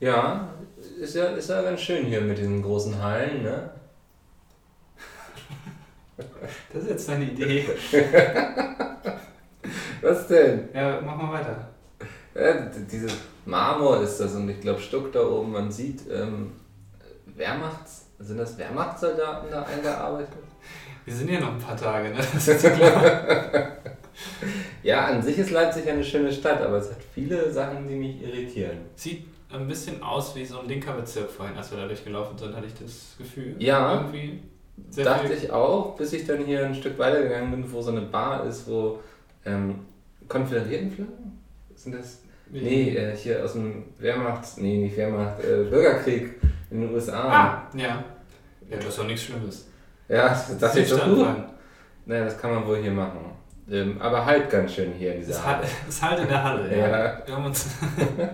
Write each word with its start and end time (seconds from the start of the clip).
Ja, 0.00 0.48
ist 0.98 1.14
ja, 1.14 1.26
ist 1.26 1.50
ja 1.50 1.60
ganz 1.62 1.80
schön 1.80 2.06
hier 2.06 2.22
mit 2.22 2.38
diesen 2.38 2.62
großen 2.62 3.00
Hallen, 3.02 3.42
ne? 3.42 3.70
Das 6.72 6.82
ist 6.82 6.90
jetzt 6.90 7.08
deine 7.08 7.24
Idee. 7.24 7.66
Was 10.02 10.26
denn? 10.26 10.68
Ja, 10.74 11.00
mach 11.04 11.16
mal 11.16 11.32
weiter. 11.32 11.68
Ja, 12.34 12.70
dieses 12.90 13.12
Marmor 13.44 14.00
ist 14.00 14.18
das 14.18 14.34
und 14.34 14.48
ich 14.48 14.60
glaube 14.60 14.80
Stuck 14.80 15.12
da 15.12 15.20
oben, 15.20 15.52
man 15.52 15.70
sieht 15.70 16.02
ähm, 16.10 16.52
Wehrmachts, 17.26 18.06
sind 18.18 18.38
das 18.38 18.56
Wehrmachtssoldaten 18.56 19.50
da 19.50 19.64
eingearbeitet? 19.64 20.32
Wir 21.04 21.14
sind 21.14 21.28
ja 21.30 21.40
noch 21.40 21.52
ein 21.52 21.58
paar 21.58 21.76
Tage, 21.76 22.10
ne? 22.10 22.16
Das 22.16 22.48
ist 22.48 22.62
ja 22.62 22.70
klar. 22.70 23.76
Ja, 24.82 25.06
an 25.06 25.22
sich 25.22 25.38
ist 25.38 25.50
Leipzig 25.50 25.88
eine 25.88 26.04
schöne 26.04 26.32
Stadt, 26.32 26.60
aber 26.60 26.76
es 26.78 26.90
hat 26.90 26.98
viele 27.14 27.50
Sachen, 27.52 27.86
die 27.88 27.94
mich 27.94 28.22
irritieren. 28.22 28.78
Sieht 28.94 29.24
ein 29.52 29.66
bisschen 29.68 30.02
aus 30.02 30.34
wie 30.36 30.44
so 30.44 30.60
ein 30.60 30.68
linker 30.68 30.92
Bezirk 30.92 31.30
vorhin, 31.30 31.56
als 31.56 31.70
wir 31.70 31.78
da 31.78 31.86
durchgelaufen 31.86 32.36
sind, 32.38 32.54
hatte 32.56 32.66
ich 32.66 32.74
das 32.74 33.14
Gefühl. 33.18 33.54
Ja. 33.58 33.94
Irgendwie 33.94 34.40
sehr 34.90 35.04
Dachte 35.04 35.28
viel- 35.28 35.36
ich 35.36 35.50
auch, 35.50 35.96
bis 35.96 36.12
ich 36.12 36.26
dann 36.26 36.44
hier 36.44 36.64
ein 36.66 36.74
Stück 36.74 36.98
weitergegangen 36.98 37.50
bin, 37.50 37.72
wo 37.72 37.80
so 37.82 37.90
eine 37.90 38.02
Bar 38.02 38.46
ist, 38.46 38.68
wo 38.68 38.98
ähm, 39.44 39.80
Konföderiertenflaggen? 40.28 41.38
Sind 41.74 41.94
das? 41.94 42.22
Wie- 42.48 42.60
Nee, 42.62 42.96
äh, 42.96 43.16
hier 43.16 43.44
aus 43.44 43.52
dem 43.54 43.84
Wehrmachts... 43.98 44.56
Nee, 44.56 44.78
nicht 44.78 44.96
Wehrmacht, 44.96 45.40
äh, 45.44 45.64
Bürgerkrieg 45.68 46.34
in 46.70 46.80
den 46.82 46.94
USA. 46.94 47.22
Ah, 47.28 47.68
ja. 47.76 48.04
Ja, 48.68 48.76
das 48.76 48.86
ist 48.86 48.98
doch 48.98 49.06
nichts 49.06 49.22
Schlimmes. 49.24 49.66
Ja, 50.08 50.28
das 50.28 50.76
ich 50.76 50.88
so 50.88 50.96
Südstadt 50.96 51.14
gut. 51.14 51.26
rein. 51.26 51.44
Naja, 52.06 52.24
das 52.24 52.38
kann 52.38 52.54
man 52.54 52.66
wohl 52.66 52.78
hier 52.78 52.90
machen. 52.92 53.18
Ähm, 53.70 54.00
aber 54.00 54.26
halt 54.26 54.50
ganz 54.50 54.74
schön 54.74 54.92
hier 54.94 55.12
in 55.14 55.20
dieser 55.20 55.30
Ist 55.32 55.46
halt, 55.46 55.64
ist 55.88 56.02
halt 56.02 56.18
in 56.20 56.28
der 56.28 56.42
Halle, 56.42 56.76
ja. 56.76 56.88
Ja. 56.88 57.22
Wir, 57.24 57.36
haben 57.36 57.44
uns, 57.44 57.68
wir 58.16 58.26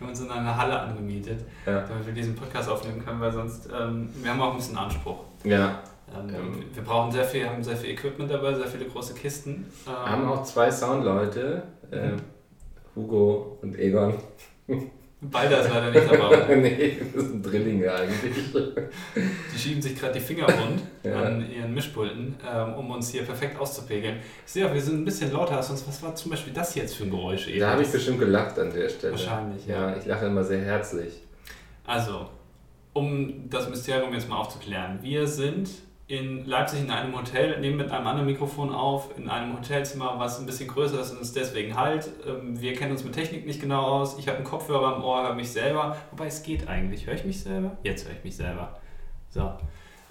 haben 0.00 0.08
uns 0.08 0.20
in 0.20 0.30
einer 0.30 0.56
Halle 0.56 0.78
angemietet, 0.80 1.44
Ja. 1.64 1.82
damit 1.82 2.04
wir 2.06 2.12
diesen 2.12 2.34
Podcast 2.34 2.68
aufnehmen 2.68 3.04
können, 3.04 3.20
weil 3.20 3.30
sonst, 3.32 3.68
ähm, 3.72 4.08
wir 4.22 4.30
haben 4.32 4.40
auch 4.40 4.50
ein 4.50 4.56
bisschen 4.56 4.76
Anspruch. 4.76 5.20
Ja, 5.44 5.80
Ähm, 6.14 6.28
Ähm. 6.34 6.64
wir 6.74 6.82
brauchen 6.82 7.10
sehr 7.12 7.24
viel, 7.24 7.48
haben 7.48 7.62
sehr 7.62 7.76
viel 7.76 7.90
Equipment 7.90 8.30
dabei, 8.30 8.52
sehr 8.54 8.66
viele 8.66 8.86
große 8.86 9.14
Kisten. 9.14 9.66
Ähm, 9.86 9.92
haben 10.10 10.28
auch 10.28 10.42
zwei 10.42 10.70
Soundleute, 10.70 11.62
äh, 11.90 12.10
Hugo 12.96 13.58
und 13.62 13.78
Egon. 13.78 14.14
Beide 15.24 15.54
ist 15.54 15.70
leider 15.70 15.90
nicht 15.92 16.12
dabei. 16.12 16.56
nee, 16.56 16.96
das 17.14 17.26
sind 17.26 17.46
Drillinge 17.46 17.92
eigentlich. 17.92 18.34
Die 19.54 19.58
schieben 19.58 19.80
sich 19.80 19.96
gerade 19.96 20.14
die 20.14 20.20
Finger 20.20 20.46
rund 20.46 20.82
Ja. 21.04 21.22
an 21.22 21.48
ihren 21.48 21.72
Mischpulten, 21.72 22.34
ähm, 22.48 22.74
um 22.74 22.90
uns 22.90 23.10
hier 23.10 23.22
perfekt 23.22 23.58
auszupegeln. 23.58 24.16
Ich 24.44 24.52
sehe 24.52 24.68
auch, 24.68 24.74
wir 24.74 24.80
sind 24.80 25.00
ein 25.00 25.04
bisschen 25.04 25.32
lauter 25.32 25.56
als 25.56 25.68
sonst. 25.68 25.86
Was 25.86 26.02
war 26.02 26.14
zum 26.16 26.32
Beispiel 26.32 26.52
das 26.52 26.74
jetzt 26.74 26.96
für 26.96 27.04
ein 27.04 27.10
Geräusch 27.10 27.46
eben? 27.48 27.60
Da 27.60 27.70
habe 27.70 27.82
ich 27.82 27.88
bestimmt 27.88 28.18
gelacht 28.18 28.58
an 28.58 28.72
der 28.72 28.88
Stelle. 28.88 29.12
Wahrscheinlich, 29.12 29.64
ja. 29.66 29.90
ja. 29.90 29.96
ich 29.96 30.06
lache 30.06 30.26
immer 30.26 30.42
sehr 30.42 30.60
herzlich. 30.60 31.12
Also, 31.86 32.28
um 32.92 33.48
das 33.48 33.68
Mysterium 33.68 34.12
jetzt 34.12 34.28
mal 34.28 34.36
aufzuklären. 34.38 34.98
Wir 35.02 35.26
sind 35.28 35.68
in 36.08 36.44
Leipzig 36.46 36.80
in 36.80 36.90
einem 36.90 37.16
Hotel, 37.16 37.58
nehmen 37.60 37.76
mit 37.78 37.90
einem 37.90 38.06
anderen 38.06 38.26
Mikrofon 38.26 38.72
auf, 38.74 39.16
in 39.16 39.30
einem 39.30 39.56
Hotelzimmer, 39.56 40.14
was 40.18 40.38
ein 40.40 40.46
bisschen 40.46 40.68
größer 40.68 41.00
ist 41.00 41.12
und 41.12 41.18
uns 41.18 41.32
deswegen 41.32 41.76
halt. 41.76 42.08
Ähm, 42.26 42.60
Wir 42.60 42.74
kennen 42.74 42.92
uns 42.92 43.04
mit 43.04 43.14
Technik 43.14 43.46
nicht 43.46 43.60
genau 43.60 43.82
aus. 43.82 44.18
Ich 44.18 44.26
habe 44.28 44.36
einen 44.38 44.44
Kopfhörer 44.46 44.96
im 44.96 45.04
Ohr, 45.04 45.22
höre 45.22 45.34
mich 45.34 45.50
selber. 45.50 45.96
Wobei 46.10 46.26
es 46.26 46.42
geht 46.42 46.68
eigentlich. 46.68 47.06
Höre 47.06 47.14
ich 47.14 47.24
mich 47.24 47.40
selber? 47.42 47.72
Jetzt 47.82 48.06
höre 48.06 48.12
ich 48.16 48.24
mich 48.24 48.36
selber. 48.36 48.76
So. 49.30 49.52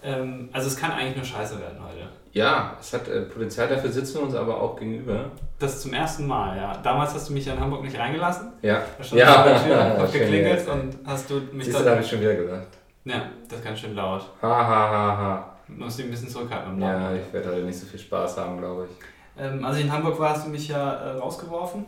Ähm, 0.03 0.49
Also 0.53 0.67
es 0.67 0.77
kann 0.77 0.91
eigentlich 0.91 1.17
nur 1.17 1.25
scheiße 1.25 1.59
werden 1.59 1.77
heute. 1.83 2.07
Ja, 2.33 2.77
es 2.79 2.93
hat 2.93 3.07
äh, 3.09 3.21
Polizei, 3.23 3.67
dafür 3.67 3.91
sitzen 3.91 4.15
wir 4.19 4.23
uns 4.23 4.33
aber 4.35 4.59
auch 4.59 4.77
gegenüber. 4.77 5.25
Das 5.59 5.81
zum 5.81 5.93
ersten 5.93 6.25
Mal, 6.25 6.55
ja. 6.57 6.77
Damals 6.81 7.13
hast 7.13 7.27
du 7.29 7.33
mich 7.33 7.45
ja 7.45 7.53
in 7.53 7.59
Hamburg 7.59 7.83
nicht 7.83 7.99
reingelassen. 7.99 8.53
Ja, 8.61 8.81
Da 8.97 9.03
stand 9.03 9.21
Ja. 9.21 9.33
vor 9.33 9.43
der 9.51 9.63
Tür, 9.63 10.07
geklingelt 10.13 10.45
jetzt. 10.59 10.69
und 10.69 10.97
hast 11.05 11.29
du 11.29 11.41
mich 11.51 11.65
siehst 11.65 11.79
du, 11.79 11.83
da 11.83 11.91
habe 11.91 12.01
ich 12.01 12.07
schon 12.09 12.21
wieder 12.21 12.33
gelacht. 12.35 12.67
Ja, 13.03 13.23
das 13.49 13.59
ist 13.59 13.65
ganz 13.65 13.79
schön 13.79 13.93
laut. 13.95 14.21
Ha, 14.41 14.47
ha, 14.47 14.89
ha, 14.89 15.17
ha. 15.17 15.50
Musst 15.77 15.97
dich 15.99 16.05
ein 16.05 16.11
bisschen 16.11 16.29
zurückhalten 16.29 16.79
Ja, 16.81 17.13
ich 17.13 17.31
werde 17.33 17.49
heute 17.49 17.63
nicht 17.63 17.79
so 17.79 17.85
viel 17.85 17.99
Spaß 17.99 18.37
haben, 18.37 18.57
glaube 18.57 18.85
ich. 18.89 19.41
Ähm, 19.43 19.63
als 19.63 19.77
ich 19.77 19.85
in 19.85 19.91
Hamburg 19.91 20.19
war, 20.19 20.31
hast 20.31 20.45
du 20.45 20.49
mich 20.49 20.67
ja 20.67 20.93
äh, 20.93 21.09
rausgeworfen. 21.17 21.85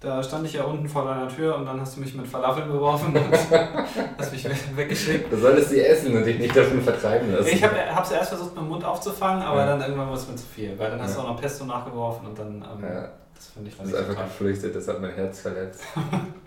Da 0.00 0.20
stand 0.22 0.44
ich 0.46 0.54
ja 0.54 0.64
unten 0.64 0.88
vor 0.88 1.04
deiner 1.04 1.28
Tür 1.28 1.54
und 1.56 1.64
dann 1.64 1.80
hast 1.80 1.96
du 1.96 2.00
mich 2.00 2.12
mit 2.14 2.26
Falafeln 2.26 2.68
beworfen 2.70 3.14
und 3.16 3.22
hast 4.18 4.32
mich 4.32 4.44
we- 4.44 4.76
weggeschickt. 4.76 5.32
Du 5.32 5.36
solltest 5.36 5.70
sie 5.70 5.80
essen 5.80 6.16
und 6.16 6.24
dich 6.24 6.38
nicht 6.40 6.56
davon 6.56 6.80
vertreiben 6.82 7.32
lassen. 7.32 7.46
Ich 7.48 7.62
habe 7.62 7.76
es 8.02 8.10
erst 8.10 8.30
versucht, 8.30 8.54
mit 8.54 8.64
dem 8.64 8.68
Mund 8.68 8.84
aufzufangen, 8.84 9.42
aber 9.42 9.60
Ja. 9.60 9.66
dann 9.66 9.80
irgendwann 9.80 10.08
war 10.08 10.14
es 10.16 10.26
mir 10.28 10.34
zu 10.34 10.44
viel. 10.46 10.76
Weil 10.78 10.90
dann 10.90 11.00
hast 11.00 11.14
du 11.16 11.20
Ja. 11.20 11.24
auch 11.26 11.30
noch 11.34 11.40
Pesto 11.40 11.64
nachgeworfen 11.64 12.26
und 12.26 12.36
dann, 12.38 12.56
ähm, 12.56 12.82
Ja, 12.84 13.08
das 13.34 13.46
finde 13.54 13.70
ich 13.70 13.76
das 13.78 13.86
ist 13.88 13.94
einfach 13.94 14.24
geflüchtet, 14.24 14.74
das 14.74 14.88
hat 14.88 15.00
mein 15.00 15.12
Herz 15.14 15.40
verletzt. 15.40 15.84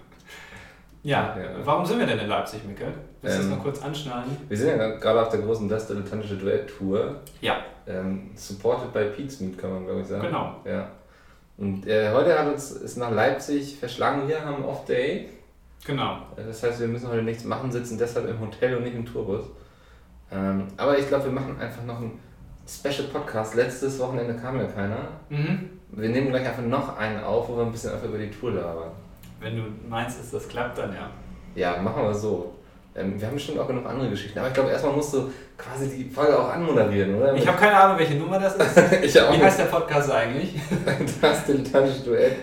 Ja, 1.05 1.35
Ja. 1.38 1.49
warum 1.63 1.85
sind 1.85 1.99
wir 1.99 2.07
denn 2.07 2.17
in 2.17 2.27
Leipzig, 2.27 2.63
Mikkel? 2.66 2.88
Willst 3.21 3.38
du 3.38 3.41
das 3.41 3.51
Ähm, 3.51 3.55
noch 3.57 3.63
kurz 3.63 3.81
anschneiden? 3.83 4.35
Wir 4.49 4.57
sind 4.57 4.69
ja 4.69 4.88
gerade 4.95 5.21
auf 5.21 5.29
der 5.29 5.41
großen 5.41 5.69
Das 5.69 5.88
Dilettantische 5.88 6.35
Duett-Tour. 6.35 7.17
Ja. 7.41 7.57
Ähm, 7.85 8.31
supported 8.33 8.91
by 8.91 9.05
Pete's 9.16 9.39
Meat, 9.39 9.57
kann 9.59 9.71
man 9.71 9.85
glaube 9.85 10.01
ich 10.01 10.07
sagen. 10.07 10.23
Genau. 10.23 10.55
Ja. 10.66 10.88
Und 11.57 11.85
äh, 11.88 12.11
heute 12.11 12.38
hat 12.38 12.47
uns 12.51 12.71
ist 12.71 12.97
nach 12.97 13.11
Leipzig 13.11 13.77
verschlagen. 13.77 14.27
Wir 14.27 14.43
haben 14.43 14.66
Off-Day. 14.66 15.29
Genau. 15.85 16.17
Äh, 16.35 16.43
Das 16.47 16.63
heißt, 16.63 16.79
wir 16.79 16.88
müssen 16.88 17.07
heute 17.07 17.22
nichts 17.22 17.43
machen, 17.43 17.72
sitzen 17.72 17.99
deshalb 17.99 18.27
im 18.27 18.39
Hotel 18.39 18.75
und 18.75 18.83
nicht 18.83 18.95
im 18.95 19.05
Tourbus. 19.05 19.45
Ähm, 20.31 20.67
aber 20.75 20.97
ich 20.97 21.07
glaube, 21.07 21.25
wir 21.25 21.31
machen 21.31 21.55
einfach 21.61 21.83
noch 21.83 21.97
einen 21.99 22.19
Special 22.67 23.07
Podcast. 23.13 23.53
Letztes 23.53 23.99
Wochenende 23.99 24.33
kam 24.33 24.57
ja 24.57 24.66
keiner. 24.66 24.97
Mhm. 25.29 25.69
Wir 25.91 26.09
nehmen 26.09 26.29
gleich 26.29 26.47
einfach 26.47 26.63
noch 26.63 26.97
einen 26.97 27.23
auf, 27.23 27.47
wo 27.47 27.57
wir 27.57 27.63
ein 27.63 27.72
bisschen 27.72 27.91
einfach 27.93 28.07
über 28.07 28.17
die 28.17 28.31
Tour 28.31 28.51
labern. 28.53 28.91
Wenn 29.40 29.57
du 29.57 29.63
meinst, 29.90 30.19
dass 30.19 30.31
das 30.31 30.47
klappt, 30.47 30.78
dann 30.78 30.94
ja. 30.94 31.09
Ja, 31.56 31.81
machen 31.81 32.03
wir 32.03 32.13
so. 32.13 32.51
Ähm, 32.97 33.19
wir 33.19 33.28
haben 33.28 33.34
bestimmt 33.34 33.59
auch 33.59 33.68
genug 33.68 33.85
andere 33.85 34.09
Geschichten. 34.09 34.40
Aber 34.40 34.47
ich 34.47 34.53
glaube, 34.53 34.69
erstmal 34.69 34.94
musst 34.94 35.13
du 35.13 35.29
quasi 35.57 35.90
die 35.90 36.09
Folge 36.09 36.40
auch 36.40 36.50
anmoderieren, 36.50 37.16
oder? 37.16 37.34
Ich 37.35 37.46
habe 37.46 37.57
keine 37.57 37.75
Ahnung, 37.75 37.97
welche 37.97 38.16
Nummer 38.16 38.40
das 38.40 38.56
ist. 38.56 38.78
ich 39.03 39.22
auch 39.22 39.34
Wie 39.34 39.44
heißt 39.44 39.59
der 39.59 39.66
Podcast 39.66 40.09
eigentlich? 40.12 40.56
Das 41.22 41.46
dilettantische 41.46 42.03
Duett. 42.03 42.35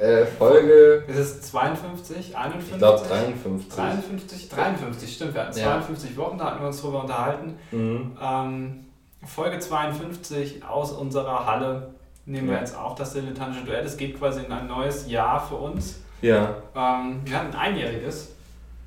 Äh, 0.00 0.24
Folge, 0.24 1.04
Ist 1.08 1.18
es 1.18 1.42
52, 1.42 2.34
51? 2.36 2.72
ich 2.72 2.78
glaube 2.78 3.06
53. 3.06 3.68
53, 3.74 4.48
53, 4.48 5.14
stimmt. 5.14 5.34
Wir 5.34 5.42
hatten 5.42 5.58
Ja. 5.58 5.64
52 5.82 6.16
Wochen, 6.16 6.38
da 6.38 6.44
hatten 6.46 6.60
wir 6.60 6.68
uns 6.68 6.80
drüber 6.80 7.02
unterhalten. 7.02 7.58
Mhm. 7.70 8.16
Ähm, 8.22 8.84
Folge 9.26 9.58
52 9.58 10.64
aus 10.64 10.92
unserer 10.92 11.44
Halle 11.46 11.90
nehmen 12.24 12.46
wir 12.48 12.54
Ja. 12.54 12.60
jetzt 12.60 12.76
auf, 12.76 12.94
das 12.94 13.12
dilettantische 13.12 13.64
Duett. 13.66 13.84
Es 13.84 13.96
geht 13.98 14.18
quasi 14.18 14.42
in 14.42 14.52
ein 14.52 14.66
neues 14.68 15.10
Jahr 15.10 15.46
für 15.46 15.56
uns. 15.56 16.00
Ja, 16.20 16.54
Ähm, 16.74 17.20
wir 17.24 17.36
hatten 17.38 17.54
ein 17.54 17.56
einjähriges, 17.74 18.34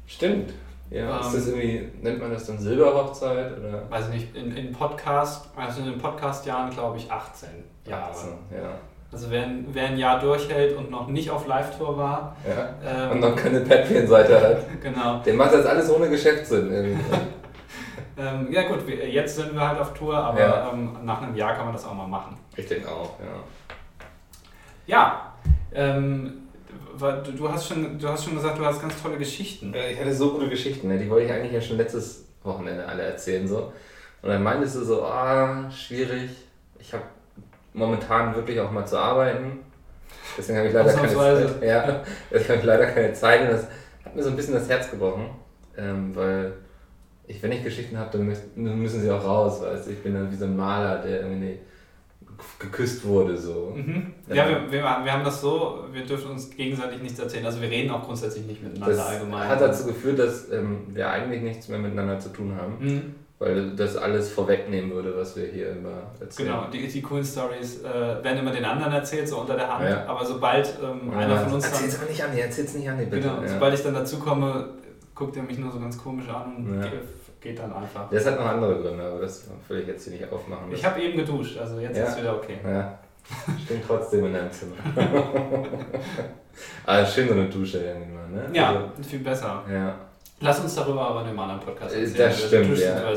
stimmt. 0.08 0.54
Ja, 0.90 1.20
ist 1.20 1.28
Ähm. 1.28 1.34
das 1.36 1.48
irgendwie, 1.48 1.90
nennt 2.02 2.20
man 2.20 2.32
das 2.34 2.46
dann 2.48 2.60
Silberhochzeit 2.60 3.58
oder? 3.58 3.90
weiß 3.90 4.10
ich 4.10 4.14
nicht, 4.16 4.36
in, 4.36 4.56
in 4.58 4.74
Podcast, 4.74 5.48
also 5.56 5.80
in 5.82 5.92
den 5.92 5.98
Podcast-Jahren 5.98 6.70
glaube 6.70 6.98
ich 6.98 7.10
18 7.10 7.48
Jahre. 7.86 8.12
18, 8.12 8.30
ja. 8.52 8.70
Also 9.14 9.30
wer, 9.30 9.44
ein- 9.44 9.66
wer 9.72 9.88
ein 9.88 9.98
Jahr 9.98 10.20
durchhält 10.20 10.76
und 10.78 10.90
noch 10.92 11.08
nicht 11.08 11.30
auf 11.32 11.48
Live-Tour 11.48 11.98
war, 11.98 12.36
ja. 12.48 12.70
ähm, 13.06 13.12
Und 13.12 13.20
noch 13.22 13.36
keine 13.36 13.62
Patreon-Seite 13.62 14.42
hat. 14.42 14.58
genau. 14.82 15.20
Der 15.20 15.34
macht 15.34 15.54
das 15.54 15.66
alles 15.66 15.90
ohne 15.90 16.10
Geschäftssinn. 16.10 17.00
Ähm, 18.18 18.52
ja 18.52 18.68
gut, 18.68 18.86
wir, 18.86 19.10
jetzt 19.10 19.38
sind 19.38 19.54
wir 19.54 19.68
halt 19.68 19.80
auf 19.80 19.94
Tour, 19.94 20.16
aber 20.16 20.40
Ja. 20.40 20.70
ähm, 20.72 20.96
nach 21.04 21.22
einem 21.22 21.34
Jahr 21.36 21.56
kann 21.56 21.64
man 21.66 21.74
das 21.74 21.86
auch 21.86 21.94
mal 21.94 22.06
machen. 22.08 22.38
ich 22.56 22.68
denke 22.68 22.88
auch, 22.90 23.16
ja. 23.20 23.26
Ja, 24.86 25.34
ähm, 25.74 26.50
du, 26.98 27.32
du, 27.34 27.50
hast 27.52 27.68
schon, 27.68 27.98
du 28.00 28.08
hast 28.08 28.24
schon 28.26 28.36
gesagt, 28.36 28.58
du 28.60 28.66
hast 28.66 28.82
ganz 28.82 29.02
tolle 29.02 29.18
Geschichten. 29.18 29.74
Ich 29.74 30.00
hatte 30.00 30.14
so 30.14 30.32
gute 30.34 30.50
Geschichten, 30.50 30.88
ne? 30.88 30.98
die 30.98 31.10
wollte 31.10 31.26
ich 31.26 31.32
eigentlich 31.32 31.54
ja 31.54 31.62
schon 31.62 31.78
letztes 31.78 32.26
Wochenende 32.44 32.86
alle 32.86 33.04
erzählen. 33.04 33.48
So. 33.48 33.72
Und 34.22 34.30
dann 34.30 34.44
meintest 34.44 34.76
du 34.76 34.84
so, 34.84 35.04
ah, 35.04 35.70
schwierig. 35.72 36.30
Ich 36.80 36.94
habe 36.94 37.04
momentan 37.74 38.36
wirklich 38.36 38.60
auch 38.60 38.72
mal 38.72 38.86
zu 38.86 38.98
arbeiten. 38.98 39.60
Deswegen 40.38 40.58
habe 40.60 40.68
ich 40.68 40.74
leider 40.74 40.94
keine. 40.94 41.14
Zeit. 41.14 41.64
Ja, 41.64 42.04
deswegen 42.30 42.50
habe 42.50 42.60
ich 42.60 42.66
leider 42.66 42.86
keine 42.88 43.14
Zeit. 43.14 43.42
Und 43.42 43.52
das 43.52 43.68
hat 44.06 44.16
mir 44.16 44.24
so 44.24 44.30
ein 44.30 44.36
bisschen 44.36 44.54
das 44.54 44.70
Herz 44.70 44.90
gebrochen. 44.90 45.30
Ähm, 45.78 46.16
weil 46.16 46.54
ich, 47.28 47.42
wenn 47.42 47.52
ich 47.52 47.64
Geschichten 47.64 47.98
habe, 47.98 48.10
dann, 48.12 48.26
müssen- 48.26 49.02
sie 49.02 49.12
auch 49.12 49.24
raus. 49.24 49.62
Weißt? 49.62 49.88
Ich 49.90 50.04
bin 50.04 50.14
dann 50.14 50.32
wie 50.32 50.36
so 50.36 50.46
ein 50.46 50.56
Maler, 50.56 51.00
der 51.00 51.22
irgendwie 51.22 51.60
geküsst 52.60 53.06
wurde. 53.06 53.38
So. 53.38 53.74
Mhm. 53.76 54.14
Ja. 54.30 54.48
Wir, 54.48 54.72
wir, 54.72 54.82
wir 54.84 55.14
haben 55.14 55.24
das 55.24 55.42
so, 55.42 55.86
wir 55.92 56.06
dürfen 56.06 56.32
uns 56.32 56.50
gegenseitig 56.50 57.02
nichts 57.02 57.20
erzählen. 57.20 57.46
Also 57.46 57.62
wir 57.62 57.70
reden 57.70 57.92
auch 57.92 58.04
grundsätzlich 58.06 58.46
nicht 58.46 58.62
miteinander 58.64 58.96
Das 58.96 59.06
allgemein. 59.06 59.48
hat 59.50 59.62
dazu 59.62 59.86
geführt, 59.88 60.20
dass 60.20 60.52
ähm, 60.52 60.80
wir 60.90 61.10
eigentlich 61.10 61.42
nichts 61.42 61.68
mehr 61.68 61.80
miteinander 61.80 62.20
zu 62.20 62.30
tun 62.30 62.56
haben. 62.56 62.78
Mhm. 62.80 63.16
Weil 63.40 63.76
das 63.76 63.98
alles 63.98 64.32
vorwegnehmen 64.32 64.92
würde, 64.92 65.18
was 65.18 65.36
wir 65.36 65.48
hier 65.48 65.72
immer 65.72 66.12
erzählen. 66.20 66.50
Genau, 66.50 66.68
die, 66.72 66.88
die 66.88 67.02
coolen 67.02 67.26
Stories 67.26 67.82
äh, 67.82 68.24
werden 68.24 68.38
immer 68.38 68.52
den 68.52 68.66
anderen 68.66 68.94
erzählt, 68.94 69.28
so 69.28 69.40
unter 69.40 69.56
der 69.56 69.68
Hand. 69.74 69.90
Ja. 69.90 70.06
Aber 70.06 70.24
sobald 70.24 70.72
ähm, 70.84 71.12
einer 71.12 71.38
von 71.40 71.54
uns 71.56 71.64
dann, 71.64 71.74
Erzähl's 71.74 72.00
aber 72.00 72.10
nicht 72.12 72.24
an, 72.24 72.38
erzähl's 72.38 72.76
nicht 72.76 72.88
an, 72.88 72.98
bitte. 72.98 73.20
genau, 73.20 73.42
ja. 73.42 73.48
sobald 73.48 73.74
ich 73.74 73.82
dann 73.82 73.96
dazu 73.96 74.20
komme, 74.20 74.70
guckt 75.16 75.36
er 75.38 75.44
mich 75.44 75.58
nur 75.58 75.72
so 75.72 75.80
ganz 75.80 75.98
komisch 75.98 76.30
an 76.30 76.56
und 76.56 76.82
Ja. 76.84 76.88
Geht, 77.42 77.60
dann 77.60 77.74
einfach. 77.74 78.10
Das 78.10 78.26
hat 78.26 78.40
noch 78.40 78.46
andere 78.46 78.76
Gründe, 78.82 79.04
aber 79.04 79.20
das 79.22 79.48
will 79.68 79.80
ich 79.82 79.88
jetzt 79.88 80.04
hier 80.08 80.14
nicht 80.14 80.32
aufmachen. 80.32 80.72
Ich 80.72 80.86
habe 80.86 81.02
eben 81.02 81.18
geduscht, 81.18 81.58
also 81.58 81.80
jetzt 81.80 81.98
Ja. 81.98 82.04
ist 82.06 82.20
wieder 82.20 82.36
okay. 82.38 82.58
ja, 82.64 82.98
stimmt 83.66 83.84
trotzdem 83.88 84.26
in 84.26 84.34
deinem 84.34 84.52
Zimmer. 84.52 84.76
aber 86.86 87.06
schön 87.06 87.28
so 87.28 87.34
eine 87.34 87.46
Dusche 87.50 87.80
irgendwie 87.80 88.12
mal, 88.14 88.28
ne? 88.30 88.50
Ja, 88.54 88.92
viel 89.08 89.20
besser. 89.20 89.62
Also, 89.66 89.74
ja. 89.74 89.96
Lass 90.40 90.60
uns 90.60 90.76
darüber 90.76 91.02
aber 91.02 91.22
in 91.22 91.28
einem 91.28 91.40
anderen 91.40 91.60
Podcast 91.62 91.96
Äh, 91.96 92.02
erzählen. 92.02 92.30
das 92.30 92.48
stimmt, 92.48 92.78
ja, 92.78 93.14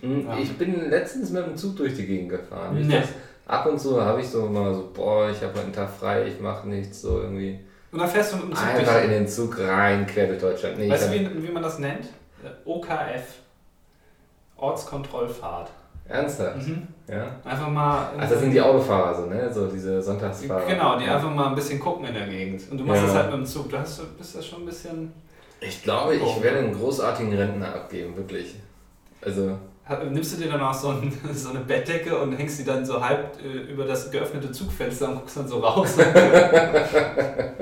Hm, 0.00 0.26
Ja. 0.28 0.38
Ich 0.38 0.56
bin 0.56 0.88
letztens 0.90 1.30
mit 1.30 1.44
dem 1.44 1.56
Zug 1.56 1.76
durch 1.76 1.94
die 1.94 2.06
Gegend 2.06 2.30
gefahren. 2.30 2.76
Nee. 2.86 3.00
das, 3.00 3.08
ab 3.46 3.66
und 3.66 3.80
zu 3.80 4.00
habe 4.00 4.20
ich 4.20 4.28
so 4.28 4.46
mal 4.46 4.72
so, 4.72 4.90
boah, 4.94 5.28
ich 5.30 5.42
habe 5.42 5.58
einen 5.60 5.72
Tag 5.72 5.90
frei, 5.90 6.26
ich 6.28 6.38
mache 6.40 6.68
nichts, 6.68 7.00
so 7.02 7.20
irgendwie. 7.22 7.58
Und 7.90 7.98
dann 8.00 8.08
fährst 8.08 8.32
du 8.32 8.36
mit 8.36 8.46
dem 8.46 8.54
Zug 8.54 8.66
Einfach 8.68 8.92
durch. 8.92 9.04
in 9.04 9.10
den 9.10 9.26
Zug 9.28 9.58
rein, 9.58 10.06
quer 10.06 10.26
durch 10.28 10.40
Deutschland. 10.40 10.78
Nee, 10.78 10.88
Weißt 10.90 11.08
du, 11.08 11.12
wie, 11.14 11.48
wie 11.48 11.50
man 11.50 11.62
das 11.62 11.78
nennt? 11.80 12.06
Äh, 12.44 12.48
OKF. 12.68 13.34
Ortskontrollfahrt. 14.56 15.70
ernsthaft? 16.08 16.66
Mhm. 16.66 16.88
Ja. 17.06 17.26
Einfach 17.44 17.68
mal. 17.68 18.10
Ach, 18.18 18.28
das 18.28 18.40
sind 18.40 18.50
die 18.52 18.60
Autofahrer 18.60 19.14
so, 19.14 19.26
ne? 19.26 19.52
So 19.52 19.66
diese 19.66 20.00
Sonntagsfahrer. 20.02 20.64
Genau, 20.66 20.98
die 20.98 21.04
einfach 21.06 21.30
mal 21.30 21.48
ein 21.48 21.54
bisschen 21.54 21.78
gucken 21.78 22.06
in 22.06 22.14
der 22.14 22.26
Gegend. 22.26 22.62
Und 22.70 22.78
du 22.78 22.84
machst 22.84 23.02
Ja. 23.02 23.06
das 23.08 23.16
halt 23.16 23.26
mit 23.26 23.34
dem 23.40 23.46
Zug. 23.46 23.68
Du 23.70 23.78
hast, 23.78 24.18
bist 24.18 24.34
ja 24.34 24.42
schon 24.42 24.62
ein 24.62 24.66
bisschen. 24.66 25.12
Ich 25.60 25.82
glaube, 25.82 26.14
ich 26.16 26.22
Oh. 26.22 26.42
werde 26.42 26.58
einen 26.60 26.72
großartigen 26.74 27.34
Rentner 27.36 27.74
abgeben, 27.74 28.16
wirklich. 28.16 28.56
Also, 29.20 29.58
Nimmst 30.10 30.34
du 30.36 30.42
dir 30.42 30.50
dann 30.52 30.60
auch 30.60 30.74
so, 30.74 30.88
ein, 30.88 31.12
so 31.34 31.50
eine 31.50 31.60
Bettdecke 31.60 32.16
und 32.18 32.32
hängst 32.32 32.58
die 32.60 32.64
dann 32.64 32.84
so 32.84 33.02
halb 33.04 33.38
äh, 33.42 33.72
über 33.72 33.84
das 33.84 34.10
geöffnete 34.10 34.52
Zugfenster 34.52 35.08
und 35.08 35.14
guckst 35.16 35.36
dann 35.38 35.48
so 35.48 35.58
raus? 35.60 35.96
das 35.96 36.12
kann 36.12 37.52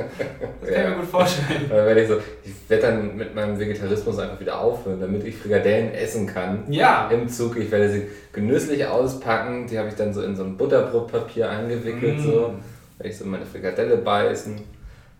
ich 0.62 0.70
Ja. 0.76 0.90
mir 0.90 0.96
gut 0.96 1.04
vorstellen. 1.06 1.70
werde 1.70 2.02
ich 2.02 2.08
so, 2.08 2.16
ich 2.44 2.52
werde 2.68 2.82
dann 2.88 3.16
mit 3.16 3.34
meinem 3.34 3.58
Vegetarismus 3.58 4.18
einfach 4.18 4.40
wieder 4.40 4.58
aufhören, 4.60 5.00
damit 5.00 5.24
ich 5.24 5.36
Frikadellen 5.36 5.92
essen 5.94 6.26
kann. 6.26 6.64
Ja. 6.68 7.08
Im 7.12 7.28
Zug, 7.28 7.56
ich 7.56 7.70
werde 7.70 7.90
sie 7.90 8.02
genüsslich 8.32 8.84
auspacken, 8.86 9.66
die 9.68 9.78
habe 9.78 9.88
ich 9.88 9.94
dann 9.94 10.12
so 10.12 10.22
in 10.22 10.34
so 10.36 10.42
ein 10.44 10.56
Butterbrotpapier 10.56 11.48
eingewickelt, 11.48 12.18
Mm. 12.18 12.22
so, 12.22 12.54
werde 12.98 13.08
ich 13.10 13.16
so 13.18 13.24
meine 13.24 13.46
Frikadelle 13.46 13.96
beißen 13.98 14.60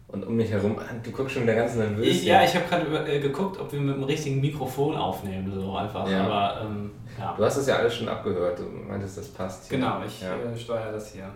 und 0.09 0.25
um 0.25 0.37
mich 0.37 0.51
herum, 0.51 0.77
ah, 0.79 0.85
du 1.03 1.11
guckst 1.11 1.33
schon 1.35 1.43
wieder 1.43 1.55
ganz 1.55 1.75
nervös. 1.75 2.07
Ich, 2.07 2.25
ja, 2.25 2.43
ich 2.45 2.55
habe 2.55 2.65
gerade 2.69 3.11
äh, 3.13 3.19
geguckt, 3.21 3.59
ob 3.61 3.73
wir 3.73 3.81
mit 3.81 3.97
dem 3.97 4.05
richtigen 4.05 4.41
Mikrofon 4.41 4.95
aufnehmen, 4.97 5.51
so 5.53 5.75
einfach. 5.77 6.09
Ja. 6.11 6.25
Aber 6.27 6.67
ähm, 6.67 6.93
ja. 7.19 7.35
Du 7.37 7.45
hast 7.45 7.59
das 7.59 7.67
ja 7.67 7.77
alles 7.77 7.95
schon 7.95 8.09
abgehört, 8.09 8.59
du 8.61 8.65
meintest, 8.65 9.19
das 9.19 9.29
passt 9.29 9.69
hier. 9.69 9.79
Genau, 9.79 10.03
ich 10.07 10.23
Ja. 10.23 10.35
äh, 10.37 10.57
steuere 10.57 10.93
das 10.93 11.13
hier. 11.13 11.29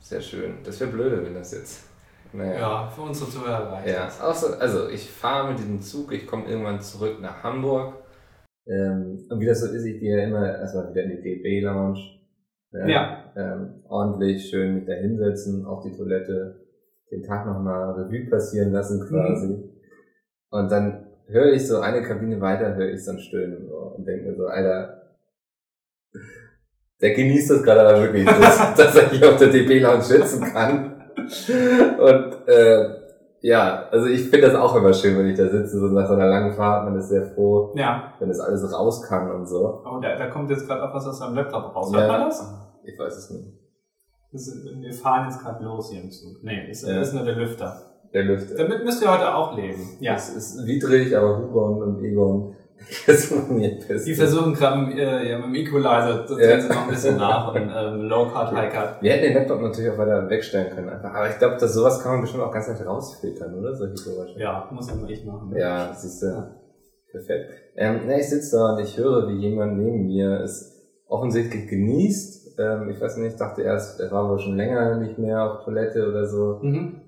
Sehr 0.00 0.20
schön. 0.20 0.54
Das 0.64 0.80
wäre 0.80 0.90
blöde, 0.90 1.24
wenn 1.24 1.34
das 1.34 1.52
jetzt. 1.52 1.84
Naja. 2.32 2.58
Ja, 2.58 2.86
für 2.88 3.02
unsere 3.02 3.30
Zuhörer 3.30 3.72
reicht 3.72 3.88
Ja, 3.88 4.06
das. 4.06 4.20
außer, 4.20 4.60
also 4.60 4.88
ich 4.88 5.08
fahre 5.08 5.50
mit 5.50 5.58
diesem 5.58 5.80
Zug, 5.80 6.12
ich 6.12 6.26
komme 6.26 6.46
irgendwann 6.46 6.80
zurück 6.80 7.20
nach 7.20 7.42
Hamburg. 7.42 7.94
Ähm, 8.66 9.24
und 9.30 9.40
wie 9.40 9.46
das 9.46 9.60
so 9.60 9.68
ist, 9.72 9.84
ich 9.84 10.00
gehe 10.00 10.16
ja 10.18 10.24
immer 10.24 10.46
erstmal 10.58 10.90
wieder 10.90 11.04
in 11.04 11.10
die 11.10 11.22
DB-Lounge. 11.22 12.00
Ja. 12.86 13.32
Ähm, 13.36 13.84
ordentlich 13.88 14.48
schön 14.50 14.74
mich 14.74 14.84
da 14.86 14.94
hinsetzen, 14.94 15.64
auf 15.64 15.84
die 15.84 15.92
Toilette, 15.96 16.63
den 17.10 17.22
Tag 17.22 17.46
nochmal 17.46 17.92
Revue 17.92 18.28
passieren 18.30 18.72
lassen 18.72 19.06
quasi. 19.08 19.70
Und 20.50 20.70
dann 20.70 21.06
höre 21.26 21.52
ich 21.52 21.66
so 21.66 21.80
eine 21.80 22.02
Kabine 22.02 22.40
weiter, 22.40 22.74
höre 22.74 22.90
ich 22.90 23.04
so 23.04 23.12
ein 23.12 23.18
Stöhnen 23.18 23.66
so, 23.68 23.76
und 23.96 24.06
denke 24.06 24.30
mir 24.30 24.36
so, 24.36 24.46
Alter, 24.46 25.02
der 27.00 27.14
genießt 27.14 27.50
das 27.50 27.62
gerade 27.62 27.80
aber 27.80 28.02
wirklich, 28.02 28.24
dass, 28.24 28.74
dass 28.76 28.96
er 28.96 29.10
hier 29.10 29.28
auf 29.30 29.36
der 29.38 29.48
DB-Lounge 29.48 30.02
sitzen 30.02 30.42
kann. 30.44 31.02
Und 31.98 32.48
äh, 32.48 32.88
ja, 33.40 33.88
also 33.90 34.06
ich 34.06 34.22
finde 34.30 34.48
das 34.48 34.54
auch 34.54 34.74
immer 34.76 34.92
schön, 34.94 35.18
wenn 35.18 35.26
ich 35.26 35.36
da 35.36 35.48
sitze, 35.48 35.78
so 35.78 35.86
nach 35.88 36.06
so 36.06 36.14
einer 36.14 36.28
langen 36.28 36.52
Fahrt, 36.54 36.84
man 36.84 36.98
ist 36.98 37.08
sehr 37.08 37.26
froh, 37.34 37.72
Ja, 37.76 38.14
wenn 38.18 38.28
das 38.28 38.40
alles 38.40 38.72
raus 38.72 39.02
kann 39.02 39.30
und 39.30 39.46
so. 39.46 39.82
oh, 39.84 40.00
da, 40.00 40.16
da 40.16 40.28
kommt 40.28 40.50
jetzt 40.50 40.66
gerade 40.66 40.82
auch 40.82 40.94
was 40.94 41.06
aus 41.06 41.18
deinem 41.20 41.34
Laptop 41.34 41.74
raus. 41.74 41.90
Ja. 41.92 41.98
Hört 42.00 42.08
man 42.08 42.20
das? 42.28 42.54
Ich 42.84 42.98
weiß 42.98 43.16
es 43.16 43.30
nicht. 43.30 43.63
Ist, 44.34 44.64
wir 44.64 44.92
fahren 44.92 45.28
jetzt 45.30 45.40
gerade 45.42 45.64
los 45.64 45.90
hier 45.90 46.02
im 46.02 46.10
Zug. 46.10 46.42
Nee, 46.42 46.70
ist, 46.70 46.86
Ja. 46.86 47.00
ist 47.00 47.12
nur 47.14 47.24
der 47.24 47.36
Lüfter. 47.36 47.80
Der 48.12 48.24
Lüfter. 48.24 48.56
Damit 48.56 48.84
müsst 48.84 49.02
ihr 49.02 49.12
heute 49.12 49.34
auch 49.34 49.56
leben. 49.56 49.80
Ja. 50.00 50.14
Es 50.14 50.28
ist 50.34 50.66
widrig, 50.66 51.16
aber 51.16 51.38
Hugon 51.38 51.82
und 51.82 52.04
Egon 52.04 52.54
versuchen 52.76 53.58
Bestes. 53.60 54.04
Die 54.04 54.14
versuchen 54.14 54.54
gerade 54.54 54.82
mit, 54.82 54.98
äh, 54.98 55.30
ja, 55.30 55.38
mit 55.38 55.46
dem 55.46 55.54
Equalizer, 55.54 56.24
das 56.28 56.38
Ja. 56.38 56.60
sie 56.60 56.68
noch 56.68 56.82
ein 56.84 56.90
bisschen 56.90 57.16
nach 57.16 57.54
und 57.54 57.70
ähm, 57.74 58.02
Low 58.02 58.26
Cut, 58.28 58.52
High 58.52 58.72
Cut. 58.72 59.02
Wir 59.02 59.12
hätten 59.12 59.24
den 59.24 59.34
Laptop 59.34 59.60
natürlich 59.62 59.90
auch 59.90 59.98
weiter 59.98 60.28
wegstellen 60.28 60.74
können. 60.74 60.88
Einfach. 60.90 61.14
Aber 61.14 61.28
ich 61.30 61.38
glaube, 61.38 61.56
dass 61.56 61.72
sowas 61.74 62.00
kann 62.02 62.12
man 62.12 62.20
bestimmt 62.22 62.42
auch 62.42 62.52
ganz 62.52 62.68
leicht 62.68 62.84
rausfiltern, 62.84 63.54
oder? 63.58 63.74
Solche 63.74 63.94
Geräusche. 64.10 64.38
Ja, 64.38 64.68
muss 64.72 64.90
aber 64.92 65.08
ich 65.08 65.24
machen. 65.24 65.52
Ja, 65.56 65.92
siehst 65.94 66.22
du. 66.22 66.54
Perfekt. 67.10 67.50
Ähm, 67.76 68.06
ne, 68.06 68.18
ich 68.20 68.28
sitze 68.28 68.56
da 68.56 68.74
und 68.74 68.80
ich 68.82 68.96
höre, 68.98 69.28
wie 69.28 69.38
jemand 69.38 69.78
neben 69.78 70.06
mir 70.06 70.40
es 70.40 70.72
offensichtlich 71.08 71.68
genießt. 71.68 72.43
Ähm, 72.58 72.90
ich 72.90 73.00
weiß 73.00 73.16
nicht, 73.16 73.32
ich 73.32 73.38
dachte 73.38 73.62
erst, 73.62 74.00
er 74.00 74.10
war 74.10 74.28
wohl 74.28 74.38
schon 74.38 74.56
länger 74.56 74.96
nicht 74.96 75.18
mehr 75.18 75.42
auf 75.42 75.64
Toilette 75.64 76.08
oder 76.08 76.26
so. 76.26 76.60
Mhm. 76.62 77.00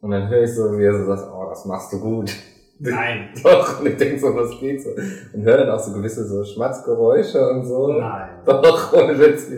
Und 0.00 0.10
dann 0.10 0.28
höre 0.28 0.42
ich 0.42 0.54
so, 0.54 0.78
wie 0.78 0.84
er 0.84 0.98
so 0.98 1.06
sagt, 1.06 1.30
oh, 1.32 1.46
das 1.48 1.64
machst 1.64 1.92
du 1.92 2.00
gut. 2.00 2.30
Nein. 2.78 3.30
Doch, 3.42 3.80
und 3.80 3.86
ich 3.86 3.96
denke 3.96 4.18
so, 4.18 4.34
was 4.34 4.58
geht 4.58 4.82
so? 4.82 4.90
Und 4.90 5.44
höre 5.44 5.58
dann 5.58 5.70
auch 5.70 5.78
so 5.78 5.92
gewisse 5.92 6.26
so 6.26 6.44
Schmatzgeräusche 6.44 7.48
und 7.50 7.64
so. 7.64 7.88
Nein. 7.88 8.30
Doch, 8.44 8.92
ohne 8.92 9.18
Witz. 9.18 9.50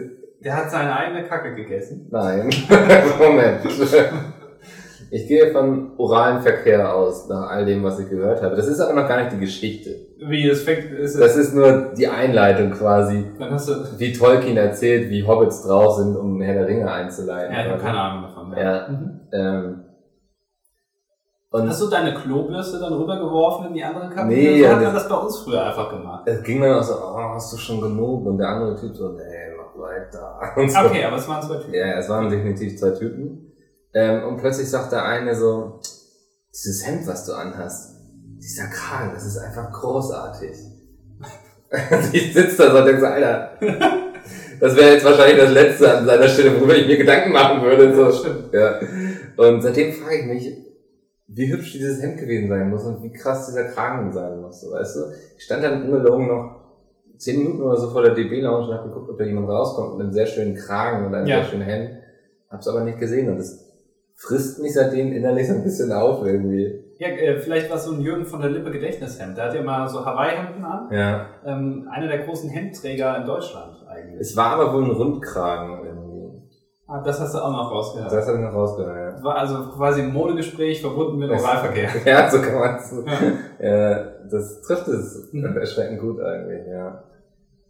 Der 0.44 0.56
hat 0.56 0.70
seine 0.70 0.96
eigene 0.96 1.24
Kacke 1.24 1.54
gegessen. 1.54 2.08
Nein. 2.10 2.50
Moment. 3.18 3.60
Ich 5.10 5.26
gehe 5.26 5.50
von 5.52 5.92
oralen 5.98 6.42
Verkehr 6.42 6.94
aus, 6.94 7.28
nach 7.28 7.50
all 7.50 7.64
dem, 7.64 7.82
was 7.82 7.98
ich 7.98 8.08
gehört 8.08 8.42
habe. 8.42 8.54
Das 8.54 8.68
ist 8.68 8.80
aber 8.80 9.00
noch 9.00 9.08
gar 9.08 9.22
nicht 9.22 9.32
die 9.32 9.40
Geschichte. 9.40 10.06
Wie, 10.18 10.48
das 10.48 10.60
fängt, 10.62 10.90
ist 10.92 11.18
Das 11.20 11.36
ist 11.36 11.54
nur 11.54 11.92
die 11.96 12.08
Einleitung 12.08 12.70
quasi, 12.70 13.26
dann 13.38 13.50
hast 13.50 13.68
du, 13.68 13.74
wie 13.98 14.12
Tolkien 14.14 14.56
erzählt, 14.56 15.10
wie 15.10 15.26
Hobbits 15.26 15.62
drauf 15.62 15.96
sind, 15.98 16.16
um 16.16 16.40
Herr 16.40 16.54
der 16.54 16.66
Ringe 16.66 16.90
einzuleiten. 16.90 17.54
ja, 17.54 17.64
ich 17.66 17.70
habe 17.72 17.80
keine 17.82 17.98
Ahnung 18.00 18.22
davon. 18.22 18.56
Ja. 18.56 18.88
Mhm. 18.88 19.20
Ähm, 19.32 19.82
und 21.50 21.68
Hast 21.68 21.80
du 21.80 21.88
deine 21.88 22.12
Klobürste 22.14 22.78
dann 22.78 22.92
rübergeworfen 22.92 23.68
in 23.68 23.74
die 23.74 23.84
andere 23.84 24.10
Kabine? 24.10 24.34
Nee, 24.40 24.58
so 24.58 24.64
ja, 24.64 24.70
hat 24.70 24.82
man 24.82 24.94
das- 24.94 25.02
das 25.04 25.08
bei 25.08 25.16
uns 25.16 25.38
früher 25.38 25.64
einfach 25.64 25.90
gemacht. 25.90 26.22
es 26.26 26.42
ging 26.42 26.60
dann 26.60 26.78
auch 26.78 26.82
so, 26.82 26.94
oh, 26.94 27.18
hast 27.34 27.52
du 27.52 27.56
schon 27.56 27.80
genug? 27.80 28.26
Und 28.26 28.38
der 28.38 28.48
andere 28.48 28.78
Typ 28.78 28.94
so, 28.96 29.12
nee, 29.12 29.22
mach 29.56 29.80
weiter. 29.80 30.38
Und 30.56 30.70
so. 30.70 30.78
Okay, 30.80 31.04
aber 31.04 31.16
es 31.16 31.28
waren 31.28 31.42
zwei 31.42 31.56
Typen. 31.58 31.74
Ja, 31.74 31.98
es 31.98 32.08
waren 32.08 32.28
definitiv 32.28 32.78
zwei 32.78 32.90
Typen. 32.90 33.52
Ähm, 33.94 34.24
und 34.28 34.36
plötzlich 34.38 34.68
sagt 34.68 34.92
der 34.92 35.04
eine 35.06 35.34
so, 35.34 35.80
dieses 36.52 36.86
Hemd, 36.86 37.06
was 37.06 37.24
du 37.24 37.32
anhast, 37.32 37.95
dieser 38.46 38.69
Kragen, 38.69 39.10
das 39.12 39.26
ist 39.26 39.38
einfach 39.38 39.72
großartig. 39.72 40.50
ich 42.12 42.32
sitze 42.32 42.56
da 42.58 42.70
so 42.70 42.78
und 42.78 42.84
denke 42.87 43.00
so, 43.00 43.06
Alter, 43.06 43.50
das 44.60 44.76
wäre 44.76 44.93
jetzt 44.93 45.04
wahrscheinlich 45.04 45.38
das 45.38 45.52
Letzte 45.52 45.98
an 45.98 46.06
seiner 46.06 46.28
Stelle, 46.28 46.54
worüber 46.54 46.76
ich 46.76 46.87
mir 46.87 46.96
Gedanken 46.96 47.32
machen 47.32 47.62
würde. 47.62 47.94
So. 47.94 48.12
stimmt. 48.12 48.52
Ja. 48.52 48.78
Und 49.37 49.62
seitdem 49.62 49.93
frage 49.93 50.20
ich 50.20 50.26
mich, 50.26 50.66
wie 51.26 51.52
hübsch 51.52 51.72
dieses 51.72 52.00
Hemd 52.00 52.19
gewesen 52.19 52.48
sein 52.48 52.70
muss 52.70 52.84
und 52.84 53.02
wie 53.02 53.12
krass 53.12 53.46
dieser 53.48 53.64
Kragen 53.64 54.12
sein 54.12 54.40
muss, 54.40 54.64
weißt 54.70 54.96
du? 54.96 55.00
Ich 55.37 55.44
stand 55.44 55.64
dann 55.64 55.82
ungelogen 55.82 56.28
noch 56.28 56.61
zehn 57.18 57.38
Minuten 57.40 57.62
oder 57.62 57.76
so 57.76 57.90
vor 57.90 58.02
der 58.02 58.14
DB-Lounge 58.14 58.68
und 58.68 58.75
habe 58.75 58.88
geguckt, 58.88 59.11
ob 59.11 59.18
da 59.18 59.25
jemand 59.25 59.49
rauskommt 59.49 59.97
mit 59.97 60.04
einem 60.04 60.12
sehr 60.12 60.26
schönen 60.26 60.54
Kragen 60.54 61.06
und 61.06 61.14
einem 61.14 61.26
Ja. 61.26 61.42
sehr 61.42 61.50
schönen 61.50 61.62
Hemd. 61.62 61.90
Hab's 62.49 62.68
aber 62.68 62.85
nicht 62.85 63.00
gesehen 63.00 63.28
und 63.28 63.38
das 63.38 63.65
frisst 64.16 64.61
mich 64.61 64.75
seitdem 64.75 65.12
innerlich 65.12 65.46
so 65.49 65.54
ein 65.54 65.62
bisschen 65.62 65.92
auf 65.92 66.25
irgendwie. 66.26 66.82
Ja, 66.99 67.08
äh, 67.08 67.38
vielleicht 67.38 67.68
war 67.68 67.76
es 67.76 67.85
so 67.85 67.92
ein 67.92 68.00
Jürgen 68.00 68.25
von 68.25 68.40
der 68.40 68.50
Lippe 68.50 68.70
Gedächtnishemd. 68.70 69.37
Der 69.37 69.44
hat 69.46 69.54
ja 69.54 69.62
mal 69.62 69.87
so 69.88 70.04
Hawaii-Hemden 70.04 70.64
an. 70.64 70.88
Ja. 70.90 71.26
Ähm, 71.44 71.87
einer 71.92 72.08
der 72.08 72.20
großen 72.25 72.49
Hemdträger 72.49 73.18
in 73.18 73.26
Deutschland 73.26 73.76
eigentlich. 73.87 74.20
Es 74.20 74.37
war 74.37 74.52
aber 74.58 74.73
wohl 74.73 74.85
ein 74.85 74.90
Rundkragen 74.90 75.85
irgendwie. 75.85 76.06
Ah, 76.88 77.02
das 77.02 77.20
hast 77.20 77.35
du 77.35 77.38
auch 77.38 77.50
noch 77.50 77.70
rausgehört. 77.70 78.12
Das 78.12 78.26
habe 78.28 78.38
ich 78.38 78.44
noch 78.44 78.54
rausgehört. 78.54 79.14
Das 79.16 79.25
war 79.25 79.37
also 79.37 79.70
quasi 79.76 80.02
ein 80.02 80.12
Modegespräch 80.12 80.80
verbunden 80.80 81.18
mit 81.18 81.30
Oralverkehr. 81.30 81.90
Ja, 82.06 82.30
so 82.30 82.40
kann 82.40 82.54
man 82.61 82.76
es. 82.76 82.94
Ja. 83.61 83.68
Ja, 83.68 84.04
das 84.30 84.62
trifft 84.62 84.88
es 84.88 85.28
Mhm. 85.32 85.56
erschreckend 85.56 86.00
gut 86.00 86.20
eigentlich, 86.20 86.66
ja. 86.68 87.02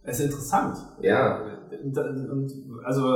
Das 0.05 0.19
ist 0.19 0.25
interessant. 0.25 0.77
Ja. 1.01 1.41
Und, 1.83 2.51
also 2.85 3.15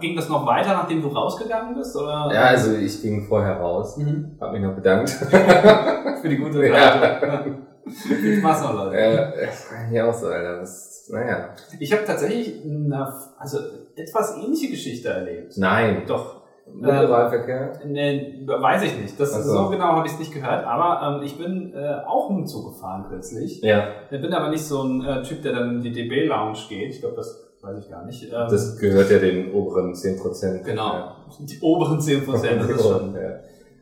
ging 0.00 0.16
das 0.16 0.28
noch 0.28 0.46
weiter, 0.46 0.72
nachdem 0.72 1.02
du 1.02 1.08
rausgegangen 1.08 1.74
bist? 1.74 1.96
Oder? 1.96 2.30
Ja, 2.32 2.42
also 2.46 2.74
ich 2.76 3.00
ging 3.02 3.26
vorher 3.26 3.56
raus, 3.58 3.96
Mhm. 3.96 4.36
hab 4.40 4.52
mich 4.52 4.62
noch 4.62 4.74
bedankt. 4.74 5.10
Für 6.22 6.28
die 6.28 6.36
gute. 6.38 6.66
Leitung. 6.68 7.66
Viel 7.86 8.40
Spaß 8.40 8.62
noch, 8.62 8.74
Leute. 8.74 8.96
Ja, 8.98 9.28
ich 9.30 9.90
mich 9.90 10.02
auch 10.02 10.12
so, 10.14 10.26
Alter. 10.26 10.58
Das, 10.60 11.08
naja. 11.12 11.50
Ich 11.78 11.92
habe 11.92 12.04
tatsächlich 12.04 12.64
eine, 12.64 13.12
also 13.38 13.58
etwas 13.94 14.36
ähnliche 14.38 14.70
Geschichte 14.70 15.08
erlebt. 15.08 15.52
Nein. 15.56 16.02
Doch. 16.06 16.36
Mit 16.68 16.90
Oralverkehr? 16.90 17.78
Ne, 17.86 18.42
weiß 18.44 18.82
ich 18.82 18.98
nicht. 19.00 19.20
Das, 19.20 19.32
Ach 19.34 19.40
so. 19.40 19.52
so. 19.52 19.68
genau 19.70 19.84
habe 19.84 20.06
ich 20.08 20.14
es 20.14 20.18
nicht 20.18 20.34
gehört. 20.34 20.64
Aber 20.66 21.16
ähm, 21.18 21.22
ich 21.22 21.38
bin 21.38 21.72
äh, 21.72 22.00
auch 22.04 22.28
mit 22.30 22.40
dem 22.40 22.46
Zug 22.48 22.74
gefahren 22.74 23.06
kürzlich. 23.08 23.62
Ja. 23.62 23.84
Ich 24.10 24.20
bin 24.20 24.34
aber 24.34 24.48
nicht 24.50 24.64
so 24.64 24.82
ein 24.82 25.04
äh, 25.04 25.22
Typ, 25.22 25.42
der 25.42 25.52
dann 25.52 25.76
in 25.76 25.82
die 25.82 25.92
DB-Lounge 25.92 26.58
geht. 26.68 26.90
Ich 26.92 27.00
glaube, 27.00 27.14
das 27.14 27.45
weiß 27.66 27.78
ich 27.84 27.90
gar 27.90 28.04
nicht. 28.06 28.22
Ähm, 28.24 28.46
Das 28.48 28.78
gehört 28.78 29.10
ja 29.10 29.18
den 29.18 29.52
oberen 29.52 29.92
10%. 29.94 30.62
genau. 30.62 30.92
Ja. 30.94 31.16
Die 31.40 31.58
oberen 31.60 32.00
10 32.00 32.24
Prozent, 32.24 32.62
das 32.62 32.70
ist 32.70 32.82
schon, 32.82 33.14
Ja. 33.14 33.20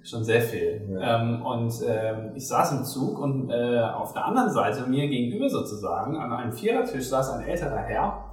schon 0.02 0.24
sehr 0.24 0.40
viel. 0.40 0.80
Ja. 0.90 1.20
Ähm, 1.22 1.42
und 1.44 1.72
ähm, 1.86 2.30
ich 2.34 2.48
saß 2.48 2.72
im 2.72 2.84
Zug 2.84 3.18
und 3.20 3.50
äh, 3.50 3.80
auf 3.80 4.12
der 4.12 4.24
anderen 4.26 4.50
Seite, 4.50 4.88
mir 4.88 5.06
gegenüber 5.08 5.48
sozusagen, 5.48 6.16
an 6.16 6.32
einem 6.32 6.52
Vierertisch 6.52 7.08
saß 7.08 7.30
ein 7.32 7.44
älterer 7.46 7.78
Herr 7.78 8.24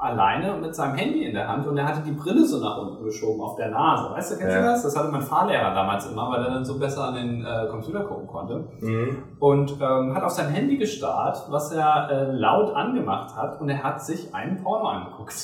alleine 0.00 0.56
mit 0.56 0.74
seinem 0.74 0.94
Handy 0.94 1.24
in 1.24 1.34
der 1.34 1.46
Hand 1.46 1.66
und 1.66 1.76
er 1.76 1.86
hatte 1.86 2.00
die 2.00 2.12
Brille 2.12 2.44
so 2.44 2.58
nach 2.58 2.78
unten 2.78 3.04
geschoben 3.04 3.40
auf 3.42 3.54
der 3.56 3.68
Nase. 3.68 4.10
Weißt 4.10 4.32
du, 4.32 4.36
kennst 4.38 4.54
Ja. 4.54 4.60
du 4.62 4.66
das? 4.68 4.82
Das 4.82 4.96
hatte 4.96 5.08
mein 5.10 5.22
Fahrlehrer 5.22 5.74
damals 5.74 6.06
immer, 6.10 6.30
weil 6.30 6.42
er 6.44 6.50
dann 6.50 6.64
so 6.64 6.78
besser 6.78 7.04
an 7.04 7.14
den 7.14 7.44
äh, 7.44 7.66
Computer 7.70 8.04
gucken 8.04 8.26
konnte. 8.26 8.68
Mhm. 8.80 9.22
Und 9.38 9.72
ähm, 9.80 10.14
hat 10.14 10.22
auf 10.22 10.30
sein 10.30 10.48
Handy 10.48 10.78
gestarrt, 10.78 11.46
was 11.50 11.70
er 11.72 12.08
äh, 12.10 12.32
laut 12.32 12.74
angemacht 12.74 13.36
hat 13.36 13.60
und 13.60 13.68
er 13.68 13.82
hat 13.82 14.02
sich 14.02 14.34
einen 14.34 14.62
Porno 14.62 14.88
angeguckt. 14.88 15.34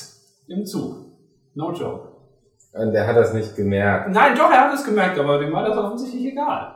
Im 0.47 0.65
Zug. 0.65 0.95
No 1.53 1.71
joke. 1.71 2.07
Und 2.73 2.91
der 2.91 3.07
hat 3.07 3.15
das 3.15 3.33
nicht 3.33 3.55
gemerkt. 3.55 4.09
Nein, 4.11 4.35
doch, 4.35 4.51
er 4.51 4.65
hat 4.65 4.73
es 4.73 4.85
gemerkt, 4.85 5.17
aber 5.19 5.39
dem 5.39 5.53
war 5.53 5.63
das 5.67 5.77
offensichtlich 5.77 6.25
egal. 6.31 6.73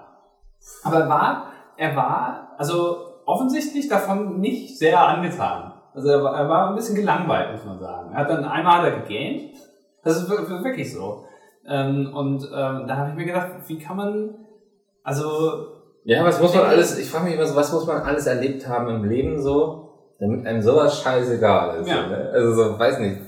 Aber 0.83 0.97
er 0.99 1.09
war, 1.09 1.45
er 1.77 1.95
war, 1.95 2.49
also 2.57 2.97
offensichtlich 3.25 3.87
davon 3.87 4.39
nicht 4.39 4.77
sehr 4.77 4.99
angetan. 4.99 5.70
Also 5.93 6.09
er 6.09 6.23
war, 6.23 6.37
er 6.37 6.47
war 6.49 6.69
ein 6.69 6.75
bisschen 6.75 6.95
gelangweilt, 6.95 7.51
muss 7.53 7.65
man 7.65 7.79
sagen. 7.79 8.11
Er 8.13 8.19
hat 8.19 8.29
dann 8.29 8.43
einmal 8.45 8.79
hat 8.79 8.85
er 8.93 8.99
gegähnt. 9.01 9.51
Das 10.03 10.17
ist 10.17 10.29
wir- 10.29 10.49
wir- 10.49 10.63
wirklich 10.63 10.93
so. 10.93 11.25
Ähm, 11.67 12.11
und 12.13 12.43
ähm, 12.45 12.87
da 12.87 12.95
habe 12.97 13.09
ich 13.09 13.15
mir 13.15 13.25
gedacht, 13.25 13.49
wie 13.67 13.77
kann 13.77 13.97
man, 13.97 14.35
also 15.03 15.25
Ja, 16.05 16.23
was 16.25 16.41
muss 16.41 16.55
man 16.55 16.65
alles, 16.65 16.97
ich 16.97 17.09
frage 17.09 17.25
mich 17.25 17.35
immer 17.35 17.45
so, 17.45 17.55
was 17.55 17.71
muss 17.71 17.85
man 17.85 17.97
alles 18.01 18.25
erlebt 18.25 18.67
haben 18.67 18.87
im 18.89 19.03
Leben 19.03 19.39
so, 19.39 19.89
damit 20.19 20.45
einem 20.47 20.61
sowas 20.61 20.99
scheißegal 21.01 21.81
ist. 21.81 21.87
Ja. 21.89 22.07
Ne? 22.07 22.31
Also 22.33 22.53
so, 22.53 22.79
weiß 22.79 22.99
nicht, 22.99 23.19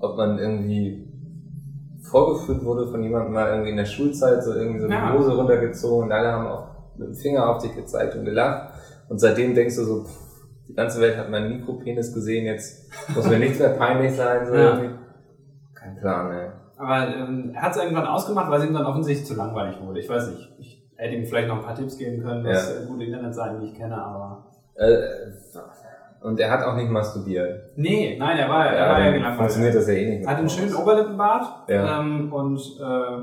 ob 0.00 0.16
man 0.16 0.38
irgendwie 0.38 1.02
vorgeführt 2.10 2.64
wurde 2.64 2.86
von 2.86 3.02
jemandem 3.02 3.32
mal 3.32 3.48
irgendwie 3.50 3.70
in 3.70 3.76
der 3.76 3.84
Schulzeit, 3.84 4.42
so 4.44 4.54
irgendwie 4.54 4.80
so 4.80 4.88
Ja. 4.88 5.10
die 5.12 5.18
Hose 5.18 5.34
runtergezogen 5.36 6.04
und 6.06 6.12
alle 6.12 6.32
haben 6.32 6.46
auch 6.46 6.68
mit 6.96 7.08
dem 7.08 7.14
Finger 7.14 7.48
auf 7.50 7.58
dich 7.62 7.74
gezeigt 7.74 8.14
und 8.14 8.24
gelacht. 8.24 8.70
Und 9.08 9.18
seitdem 9.18 9.54
denkst 9.54 9.76
du 9.76 9.84
so, 9.84 10.04
pff, 10.04 10.25
die 10.68 10.74
ganze 10.74 11.00
Welt 11.00 11.16
hat 11.16 11.30
meinen 11.30 11.58
Mikropenis 11.58 12.12
gesehen, 12.12 12.46
jetzt 12.46 12.90
muss 13.14 13.28
mir 13.28 13.38
nichts 13.38 13.58
mehr 13.58 13.70
peinlich 13.70 14.14
sein. 14.14 14.46
So 14.46 14.54
Ja. 14.54 14.76
irgendwie. 14.78 14.94
Kein 15.74 15.96
Plan, 15.96 16.32
ey. 16.32 16.48
Aber 16.78 17.08
ähm, 17.14 17.52
er 17.54 17.62
hat 17.62 17.72
es 17.74 17.82
irgendwann 17.82 18.06
ausgemacht, 18.06 18.50
weil 18.50 18.60
es 18.60 18.66
ihm 18.66 18.74
dann 18.74 18.84
offensichtlich 18.86 19.26
zu 19.26 19.34
langweilig 19.34 19.80
wurde. 19.80 20.00
Ich 20.00 20.08
weiß 20.08 20.28
nicht. 20.30 20.52
Ich 20.58 20.82
hätte 20.96 21.14
ihm 21.14 21.24
vielleicht 21.26 21.48
noch 21.48 21.56
ein 21.56 21.62
paar 21.64 21.74
Tipps 21.74 21.96
geben 21.96 22.22
können, 22.22 22.44
was 22.44 22.68
Ja. 22.76 22.82
äh, 22.82 22.86
gute 22.86 23.04
Internetseiten, 23.04 23.60
die 23.60 23.66
ich 23.66 23.74
kenne, 23.74 23.96
aber. 23.96 24.46
Äh, 24.74 24.98
und 26.22 26.40
er 26.40 26.50
hat 26.50 26.64
auch 26.64 26.74
nicht 26.74 26.90
masturbiert. 26.90 27.70
Nee, 27.76 28.16
nein, 28.18 28.36
er 28.38 28.48
war, 28.48 28.66
er 28.66 28.88
war 28.90 29.00
ja 29.00 29.10
gelangweilt. 29.12 29.36
funktioniert 29.38 29.74
das 29.74 29.86
ja 29.86 29.94
eh 29.94 30.10
nicht. 30.10 30.24
Er 30.24 30.30
hat 30.32 30.38
einen 30.38 30.48
schönen. 30.48 30.74
Oberlippenbart. 30.74 31.68
Ja. 31.70 32.00
Ähm, 32.00 32.32
und 32.32 32.58
äh, 32.80 33.22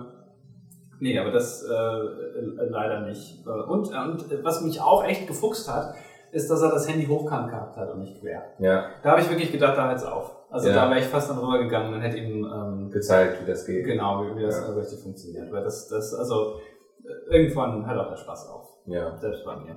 nee, 1.00 1.20
aber 1.20 1.32
das 1.32 1.64
äh, 1.64 1.74
äh, 1.74 2.70
leider 2.70 3.02
nicht. 3.02 3.46
Äh, 3.46 3.50
Und, 3.50 3.90
und 3.90 4.32
äh, 4.32 4.44
was 4.44 4.62
mich 4.62 4.80
auch 4.82 5.04
echt 5.06 5.28
gefuchst 5.28 5.72
hat, 5.72 5.96
ist, 6.34 6.50
dass 6.50 6.62
er 6.62 6.72
das 6.72 6.88
Handy 6.90 7.06
hochkant 7.06 7.50
gehabt 7.50 7.78
hat 7.78 7.90
und 7.92 8.00
nicht 8.00 8.20
quer. 8.22 8.44
Ja, 8.60 8.86
Da 9.04 9.12
habe 9.12 9.22
ich 9.22 9.30
wirklich 9.30 9.52
gedacht, 9.52 9.78
da 9.78 9.88
hört's 9.90 10.04
auf. 10.04 10.36
Also 10.50 10.68
Ja. 10.70 10.76
da 10.76 10.90
wäre 10.90 11.00
ich 11.00 11.06
fast 11.08 11.30
dann 11.30 11.38
rübergegangen 11.40 11.94
und 11.94 12.02
hätte 12.02 12.18
ihm 12.18 12.46
ähm, 12.46 12.90
gezeigt, 12.92 13.42
wie 13.42 13.50
das 13.50 13.66
geht. 13.66 13.86
genau, 13.86 14.24
wie, 14.26 14.38
wie 14.38 14.44
das 14.44 14.60
Ja. 14.60 14.68
äh, 14.68 14.72
richtig 14.78 15.00
funktioniert. 15.02 15.52
Weil 15.52 15.64
das, 15.64 15.88
das, 15.88 16.14
also 16.14 16.60
äh, 17.04 17.36
irgendwann 17.38 17.86
hört 17.88 18.00
auch 18.00 18.10
der 18.10 18.18
Spaß 18.18 18.50
auf. 18.50 18.68
Ja, 18.86 19.18
Selbst 19.18 19.46
bei 19.46 19.56
mir. 19.58 19.76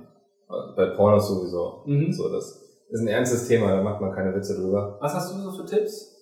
bei 0.75 0.85
Pornos 0.95 1.27
sowieso. 1.29 1.83
Mhm. 1.85 2.11
So, 2.11 2.29
das 2.31 2.63
ist 2.89 3.01
ein 3.01 3.07
ernstes 3.07 3.47
Thema, 3.47 3.71
da 3.71 3.81
macht 3.81 3.99
man 4.01 4.11
keine 4.13 4.33
Witze 4.35 4.55
drüber. 4.61 4.97
Was 5.01 5.13
hast 5.13 5.33
du 5.33 5.39
so 5.39 5.51
für 5.51 5.65
Tipps? 5.65 6.13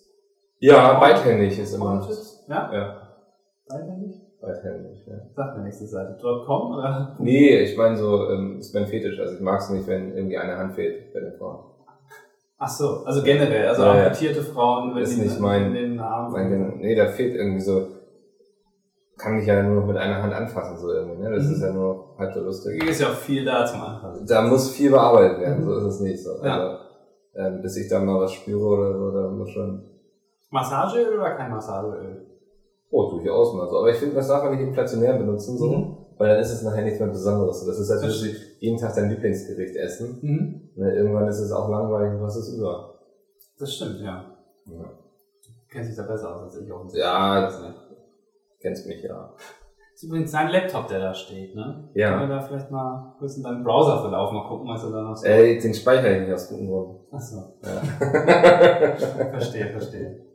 Ja, 0.60 1.00
beidhändig 1.00 1.60
ist 1.60 1.74
immer. 1.74 2.08
Ja? 2.48 2.74
Ja, 2.74 3.01
Beidhändig? 3.68 4.22
Beidhändig, 4.42 5.06
ja. 5.08 5.15
Sag 5.36 5.58
mir 5.58 5.63
nächste 5.63 5.86
Seite. 5.88 6.18
.com 6.46 6.72
oder? 6.75 7.15
Nee, 7.20 7.60
ich 7.62 7.75
meine 7.77 7.98
so, 7.98 8.30
ähm, 8.30 8.60
ist 8.60 8.74
mein 8.74 8.88
Fetisch. 8.88 9.20
Also 9.20 9.36
ich 9.36 9.42
mag 9.42 9.60
es 9.60 9.70
nicht, 9.70 9.88
wenn 9.88 10.13
irgendwie 10.15 10.38
eine 10.38 10.58
Hand 10.58 10.74
fehlt 10.74 11.13
bei 11.13 11.20
den 11.20 11.34
Frauen. 11.38 11.72
Ach 12.58 12.70
so, 12.70 13.04
also 13.06 13.22
generell, 13.24 13.68
also 13.68 13.84
Ja, 13.84 13.96
ja. 13.98 14.04
amputierte 14.06 14.42
Frauen, 14.42 14.96
wenn 14.96 15.04
Ist 15.04 15.18
die 15.18 15.22
nicht 15.24 15.39
mein- 15.39 15.68
in 15.68 15.74
den 15.74 16.00
Arm 16.00 16.32
Mein, 16.32 16.77
nee, 16.77 16.96
da 16.96 17.08
fehlt 17.08 17.36
irgendwie 17.36 17.60
so, 17.62 17.88
kann 19.18 19.36
mich 19.36 19.46
ja 19.46 19.62
nur 19.62 19.82
noch 19.82 19.88
mit 19.88 19.98
einer 19.98 20.22
Hand 20.24 20.34
anfassen, 20.34 20.77
so 20.77 20.89
irgendwie, 20.92 21.22
ne? 21.22 21.32
Das 21.36 21.46
Mhm. 21.46 21.51
ist 21.54 21.62
ja 21.62 21.72
nur 21.74 22.15
halb 22.18 22.34
so 22.34 22.42
lustig. 22.42 22.82
ist 22.84 23.01
ja 23.01 23.08
auch 23.08 23.13
viel 23.13 23.44
da 23.46 23.65
zum 23.65 23.82
Anfassen. 23.82 24.25
Da 24.27 24.42
muss 24.44 24.72
viel 24.72 24.89
bearbeitet 24.92 25.39
werden, 25.42 25.60
Mhm. 25.63 25.65
so 25.65 25.75
ist 25.80 25.84
es 25.96 26.00
nicht 26.01 26.24
so. 26.24 26.30
Ja. 26.44 26.54
Also, 26.60 26.77
ähm, 27.36 27.62
bis 27.62 27.75
ich 27.77 27.89
da 27.89 28.00
mal 28.00 28.22
was 28.22 28.32
spüre 28.34 28.65
oder 28.65 28.94
so, 28.98 29.12
da 29.12 29.30
muss 29.30 29.50
schon 29.50 29.84
Massageöl 30.50 31.18
oder 31.20 31.32
kein 31.36 31.51
Massageöl? 31.51 32.25
Oh, 32.96 33.10
durchaus 33.12 33.54
mal 33.54 33.68
so. 33.68 33.80
Aber 33.80 33.90
ich 33.90 33.98
finde, 33.98 34.16
das 34.16 34.30
darf 34.30 34.44
man 34.44 34.54
nicht 34.56 34.66
inflationär 34.68 35.14
benutzen, 35.18 35.58
so. 35.58 35.68
Mhm. 35.68 35.98
Weil 36.18 36.30
dann 36.30 36.40
ist 36.40 36.52
es 36.54 36.62
nachher 36.64 36.84
nichts 36.84 36.98
mehr 37.00 37.10
Besonderes. 37.10 37.60
So, 37.60 37.68
Das 37.68 37.78
ist, 37.78 37.92
als 37.92 38.02
würdest 38.02 38.24
du 38.24 38.28
jeden 38.60 38.78
Tag 38.78 38.96
dein 38.96 39.10
Lieblingsgericht 39.10 39.75
essen. 39.75 40.18
Mhm. 40.22 40.70
Ne, 40.82 40.96
irgendwann 40.96 41.28
ist 41.28 41.40
es 41.40 41.52
auch 41.52 41.70
langweilig 41.70 42.14
und 42.14 42.22
was 42.22 42.38
ist 42.38 42.56
über. 42.58 42.94
Das 43.60 43.74
stimmt, 43.74 44.00
ja. 44.00 44.25
Ja. 44.66 44.92
Kennt 45.70 45.86
sich 45.88 45.96
da 45.98 46.04
besser 46.04 46.36
aus 46.36 46.44
als 46.44 46.62
ich 46.62 46.72
auch. 46.72 46.86
Ja. 46.94 47.42
Das 47.42 47.62
nicht. 47.62 47.75
Kennst 48.62 48.88
mich 48.88 49.04
ja. 49.04 49.34
Das 49.36 50.04
ist 50.04 50.04
übrigens 50.04 50.32
sein 50.32 50.50
Laptop, 50.50 50.88
der 50.88 51.00
da 51.00 51.14
steht, 51.14 51.54
ne? 51.54 51.90
Ja. 51.96 52.18
Können 52.18 52.30
wir 52.30 52.36
da 52.38 52.42
vielleicht 52.42 52.72
mal 52.72 53.16
kurz 53.20 53.36
in 53.36 53.44
deinen 53.44 53.64
Browserverlauf 53.64 54.32
mal 54.32 54.48
gucken, 54.48 54.70
was 54.70 54.84
er 54.86 54.92
da 54.92 55.02
noch 55.02 55.16
so... 55.18 55.25
Ey, 55.28 55.60
den 55.60 55.74
speichere 55.74 56.16
ich 56.16 56.22
nicht 56.22 56.34
aus 56.34 56.48
gutem 56.50 56.68
Grund. 56.70 57.00
Achso, 57.12 57.58
Ja. 57.62 58.96
verstehe, 59.32 59.70
verstehe. 59.72 60.35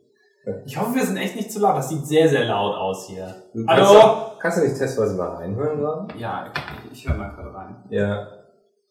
Ich 0.65 0.81
hoffe, 0.81 0.95
wir 0.95 1.05
sind 1.05 1.17
echt 1.19 1.37
nicht 1.37 1.53
zu 1.53 1.61
laut. 1.61 1.77
Das 1.77 1.89
sieht 1.91 2.07
sehr, 2.07 2.29
sehr 2.29 2.45
laut 2.47 2.75
aus 2.75 3.07
hier. 3.09 3.27
Du 3.55 3.65
kannst, 3.67 3.91
Hallo? 3.95 4.33
kannst 4.41 4.59
du 4.59 4.63
nicht 4.63 4.77
testweise 4.79 5.15
mal 5.17 5.29
reinhören 5.37 5.79
gerade? 5.79 6.19
Ja, 6.19 6.47
ich, 6.87 6.93
ich 6.93 7.09
höre 7.09 7.17
mal 7.17 7.29
gerade 7.31 7.55
rein. 7.55 7.77
Ja. 7.91 8.27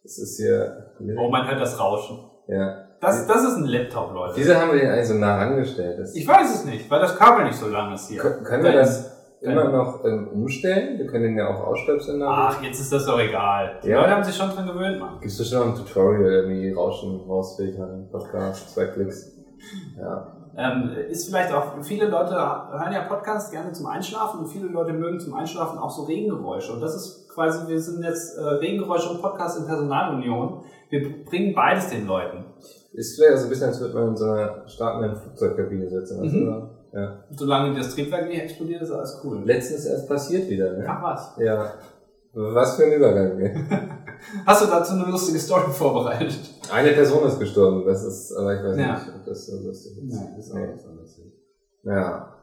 Das 0.04 0.18
ist 0.20 0.38
hier. 0.38 0.94
Oh, 1.18 1.30
man 1.30 1.48
hört 1.48 1.60
das 1.60 1.80
Rauschen. 1.80 2.20
Ja. 2.48 2.86
Das, 3.02 3.26
das 3.28 3.44
ist 3.44 3.56
ein 3.58 3.66
Laptop, 3.66 4.14
Leute. 4.14 4.34
Wieso 4.36 4.56
haben 4.56 4.72
wir 4.74 4.80
den 4.80 4.90
eigentlich 4.92 5.08
so 5.08 5.14
nah 5.16 5.40
angestellt? 5.40 6.00
Das 6.00 6.16
Ich 6.16 6.28
weiß 6.28 6.54
es 6.54 6.66
nicht, 6.66 6.90
weil 6.92 7.00
das 7.00 7.16
Kabel 7.18 7.46
nicht 7.46 7.58
so 7.58 7.68
lang 7.68 7.94
ist 7.94 8.10
hier. 8.10 8.22
Kön- 8.22 8.44
können 8.44 8.64
wir 8.64 8.72
Dein- 8.72 8.80
das 8.80 9.38
immer 9.42 9.70
noch 9.70 10.04
ähm, 10.06 10.28
umstellen? 10.34 10.98
Wir 11.00 11.08
können 11.08 11.24
den 11.24 11.38
ja 11.38 11.48
auch 11.48 11.68
ausstöpseln. 11.68 12.22
Ach, 12.24 12.62
jetzt 12.62 12.80
ist 12.80 12.92
das 12.92 13.06
doch 13.06 13.20
egal. 13.20 13.80
Die 13.84 13.88
Ja. 13.90 14.02
Leute 14.02 14.12
haben 14.16 14.24
sich 14.24 14.36
schon 14.36 14.50
dran 14.50 14.68
gewöhnt, 14.68 15.00
Mann. 15.00 15.20
Gibt's 15.22 15.38
bestimmt 15.38 15.62
noch 15.66 15.68
ein 15.70 15.76
Tutorial, 15.86 16.30
irgendwie 16.30 16.72
Rauschen 16.74 17.22
rausfiltern, 17.28 18.10
Podcast, 18.12 18.74
zwei 18.74 18.86
Klicks. 18.88 19.32
Ja. 19.98 20.36
Ähm, 20.60 20.92
ist 21.10 21.30
vielleicht 21.30 21.54
auch, 21.54 21.82
viele 21.82 22.08
Leute 22.08 22.32
hören 22.34 22.92
ja 22.92 23.04
Podcasts 23.04 23.50
gerne 23.50 23.72
zum 23.72 23.86
Einschlafen 23.86 24.42
und 24.42 24.48
viele 24.48 24.68
Leute 24.68 24.92
mögen 24.92 25.18
zum 25.18 25.34
Einschlafen 25.34 25.80
auch 25.80 25.90
so 25.90 26.04
Regengeräusche. 26.04 26.74
Und 26.74 26.82
das 26.82 26.96
ist 26.96 27.30
quasi, 27.30 27.66
wir 27.70 27.80
sind 27.80 28.04
jetzt 28.04 28.38
äh, 28.38 28.42
Regengeräusche 28.42 29.10
und 29.10 29.22
Podcast 29.22 29.58
in 29.58 29.66
Personalunion. 29.66 30.64
Wir 30.90 31.24
bringen 31.24 31.56
beides 31.56 31.88
den 31.88 32.06
Leuten. 32.06 32.44
Ist 32.92 33.16
vielleicht 33.16 33.38
so 33.38 33.46
ein 33.46 33.50
bisschen, 33.50 33.68
als 33.68 33.80
würde 33.80 33.94
man 33.94 34.10
in 34.10 34.18
so 34.18 34.26
einer 34.26 34.68
startenden 34.68 35.16
Flugzeugkabine 35.16 35.88
sitzen. 35.88 36.22
weißt 36.22 36.34
Mhm. 36.34 36.70
Ja. 36.92 37.24
Solange 37.32 37.78
das 37.78 37.94
Triebwerk 37.96 38.28
nicht 38.28 38.42
explodiert, 38.42 38.82
ist 38.82 38.92
alles 38.92 39.22
cool. 39.24 39.42
Letztens 39.46 39.86
erst 39.86 40.10
passiert 40.10 40.50
wieder, 40.50 40.74
ne? 40.74 40.86
Ach 40.88 41.04
was. 41.04 41.36
Ja. 41.38 41.74
Was 42.34 42.76
für 42.76 42.84
ein 42.86 42.94
Übergang. 42.94 43.68
Hast 44.46 44.62
du 44.64 44.68
dazu 44.68 44.94
eine 44.94 45.06
lustige 45.06 45.40
Story 45.40 45.72
vorbereitet? 45.72 46.38
Eine 46.72 46.92
Person 46.92 47.26
ist 47.28 47.40
gestorben, 47.40 47.86
das 47.86 48.04
ist, 48.04 48.34
aber 48.34 48.54
ich 48.56 48.64
weiß 48.64 48.78
Ja. 48.78 48.94
nicht, 48.94 49.08
ob 49.16 49.26
das 49.26 49.46
so 49.48 49.56
lustig 49.66 49.98
ist. 49.98 50.14
Nein, 50.16 50.34
das 50.38 50.46
ist 50.46 50.52
auch 50.52 50.58
Nee. 50.58 50.68
so 50.78 50.90
lustig. 51.00 51.26
Ja. 51.84 52.36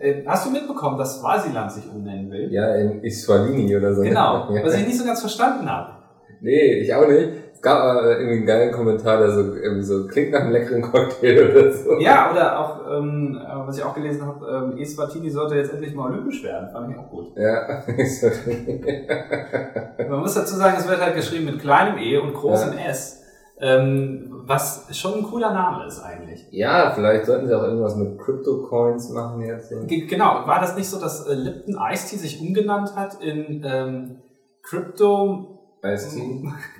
Äh, 0.00 0.24
hast 0.26 0.46
du 0.46 0.50
mitbekommen, 0.50 0.98
dass 0.98 1.18
Swasiland 1.20 1.70
sich 1.70 1.88
umnennen 1.88 2.30
will? 2.30 2.50
Ja, 2.52 2.74
in 2.76 3.04
Iswalini 3.04 3.76
oder 3.76 3.94
so. 3.94 4.02
Genau, 4.02 4.48
was 4.64 4.74
ich 4.74 4.86
nicht 4.86 4.98
so 4.98 5.04
ganz 5.04 5.20
verstanden 5.20 5.68
habe. 5.70 5.92
Nee, 6.40 6.80
ich 6.80 6.92
auch 6.92 7.06
nicht. 7.06 7.28
Gab 7.64 7.78
aber 7.78 8.18
irgendwie 8.18 8.36
einen 8.36 8.46
geilen 8.46 8.72
Kommentar, 8.72 9.16
der 9.16 9.30
so 9.30 9.40
irgendwie 9.40 9.84
so 9.84 10.06
klingt 10.06 10.32
nach 10.32 10.40
einem 10.40 10.52
leckeren 10.52 10.82
Cocktail 10.82 11.50
oder 11.50 11.72
so. 11.72 11.98
Ja, 11.98 12.30
oder 12.30 12.60
auch, 12.60 12.80
ähm, 12.90 13.40
äh, 13.42 13.66
was 13.66 13.78
ich 13.78 13.84
auch 13.84 13.94
gelesen 13.94 14.26
habe, 14.26 14.46
ähm, 14.46 14.76
Eswatini 14.76 15.30
sollte 15.30 15.54
jetzt 15.54 15.72
endlich 15.72 15.94
mal 15.94 16.12
olympisch 16.12 16.44
werden. 16.44 16.68
Fand 16.70 16.90
ich 16.90 16.98
auch 16.98 17.08
gut. 17.08 17.34
Ja. 17.36 17.82
Man 20.10 20.20
muss 20.20 20.34
dazu 20.34 20.56
sagen, 20.56 20.76
es 20.78 20.86
wird 20.86 21.00
halt 21.00 21.16
geschrieben 21.16 21.46
mit 21.46 21.58
kleinem 21.58 21.96
E 21.96 22.18
und 22.18 22.34
großem 22.34 22.76
S. 22.76 23.22
Ähm, 23.58 24.42
was 24.44 24.94
schon 24.94 25.14
ein 25.14 25.22
cooler 25.22 25.54
Name 25.54 25.86
ist 25.86 26.02
eigentlich. 26.02 26.46
Ja, 26.50 26.92
vielleicht 26.94 27.24
sollten 27.24 27.46
sie 27.46 27.56
auch 27.56 27.62
irgendwas 27.62 27.96
mit 27.96 28.18
Crypto-Coins 28.18 29.08
machen 29.08 29.40
jetzt. 29.40 29.72
genau, 29.88 30.46
war 30.46 30.60
das 30.60 30.76
nicht 30.76 30.90
so, 30.90 31.00
dass 31.00 31.26
äh, 31.26 31.32
Lipton 31.32 31.78
Ice 31.90 32.10
Tea 32.10 32.18
sich 32.18 32.42
umgenannt 32.42 32.94
hat 32.94 33.22
in 33.22 33.64
ähm, 33.64 34.18
Crypto... 34.62 35.53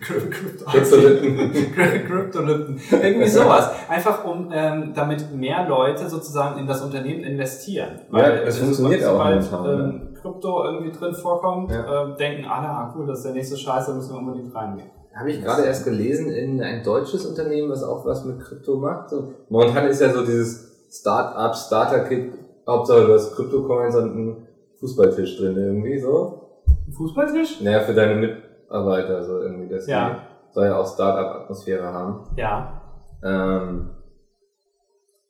Crypto, 0.00 0.64
Crypto-Lipton. 0.70 1.50
Crypto 2.06 2.40
Lipton. 2.40 2.80
Irgendwie 2.90 3.28
sowas. 3.28 3.70
Einfach 3.88 4.24
um, 4.24 4.50
ähm, 4.52 4.92
damit 4.94 5.32
mehr 5.34 5.68
Leute 5.68 6.08
sozusagen 6.08 6.58
in 6.58 6.66
das 6.66 6.82
Unternehmen 6.82 7.22
investieren. 7.24 8.00
Ja, 8.12 8.30
das 8.44 8.54
es- 8.54 8.58
funktioniert 8.58 9.04
auch 9.04 9.12
sobald, 9.18 9.52
ähm, 9.80 10.14
Krypto 10.20 10.64
irgendwie 10.64 10.90
drin 10.92 11.14
vorkommt, 11.14 11.70
Ja. 11.70 12.04
ähm, 12.04 12.16
denken 12.18 12.44
alle, 12.46 12.68
ah 12.68 12.94
cool, 12.96 13.06
das 13.06 13.18
ist 13.18 13.24
der 13.26 13.32
nächste 13.34 13.56
Scheiß, 13.58 13.86
da 13.86 13.92
müssen 13.94 14.14
wir 14.14 14.18
unbedingt 14.18 14.54
reingehen. 14.54 14.90
Habe 15.14 15.30
ich 15.30 15.42
gerade 15.44 15.62
erst 15.64 15.84
gelesen 15.84 16.28
in 16.32 16.60
ein 16.62 16.82
deutsches 16.82 17.24
Unternehmen, 17.26 17.70
was 17.70 17.84
auch 17.84 18.04
was 18.04 18.24
mit 18.24 18.40
Krypto 18.40 18.76
macht. 18.78 19.10
So, 19.10 19.32
momentan 19.48 19.86
ist 19.86 20.00
ja 20.00 20.10
so 20.12 20.24
dieses 20.24 20.88
Start-up, 20.90 21.54
Starter-Kit, 21.54 22.32
Hauptsache 22.66 23.06
du 23.06 23.12
hast 23.14 23.36
Krypto-Coins 23.36 23.94
und 23.96 24.10
einen 24.10 24.48
Fußballtisch 24.80 25.36
drin 25.36 25.56
irgendwie 25.56 25.98
so. 26.00 26.62
Ein 26.88 26.92
Fußballtisch? 26.92 27.60
Naja, 27.60 27.80
für 27.80 27.94
deine 27.94 28.38
Mitarbeiter 28.78 29.22
so 29.24 29.40
irgendwie, 29.40 29.68
dass 29.68 29.86
Ja. 29.86 30.08
die 30.48 30.54
soll 30.54 30.66
ja 30.66 30.76
auch 30.78 30.86
Start-up-Atmosphäre 30.92 31.92
haben. 31.92 32.20
Ja. 32.36 32.80
Ähm, 33.22 33.90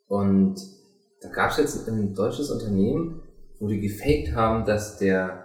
Und 0.08 0.56
da 1.22 1.28
gab 1.30 1.50
es 1.50 1.56
jetzt 1.56 1.88
ein 1.88 2.14
deutsches 2.14 2.50
Unternehmen, 2.50 3.22
wo 3.58 3.66
die 3.68 3.80
gefaked 3.80 4.34
haben, 4.36 4.64
dass 4.66 4.98
der 4.98 5.44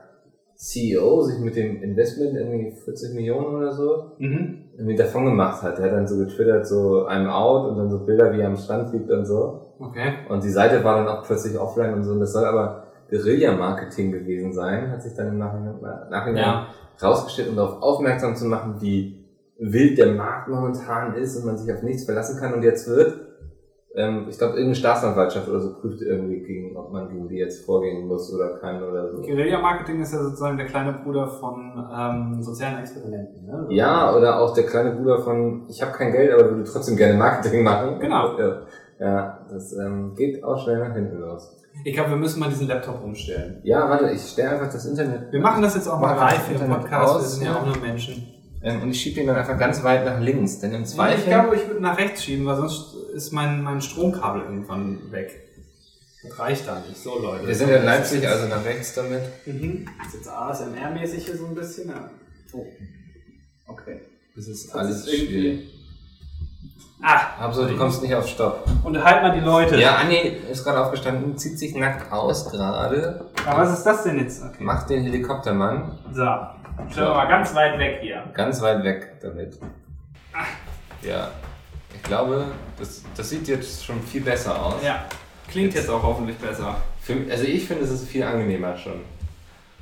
CEO 0.56 1.22
sich 1.24 1.40
mit 1.40 1.56
dem 1.56 1.82
Investment 1.82 2.36
irgendwie 2.36 2.72
40 2.72 3.16
Millionen 3.16 3.56
oder 3.56 3.72
so 3.72 4.12
Mhm. 4.20 4.66
irgendwie 4.78 4.96
davon 4.98 5.26
gemacht 5.26 5.64
hat. 5.64 5.78
Der 5.78 5.86
hat 5.86 5.94
dann 5.94 6.08
so 6.08 6.18
getwittert, 6.18 6.68
so 6.68 7.08
I'm 7.08 7.30
out 7.30 7.72
und 7.72 7.78
dann 7.78 7.90
so 7.90 8.06
Bilder, 8.06 8.34
wie 8.34 8.42
er 8.42 8.48
am 8.48 8.58
Strand 8.58 8.92
liegt 8.94 9.10
und 9.10 9.26
so. 9.26 9.74
Okay. 9.80 10.16
Und 10.28 10.44
die 10.44 10.50
Seite 10.50 10.84
war 10.84 10.98
dann 10.98 11.08
auch 11.08 11.24
plötzlich 11.24 11.58
offline 11.58 11.94
und 11.94 12.04
so. 12.04 12.12
Und 12.12 12.20
das 12.20 12.34
soll 12.34 12.44
aber 12.46 12.84
Guerilla-Marketing 13.10 14.12
gewesen 14.12 14.52
sein, 14.54 14.92
hat 14.92 15.02
sich 15.02 15.16
dann 15.16 15.30
im 15.30 15.38
Nachhinein, 15.38 15.80
Nachhinein 16.12 16.44
Ja. 16.44 16.68
Rausgestellt, 17.02 17.50
um 17.50 17.56
darauf 17.56 17.82
aufmerksam 17.82 18.36
zu 18.36 18.46
machen, 18.46 18.76
wie 18.80 19.20
wild 19.60 19.98
der 19.98 20.14
Markt 20.14 20.48
momentan 20.48 21.16
ist 21.16 21.38
und 21.38 21.46
man 21.46 21.58
sich 21.58 21.74
auf 21.74 21.84
nichts 21.84 22.06
verlassen 22.06 22.40
kann. 22.40 22.54
Und 22.54 22.64
jetzt 22.64 22.88
wird, 22.88 23.20
ähm, 23.96 24.28
ich 24.30 24.38
glaube, 24.38 24.54
irgendeine 24.54 24.76
Staatsanwaltschaft 24.76 25.50
oder 25.50 25.60
so 25.60 25.74
prüft 25.74 26.02
irgendwie, 26.02 26.40
gegen, 26.40 26.78
ob 26.78 26.92
man 26.92 27.10
gegen 27.10 27.28
die 27.28 27.38
jetzt 27.38 27.66
vorgehen 27.66 28.08
muss 28.08 28.34
oder 28.34 28.58
kann 28.58 28.82
oder 28.82 29.12
so. 29.12 29.22
Guerilla-Marketing 29.22 30.02
ist 30.02 30.14
ja 30.14 30.24
sozusagen 30.24 30.58
der 30.58 30.68
kleine 30.68 30.94
Bruder 30.94 31.28
von 31.28 31.74
ähm, 31.94 32.42
sozialen 32.42 32.80
Experimenten. 32.80 33.46
Ne? 33.46 33.68
Ja, 33.70 34.16
oder 34.16 34.40
auch 34.40 34.54
der 34.54 34.66
kleine 34.66 34.92
Bruder 34.92 35.20
von, 35.20 35.66
ich 35.68 35.82
habe 35.82 35.92
kein 35.92 36.12
Geld, 36.12 36.32
aber 36.32 36.52
würde 36.52 36.64
trotzdem 36.64 36.96
gerne 36.96 37.16
Marketing 37.16 37.64
machen. 37.64 38.00
Genau. 38.00 38.38
Ja, 38.40 38.62
ja 39.00 39.40
das 39.50 39.74
ähm, 39.74 40.16
geht 40.16 40.44
auch 40.44 40.58
schnell 40.64 40.80
nach 40.80 40.94
hinten 40.94 41.20
los. 41.20 41.58
Ich 41.84 41.94
glaube, 41.94 42.12
wir 42.12 42.18
müssen 42.18 42.40
mal 42.40 42.50
diesen 42.50 42.68
Laptop 42.68 43.04
umstellen. 43.04 43.62
Ja, 43.64 43.90
warte, 43.90 44.12
ich 44.12 44.22
stelle 44.22 44.52
einfach 44.52 44.72
das 44.72 44.86
Internet. 44.86 45.32
Wir 45.32 45.40
machen 45.40 45.62
das 45.62 45.76
jetzt 45.76 45.88
auch 45.88 46.00
mal 46.00 46.16
live 46.16 46.50
im 46.52 46.68
Podcast. 46.68 46.92
wir 46.92 47.02
aus, 47.02 47.36
sind 47.36 47.46
ja 47.46 47.56
auch 47.56 47.66
nur 47.66 47.78
Menschen. 47.78 48.28
Ähm, 48.62 48.82
und 48.82 48.92
ich 48.92 49.02
schiebe 49.02 49.22
ihn 49.22 49.28
dann 49.28 49.38
einfach 49.38 49.58
ganz 49.58 49.84
weit 49.84 50.06
nach 50.06 50.20
links, 50.20 50.60
denn 50.60 50.74
im 50.74 50.86
Zweifel. 50.86 51.20
Ich 51.20 51.26
glaube, 51.26 51.56
ich 51.56 51.66
würde 51.68 51.82
nach 51.82 51.98
rechts 51.98 52.24
schieben, 52.24 52.46
weil 52.46 52.58
sonst 52.58 52.94
ist 53.14 53.32
mein, 53.32 53.62
mein 53.64 53.82
Stromkabel 53.82 54.42
irgendwann 54.42 55.12
weg. 55.12 55.32
Das 56.24 56.38
reicht 56.38 56.68
da 56.68 56.84
nicht. 56.86 56.98
So, 56.98 57.18
Leute. 57.18 57.48
wir 57.48 57.56
sind 57.56 57.70
ja 57.70 57.78
in 57.78 57.86
Leipzig, 57.86 58.28
also 58.28 58.48
nach 58.48 58.66
rechts 58.66 58.94
damit. 58.94 59.22
Mhm. 59.46 59.86
Das 59.98 60.08
ist 60.08 60.14
jetzt 60.16 60.30
ASMR-mäßig 60.30 61.26
hier 61.26 61.38
so 61.38 61.46
ein 61.46 61.56
bisschen. 61.56 61.90
Ja. 61.90 62.12
Oh. 62.52 62.66
Okay. 63.68 64.02
Das 64.36 64.48
ist 64.48 64.68
Das 64.68 64.76
alles 64.76 65.06
ist 65.06 65.16
schwierig. 65.16 65.79
Ah, 67.02 67.20
Aber 67.40 67.66
du 67.68 67.78
kommst 67.78 68.02
nicht 68.02 68.14
auf 68.14 68.28
Stopp. 68.28 68.66
unterhalt 68.84 69.24
mal 69.24 69.32
die 69.32 69.40
Leute. 69.40 69.78
Ja, 69.80 69.96
Anni 69.96 70.18
ist 70.52 70.64
gerade 70.66 70.82
aufgestanden, 70.84 71.38
zieht 71.38 71.58
sich 71.58 71.74
nackt 71.76 72.12
aus 72.12 72.52
gerade, 72.52 73.26
Aber 73.46 73.62
was 73.62 73.72
ist 73.78 73.84
das 73.86 74.04
denn 74.04 74.20
jetzt? 74.20 74.44
Okay. 74.44 74.62
macht 74.64 74.90
den 74.90 75.04
Helikoptermann 75.04 75.98
So. 76.12 76.24
Schauen 76.24 76.96
wir 76.96 77.14
mal 77.14 77.28
ganz 77.28 77.54
weit 77.56 77.78
weg 77.80 78.00
hier. 78.02 78.24
ganz 78.34 78.62
weit 78.62 78.84
weg 78.84 79.20
damit. 79.22 79.58
Ja, 81.02 81.30
ich 81.96 82.04
glaube, 82.04 82.46
das, 82.78 83.04
das 83.16 83.30
sieht 83.30 83.48
jetzt 83.48 83.86
schon 83.86 84.02
viel 84.02 84.22
besser 84.22 84.62
aus. 84.62 84.76
Ja. 84.84 85.06
Klingt 85.50 85.74
jetzt 85.74 85.90
auch 85.90 86.04
hoffentlich 86.04 86.38
besser. 86.38 86.76
Für, 87.02 87.16
also 87.32 87.44
ich 87.46 87.66
finde, 87.68 87.84
es 87.86 87.92
ist 87.92 88.08
viel 88.08 88.24
angenehmer 88.24 88.76
schon. 88.78 89.02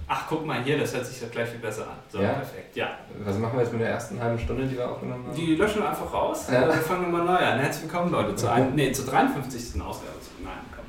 Ach, 0.10 0.26
guck 0.30 0.46
mal 0.46 0.64
hier, 0.64 0.78
das 0.78 0.94
hört 0.96 1.06
sich 1.06 1.20
doch 1.20 1.30
gleich 1.30 1.50
viel 1.50 1.60
besser 1.60 1.84
an. 1.84 1.98
So, 2.10 2.22
Ja? 2.22 2.34
perfekt. 2.34 2.76
Ja. 2.78 2.98
Was 3.26 3.38
machen 3.38 3.58
wir 3.58 3.64
jetzt 3.64 3.74
mit 3.74 3.82
der 3.82 3.90
ersten 3.90 4.20
halben 4.22 4.40
Stunde, 4.40 4.66
die 4.66 4.78
wir 4.78 4.90
aufgenommen 4.90 5.28
haben? 5.28 5.36
Die 5.36 5.56
löschen 5.56 5.82
wir 5.82 5.90
einfach 5.90 6.12
raus. 6.14 6.48
Ja. 6.50 6.66
Wir 6.66 6.74
fangen 6.76 7.04
nochmal 7.12 7.26
neu 7.26 7.46
an. 7.46 7.60
Herzlich 7.60 7.92
willkommen, 7.92 8.12
Leute, 8.12 8.34
zur, 8.36 8.52
ein, 8.54 8.74
nee, 8.74 8.92
zur 8.94 9.06
53. 9.06 9.82
Ausgabe. 9.82 10.14
Nein, 10.44 10.54
komm. 10.74 10.86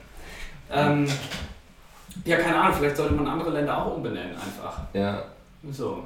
Ähm, 0.70 1.08
ja, 2.24 2.36
keine 2.36 2.60
Ahnung, 2.60 2.76
vielleicht 2.78 2.96
sollte 2.96 3.14
man 3.14 3.26
andere 3.26 3.50
Länder 3.50 3.76
auch 3.84 3.96
umbenennen, 3.96 4.34
einfach. 4.36 4.82
Ja, 4.92 5.24
So. 5.72 6.04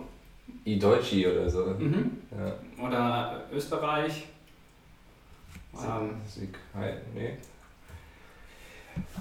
Ideutschi 0.64 1.26
oder 1.26 1.50
so. 1.50 1.66
Mhm. 1.78 2.18
Ja. 2.30 2.84
Oder 2.86 3.42
Österreich. 3.52 4.26
Ähm, 5.74 6.14
Sieg, 6.26 6.58
hi, 6.74 6.90
nee. 7.14 7.36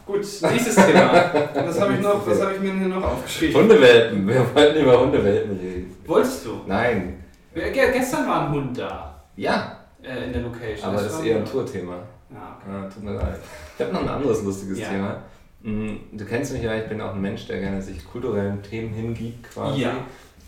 Gut, 0.05 0.19
nächstes 0.19 0.75
Thema. 0.75 1.31
Was 1.55 1.79
habe 1.79 1.93
ich, 1.93 1.99
noch- 2.01 2.25
was 2.27 2.41
hab 2.41 2.53
ich 2.53 2.59
mir 2.61 2.73
hier 2.73 2.87
noch 2.87 3.03
aufgeschrieben? 3.03 3.61
Hundewelpen, 3.61 4.27
wir 4.27 4.55
wollten 4.55 4.79
über 4.81 4.99
Hundewelpen 5.01 5.57
reden. 5.59 5.95
Wolltest 6.05 6.45
du? 6.45 6.61
Nein. 6.67 7.23
Ge 7.53 7.71
gestern 7.71 8.27
war 8.27 8.47
ein 8.47 8.51
Hund 8.53 8.77
da. 8.77 9.21
Ja, 9.35 9.77
Äh, 10.03 10.25
in 10.25 10.33
der 10.33 10.41
Location. 10.41 10.89
aber 10.89 11.01
das 11.01 11.11
ist 11.13 11.19
war- 11.19 11.25
eher 11.25 11.37
ein 11.37 11.45
Tourthema. 11.45 11.95
Ja, 12.31 12.57
okay. 12.59 12.71
Ah, 12.85 12.89
tut 12.93 13.03
mir 13.03 13.13
leid. 13.13 13.39
Ich 13.77 13.83
habe 13.85 13.93
noch 13.93 14.01
ein 14.01 14.07
anderes 14.09 14.43
lustiges 14.43 14.79
Ja. 14.79 14.87
Thema. 14.89 15.17
Mm, 15.63 15.95
Du 16.13 16.25
kennst 16.25 16.53
mich 16.53 16.63
ja, 16.63 16.75
ich 16.75 16.87
bin 16.87 16.99
auch 17.01 17.13
ein 17.13 17.21
Mensch, 17.21 17.45
der 17.47 17.59
gerne 17.59 17.81
sich 17.81 18.03
kulturellen 18.05 18.61
Themen 18.63 18.93
hingibt, 18.93 19.51
quasi. 19.53 19.81
Ja. 19.81 19.91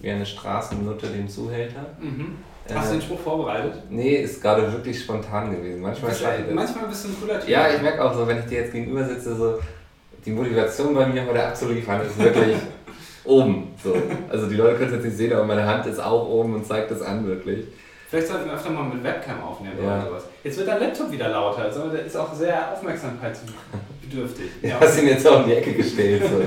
Wie 0.02 0.10
eine 0.12 0.26
Straßennutte 0.26 1.08
dem 1.08 1.28
Zuhälter. 1.28 1.86
Mhm. 2.00 2.36
Äh, 2.68 2.74
Hast 2.76 2.90
du 2.92 2.96
den 2.96 3.02
Spruch 3.02 3.20
vorbereitet? 3.20 3.74
Nee, 3.90 4.16
ist 4.18 4.42
gerade 4.42 4.72
wirklich 4.72 5.02
spontan 5.02 5.52
gewesen. 5.52 5.82
Manchmal 5.82 6.12
ich 6.12 6.20
das. 6.20 6.40
manchmal 6.54 6.88
bist 6.88 7.04
du 7.06 7.10
ein 7.10 7.16
cooler 7.20 7.40
Typ. 7.40 7.50
Ja, 7.50 7.70
ich 7.74 7.82
merke 7.82 8.04
auch 8.04 8.14
so, 8.14 8.28
wenn 8.28 8.40
ich 8.40 8.46
dir 8.46 8.60
jetzt 8.62 8.72
gegenüber 8.74 9.04
sitze, 9.06 9.36
so 9.36 9.60
die 10.26 10.32
Motivation 10.32 10.94
bei 10.96 11.06
mir 11.08 11.26
heute 11.26 11.46
abzuliefern 11.46 12.02
ist 12.02 12.18
wirklich 12.18 12.56
oben. 13.26 13.74
So. 13.84 13.96
Also 14.30 14.48
die 14.48 14.56
Leute 14.56 14.76
können 14.78 14.90
es 14.90 14.96
jetzt 14.96 15.06
nicht 15.06 15.18
sehen, 15.18 15.34
aber 15.34 15.44
meine 15.46 15.66
Hand 15.66 15.86
ist 15.86 16.00
auch 16.00 16.28
oben 16.30 16.56
und 16.56 16.66
zeigt 16.66 16.90
das 16.92 17.02
an 17.02 17.26
wirklich. 17.28 17.66
Vielleicht 18.10 18.28
sollten 18.28 18.46
wir 18.46 18.54
öfter 18.54 18.70
mal 18.70 18.84
mit 18.84 19.04
Webcam 19.04 19.42
aufnehmen 19.42 19.76
Ja. 19.84 19.98
oder 19.98 20.06
sowas. 20.10 20.24
Jetzt 20.44 20.58
wird 20.58 20.68
dein 20.68 20.80
Laptop 20.80 21.12
wieder 21.12 21.30
lauter, 21.30 21.64
also 21.64 21.90
der 21.90 22.06
ist 22.06 22.16
auch 22.16 22.34
sehr 22.34 22.72
aufmerksamkeitsbedürftig. 22.74 24.50
Du 24.62 24.68
Ja, 24.68 24.80
hast 24.80 25.00
ihn 25.02 25.08
jetzt 25.08 25.28
auch 25.28 25.42
in 25.42 25.48
die 25.50 25.56
Ecke 25.56 25.74
gestellt. 25.74 26.22
So. 26.30 26.42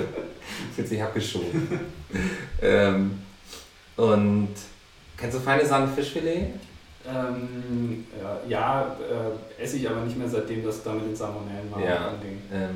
Fühlt 0.74 0.88
sich 0.88 1.02
abgeschoben. 1.02 1.80
ähm, 2.62 3.18
und 3.96 4.48
kennst 5.16 5.36
du 5.36 5.40
feine 5.40 5.64
Sahne 5.66 5.88
Fischfilet? 5.88 6.48
ähm, 7.08 8.04
ja, 8.20 8.40
ja 8.48 8.96
äh, 9.58 9.62
esse 9.62 9.76
ich 9.76 9.88
aber 9.88 10.00
nicht 10.00 10.18
mehr 10.18 10.28
seitdem 10.28 10.64
das 10.64 10.82
da 10.82 10.92
mit 10.92 11.06
den 11.06 11.16
Salmonellen 11.16 11.70
war. 11.70 11.80
Ja. 11.80 12.14
Ähm, 12.52 12.70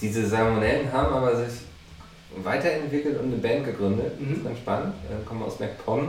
diese 0.00 0.26
Salmonellen 0.26 0.92
haben 0.92 1.12
aber 1.14 1.36
sich 1.36 1.60
weiterentwickelt 2.36 3.18
und 3.18 3.26
eine 3.32 3.36
Band 3.36 3.64
gegründet. 3.64 4.12
Das 4.18 4.28
Mhm. 4.28 4.34
ist 4.34 4.44
ganz 4.44 4.58
spannend. 4.58 4.94
Äh, 5.10 5.24
kommen 5.26 5.42
aus 5.42 5.58
MacPom. 5.58 6.08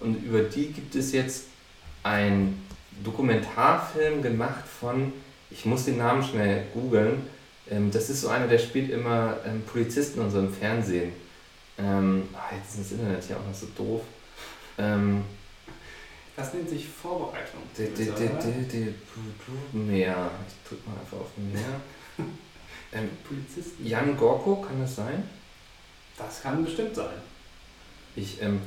Und 0.00 0.14
über 0.24 0.40
die 0.42 0.72
gibt 0.72 0.94
es 0.94 1.12
jetzt 1.12 1.44
einen 2.02 2.66
Dokumentarfilm 3.04 4.22
gemacht 4.22 4.64
von, 4.80 5.12
ich 5.50 5.66
muss 5.66 5.84
den 5.84 5.98
Namen 5.98 6.22
schnell 6.22 6.64
googeln. 6.72 7.22
Ähm, 7.70 7.90
das 7.90 8.08
ist 8.10 8.22
so 8.22 8.28
einer, 8.28 8.46
der 8.46 8.58
spielt 8.58 8.90
immer 8.90 9.36
ähm, 9.46 9.62
Polizisten 9.70 10.20
und 10.20 10.30
so 10.30 10.38
im 10.38 10.52
Fernsehen. 10.52 11.12
Ähm, 11.80 12.28
ah, 12.34 12.54
jetzt 12.54 12.74
ist 12.74 12.80
das 12.80 12.92
Internet 12.98 13.24
hier 13.24 13.36
auch 13.36 13.46
noch 13.46 13.54
so 13.54 13.66
doof. 13.76 14.02
Ähm, 14.78 15.24
Das 16.36 16.52
nennt 16.52 16.68
sich 16.68 16.86
Vorbereitung. 16.88 17.60
de, 17.76 17.88
de, 17.94 18.06
de, 18.12 18.64
de, 18.64 18.94
Meer. 19.72 20.30
Ich 20.46 20.68
drück 20.68 20.86
mal 20.86 20.94
einfach 21.00 21.18
auf 21.18 21.30
Meer. 21.36 21.80
Ähm, 22.92 23.08
Polizisten. 23.22 23.86
Jan 23.86 24.16
Gorko, 24.16 24.56
kann 24.56 24.80
das 24.80 24.96
sein? 24.96 25.22
Das 26.18 26.42
kann 26.42 26.64
bestimmt 26.64 26.92
sein. 26.92 27.14
Ich, 28.16 28.42
ähm, 28.42 28.60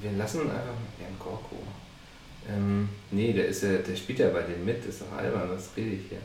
wir 0.00 0.12
lassen 0.12 0.42
einfach 0.42 0.72
Jan 1.00 1.18
Gorko. 1.18 1.56
Ähm, 2.48 2.88
nee, 3.10 3.32
der 3.32 3.48
ist 3.48 3.64
ja, 3.64 3.78
der 3.78 3.96
spielt 3.96 4.20
ja 4.20 4.28
bei 4.28 4.42
denen 4.42 4.64
mit, 4.64 4.84
ist 4.84 5.00
doch 5.02 5.18
albern, 5.18 5.50
was 5.50 5.70
rede 5.76 5.96
ich 5.96 6.10
hier? 6.10 6.20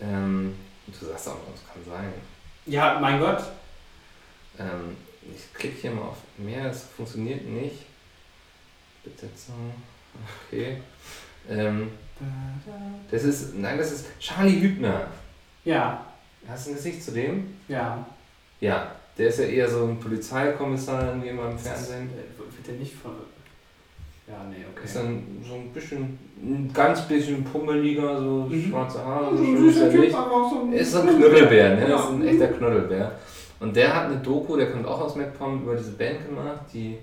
Ähm, 0.00 0.54
du 0.86 1.04
sagst 1.04 1.26
auch 1.28 1.34
noch, 1.34 1.52
es 1.52 1.66
kann 1.66 1.82
sein. 1.84 2.12
Ja, 2.66 3.00
mein 3.00 3.18
Gott. 3.18 3.42
Ähm, 4.58 4.96
ich 5.34 5.52
klicke 5.54 5.80
hier 5.82 5.90
mal 5.92 6.02
auf 6.02 6.16
mehr, 6.38 6.66
es 6.70 6.82
funktioniert 6.96 7.46
nicht. 7.46 7.86
Besetzung, 9.04 9.72
okay. 10.46 10.76
Ähm, 11.50 11.88
das 13.10 13.24
ist, 13.24 13.54
nein, 13.56 13.78
das 13.78 13.92
ist 13.92 14.06
Charlie 14.20 14.60
Hübner. 14.60 15.08
Ja, 15.64 16.06
Hast 16.48 16.66
du 16.66 16.70
ein 16.70 16.76
Gesicht 16.76 17.02
zu 17.02 17.12
dem? 17.12 17.54
ja. 17.68 18.04
Ja, 18.60 18.92
der 19.18 19.26
ist 19.28 19.40
ja 19.40 19.44
eher 19.46 19.68
so 19.68 19.86
ein 19.86 19.98
Polizeikommissar 19.98 21.08
irgendwie 21.08 21.28
immer 21.30 21.50
im 21.50 21.58
Fernsehen. 21.58 22.08
Wird 22.36 22.66
der 22.68 22.74
nicht 22.74 22.94
von. 22.94 23.10
Ja, 24.28 24.44
nee, 24.48 24.64
okay. 24.72 24.84
Ist 24.84 24.94
dann 24.96 25.42
so 25.44 25.54
ein 25.54 25.72
bisschen, 25.72 26.16
ein 26.40 26.70
ganz 26.72 27.02
bisschen 27.08 27.42
pummeliger, 27.42 28.20
so 28.20 28.46
Mhm. 28.48 28.70
schwarze 28.70 29.04
Haare, 29.04 29.36
so 29.36 29.44
schön 29.44 29.68
ist 29.68 29.76
er 29.78 29.88
nicht. 29.92 30.80
Ist 30.80 30.92
so 30.92 31.00
ein 31.00 31.08
Knuddelbär, 31.08 31.74
ne? 31.76 31.86
Ist 31.92 32.06
ein 32.08 32.26
echter 32.28 32.48
Knuddelbär. 32.48 33.18
Und 33.62 33.76
der 33.76 33.94
hat 33.94 34.06
eine 34.06 34.16
Doku, 34.16 34.56
der 34.56 34.70
kommt 34.72 34.86
auch 34.86 35.00
aus 35.00 35.14
MacPom, 35.16 35.62
über 35.62 35.76
diese 35.76 35.92
Band 35.92 36.26
gemacht. 36.26 36.60
Die 36.72 36.98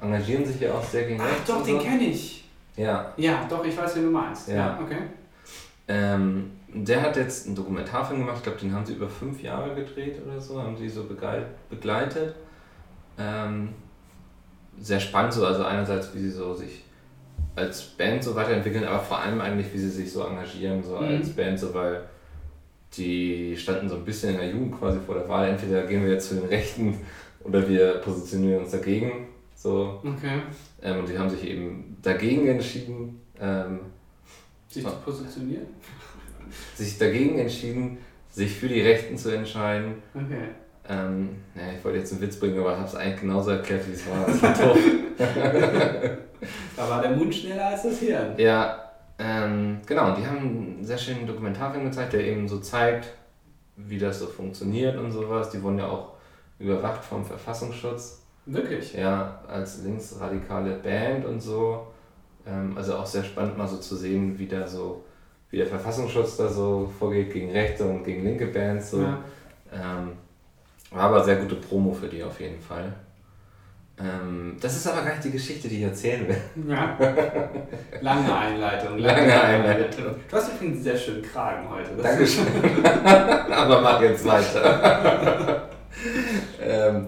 engagieren 0.00 0.44
sich 0.44 0.60
ja 0.60 0.72
auch 0.72 0.82
sehr 0.82 1.04
gegen 1.04 1.20
Ach 1.20 1.26
rechts 1.28 1.44
doch, 1.46 1.62
den 1.62 1.76
so. 1.78 1.82
kenne 1.84 2.04
ich. 2.04 2.44
Ja. 2.76 3.12
Ja, 3.16 3.46
doch, 3.48 3.64
ich 3.64 3.76
weiß, 3.76 3.96
wen 3.96 4.04
du 4.04 4.10
meinst. 4.10 4.48
Ja. 4.48 4.78
okay. 4.82 4.98
Ähm, 5.88 6.50
der 6.72 7.02
hat 7.02 7.16
jetzt 7.16 7.46
einen 7.46 7.56
Dokumentarfilm 7.56 8.20
gemacht, 8.20 8.36
ich 8.38 8.42
glaube, 8.42 8.58
den 8.58 8.74
haben 8.74 8.84
sie 8.86 8.94
über 8.94 9.08
fünf 9.08 9.42
Jahre 9.42 9.74
gedreht 9.74 10.20
oder 10.26 10.40
so, 10.40 10.62
haben 10.62 10.76
sie 10.76 10.88
so 10.88 11.02
begleit- 11.04 11.46
begleitet. 11.70 12.34
Ähm, 13.18 13.70
sehr 14.78 15.00
spannend 15.00 15.32
so, 15.32 15.44
also 15.46 15.64
einerseits, 15.64 16.14
wie 16.14 16.18
sie 16.20 16.30
so 16.30 16.54
sich 16.54 16.84
als 17.56 17.82
Band 17.82 18.22
so 18.22 18.34
weiterentwickeln, 18.36 18.84
aber 18.84 19.00
vor 19.00 19.18
allem 19.18 19.40
eigentlich, 19.40 19.72
wie 19.72 19.78
sie 19.78 19.88
sich 19.90 20.12
so 20.12 20.24
engagieren, 20.24 20.82
so 20.82 20.96
Mhm. 20.96 21.06
als 21.18 21.30
Band, 21.30 21.58
so 21.58 21.74
weil 21.74 22.02
die 22.96 23.56
standen 23.56 23.88
so 23.88 23.96
ein 23.96 24.04
bisschen 24.04 24.30
in 24.30 24.36
der 24.38 24.48
Jugend 24.50 24.78
quasi 24.78 24.98
vor 25.04 25.14
der 25.14 25.28
Wahl, 25.28 25.48
entweder 25.48 25.82
gehen 25.86 26.02
wir 26.04 26.12
jetzt 26.12 26.28
zu 26.28 26.34
den 26.36 26.46
Rechten 26.46 26.98
oder 27.44 27.68
wir 27.68 27.94
positionieren 27.98 28.62
uns 28.62 28.70
dagegen. 28.72 29.28
So, 29.54 30.00
Okay. 30.04 30.40
ähm, 30.82 31.00
und 31.00 31.08
die 31.08 31.18
haben 31.18 31.28
sich 31.30 31.44
eben 31.44 31.96
dagegen 32.02 32.46
entschieden. 32.48 33.20
Ähm, 33.40 33.80
Sich 34.68 34.84
zu 34.84 34.90
positionieren? 35.04 35.66
sich 36.74 36.96
dagegen 36.96 37.38
entschieden, 37.38 37.98
sich 38.30 38.52
für 38.54 38.68
die 38.68 38.80
Rechten 38.80 39.16
zu 39.18 39.30
entscheiden. 39.34 39.94
Okay. 40.14 40.48
Ähm, 40.88 41.30
ja, 41.54 41.62
ich 41.76 41.84
wollte 41.84 41.98
jetzt 41.98 42.12
einen 42.12 42.22
Witz 42.22 42.36
bringen, 42.40 42.58
aber 42.58 42.76
habe 42.78 42.86
es 42.88 42.94
eigentlich 42.94 43.20
genauso 43.20 43.50
erklärt, 43.50 43.86
wie 43.88 43.92
es 43.92 44.06
war. 44.08 44.24
Das 44.26 44.42
war 44.42 44.54
doof. 44.54 44.78
da 46.76 46.88
war 46.88 47.02
der 47.02 47.10
Mund 47.12 47.34
schneller 47.34 47.66
als 47.66 47.82
das 47.82 47.98
Hirn. 47.98 48.34
Ja, 48.38 48.87
ähm, 49.18 49.80
genau. 49.86 50.14
Die 50.14 50.26
haben 50.26 50.38
einen 50.38 50.78
sehr 50.84 50.98
schönen 50.98 51.26
Dokumentarfilm 51.26 51.84
gezeigt, 51.84 52.12
der 52.12 52.24
eben 52.24 52.48
so 52.48 52.60
zeigt, 52.60 53.08
wie 53.76 53.98
das 53.98 54.20
so 54.20 54.26
funktioniert 54.26 54.96
und 54.96 55.10
sowas. 55.10 55.50
Die 55.50 55.62
wurden 55.62 55.78
ja 55.78 55.88
auch 55.88 56.12
überwacht 56.58 57.04
vom 57.04 57.24
Verfassungsschutz. 57.24 58.22
Wirklich? 58.46 58.94
Ja, 58.94 59.42
als 59.46 59.82
linksradikale 59.82 60.76
Band 60.76 61.24
und 61.26 61.40
so. 61.40 61.88
Ähm, 62.46 62.76
also 62.76 62.96
auch 62.96 63.06
sehr 63.06 63.24
spannend 63.24 63.58
mal 63.58 63.68
so 63.68 63.78
zu 63.78 63.96
sehen, 63.96 64.38
wie 64.38 64.46
da 64.46 64.66
so, 64.66 65.04
wie 65.50 65.58
der 65.58 65.66
Verfassungsschutz 65.66 66.36
da 66.36 66.48
so 66.48 66.90
vorgeht 66.98 67.32
gegen 67.32 67.50
rechte 67.50 67.84
und 67.84 68.04
gegen 68.04 68.24
linke 68.24 68.46
Bands. 68.46 68.92
So. 68.92 69.02
Ja. 69.02 69.18
Ähm, 69.72 70.12
war 70.90 71.02
aber 71.02 71.24
sehr 71.24 71.36
gute 71.36 71.56
Promo 71.56 71.92
für 71.92 72.06
die 72.08 72.22
auf 72.22 72.40
jeden 72.40 72.60
Fall. 72.60 72.94
Ähm, 74.00 74.56
das 74.60 74.76
ist 74.76 74.86
aber 74.86 75.02
gar 75.02 75.10
nicht 75.10 75.24
die 75.24 75.32
Geschichte, 75.32 75.68
die 75.68 75.78
ich 75.78 75.82
erzählen 75.82 76.28
will. 76.28 76.40
Ja. 76.68 76.96
Lange 78.00 78.36
Einleitung. 78.36 78.98
Lange, 78.98 79.28
lange 79.28 79.42
Einleitung. 79.42 80.04
Du 80.30 80.36
hast 80.36 80.52
übrigens 80.52 80.76
einen 80.76 80.82
sehr 80.84 80.96
schönen 80.96 81.22
Kragen 81.22 81.68
heute. 81.68 81.90
Das 81.96 82.02
Dankeschön. 82.04 82.46
aber 83.52 83.80
mach 83.80 84.00
jetzt 84.00 84.24
weiter. 84.24 85.68
ähm, 86.62 87.06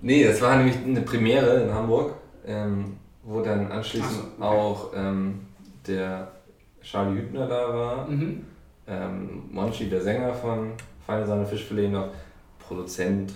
nee, 0.00 0.24
das 0.24 0.40
war 0.42 0.56
nämlich 0.56 0.76
eine 0.84 1.02
Premiere 1.02 1.62
in 1.62 1.72
Hamburg, 1.72 2.14
ähm, 2.44 2.96
wo 3.22 3.40
dann 3.40 3.70
anschließend 3.70 4.12
so, 4.12 4.20
okay. 4.20 4.42
auch 4.42 4.92
ähm, 4.96 5.46
der 5.86 6.28
Charlie 6.82 7.20
Hübner 7.20 7.46
da 7.46 7.72
war. 7.72 8.08
Mhm. 8.08 8.44
Ähm, 8.88 9.42
Monchi, 9.50 9.88
der 9.88 10.00
Sänger 10.00 10.34
von 10.34 10.72
Feine 11.06 11.24
Sonne 11.24 11.46
Fischfilet 11.46 11.88
noch 11.88 12.08
Produzent, 12.58 13.32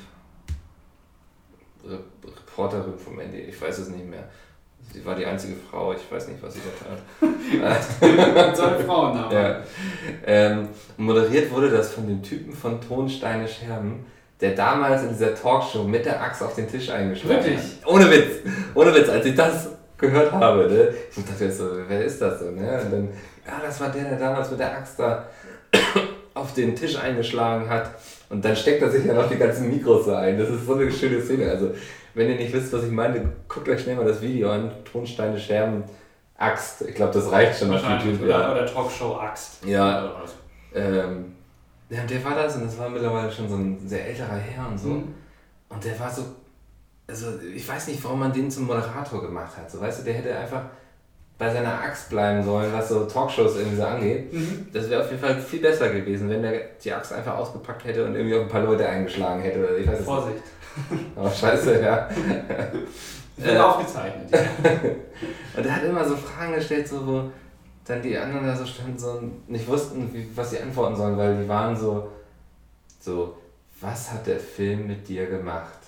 Reporterin 2.50 2.98
vom 2.98 3.16
ND, 3.18 3.34
ich 3.48 3.60
weiß 3.60 3.78
es 3.78 3.88
nicht 3.88 4.08
mehr. 4.08 4.24
Sie 4.92 5.04
war 5.04 5.14
die 5.14 5.24
einzige 5.24 5.54
Frau, 5.70 5.92
ich 5.92 6.10
weiß 6.10 6.28
nicht, 6.28 6.42
was 6.42 6.54
sie 6.54 6.60
da 6.60 7.68
tat. 7.68 8.56
Zwei 8.56 8.84
Frauennamen. 8.84 9.32
Ja. 9.32 9.60
Ähm, 10.26 10.68
moderiert 10.96 11.50
wurde 11.52 11.70
das 11.70 11.92
von 11.92 12.06
dem 12.08 12.22
Typen 12.22 12.52
von 12.52 12.80
Tonsteine 12.80 13.46
Scherben, 13.46 14.04
der 14.40 14.52
damals 14.52 15.02
in 15.02 15.10
dieser 15.10 15.34
Talkshow 15.34 15.84
mit 15.84 16.06
der 16.06 16.20
Axt 16.20 16.42
auf 16.42 16.54
den 16.54 16.68
Tisch 16.68 16.90
eingeschlagen 16.90 17.44
Wirklich? 17.44 17.58
hat. 17.58 17.86
Ohne 17.86 18.10
Witz, 18.10 18.36
ohne 18.74 18.94
Witz, 18.94 19.08
als 19.08 19.26
ich 19.26 19.34
das 19.34 19.68
gehört 19.96 20.32
habe, 20.32 20.68
ne? 20.68 20.94
ich 21.14 21.24
dachte 21.24 21.44
jetzt 21.44 21.58
so, 21.58 21.68
wer 21.86 22.04
ist 22.04 22.20
das 22.20 22.40
so, 22.40 22.50
ne? 22.50 22.80
Und 22.82 22.92
dann, 22.92 23.08
ja, 23.46 23.60
das 23.64 23.80
war 23.80 23.90
der, 23.90 24.04
der 24.04 24.18
damals 24.18 24.50
mit 24.50 24.58
der 24.58 24.76
Axt 24.78 24.98
da 24.98 25.26
auf 26.34 26.54
den 26.54 26.74
Tisch 26.74 26.96
eingeschlagen 26.98 27.68
hat. 27.68 27.90
Und 28.28 28.44
dann 28.44 28.56
steckt 28.56 28.82
er 28.82 28.90
sich 28.90 29.04
ja 29.04 29.12
noch 29.12 29.28
die 29.28 29.36
ganzen 29.36 29.68
Mikros 29.68 30.06
so 30.06 30.14
ein. 30.14 30.38
Das 30.38 30.48
ist 30.48 30.66
so 30.66 30.74
eine 30.74 30.90
schöne 30.90 31.20
Szene. 31.20 31.50
Also, 31.50 31.72
wenn 32.14 32.28
ihr 32.28 32.36
nicht 32.36 32.52
wisst, 32.52 32.72
was 32.72 32.84
ich 32.84 32.90
meine, 32.90 33.32
guckt 33.48 33.68
euch 33.68 33.82
schnell 33.82 33.96
mal 33.96 34.04
das 34.04 34.20
Video 34.20 34.50
an. 34.50 34.70
Tonsteine, 34.90 35.38
Scherben, 35.38 35.84
Axt. 36.36 36.82
Ich 36.82 36.94
glaube, 36.94 37.12
das 37.12 37.30
reicht 37.30 37.58
schon 37.58 37.72
auf 37.72 37.82
YouTube. 37.82 38.22
Oder, 38.22 38.30
ja. 38.30 38.52
oder 38.52 38.66
Talkshow 38.66 39.16
Axt. 39.16 39.64
Ja. 39.64 40.12
Ähm, 40.74 41.36
ja, 41.90 42.04
der 42.04 42.24
war 42.24 42.34
das 42.34 42.56
und 42.56 42.64
das 42.64 42.78
war 42.78 42.88
mittlerweile 42.88 43.30
schon 43.30 43.48
so 43.48 43.56
ein 43.56 43.78
sehr 43.86 44.06
älterer 44.06 44.36
Herr 44.36 44.68
und 44.68 44.78
so. 44.78 44.88
Mhm. 44.88 45.14
Und 45.68 45.84
der 45.84 45.98
war 45.98 46.10
so, 46.10 46.22
also 47.06 47.26
ich 47.54 47.68
weiß 47.68 47.88
nicht, 47.88 48.02
warum 48.04 48.20
man 48.20 48.32
den 48.32 48.50
zum 48.50 48.66
Moderator 48.66 49.20
gemacht 49.22 49.56
hat. 49.56 49.70
So, 49.70 49.80
weißt 49.80 50.00
du, 50.00 50.04
der 50.04 50.14
hätte 50.14 50.36
einfach 50.36 50.62
bei 51.36 51.50
seiner 51.50 51.80
Axt 51.80 52.10
bleiben 52.10 52.42
sollen, 52.44 52.72
was 52.72 52.90
so 52.90 53.06
Talkshows 53.06 53.56
irgendwie 53.56 53.76
so 53.76 53.84
angeht. 53.84 54.32
Mhm. 54.32 54.68
Das 54.72 54.88
wäre 54.90 55.02
auf 55.02 55.10
jeden 55.10 55.22
Fall 55.22 55.40
viel 55.40 55.60
besser 55.60 55.88
gewesen, 55.88 56.28
wenn 56.28 56.42
der 56.42 56.60
die 56.82 56.92
Axt 56.92 57.12
einfach 57.12 57.36
ausgepackt 57.36 57.84
hätte 57.84 58.04
und 58.04 58.14
irgendwie 58.14 58.36
auch 58.36 58.42
ein 58.42 58.48
paar 58.48 58.62
Leute 58.62 58.86
eingeschlagen 58.86 59.40
hätte. 59.40 59.58
Oder 59.58 59.78
ich 59.78 59.86
weiß 59.86 60.04
Vorsicht. 60.04 60.36
Aber 60.36 60.44
oh, 61.16 61.28
scheiße, 61.28 61.82
ja. 61.82 62.08
Wird 63.36 63.56
äh, 63.56 63.58
aufgezeichnet. 63.58 64.32
und 65.56 65.66
er 65.66 65.76
hat 65.76 65.84
immer 65.84 66.04
so 66.04 66.16
Fragen 66.16 66.54
gestellt, 66.54 66.88
so 66.88 67.06
wo 67.06 67.30
dann 67.84 68.02
die 68.02 68.16
anderen 68.16 68.46
da 68.46 68.54
so 68.54 68.64
standen 68.64 68.98
so 68.98 69.12
und 69.12 69.48
nicht 69.48 69.66
wussten, 69.66 70.12
wie, 70.12 70.28
was 70.34 70.50
sie 70.50 70.60
antworten 70.60 70.96
sollen, 70.96 71.16
weil 71.16 71.42
die 71.42 71.48
waren 71.48 71.74
so, 71.76 72.10
so, 73.00 73.36
was 73.80 74.12
hat 74.12 74.26
der 74.26 74.38
Film 74.38 74.86
mit 74.86 75.08
dir 75.08 75.26
gemacht? 75.26 75.78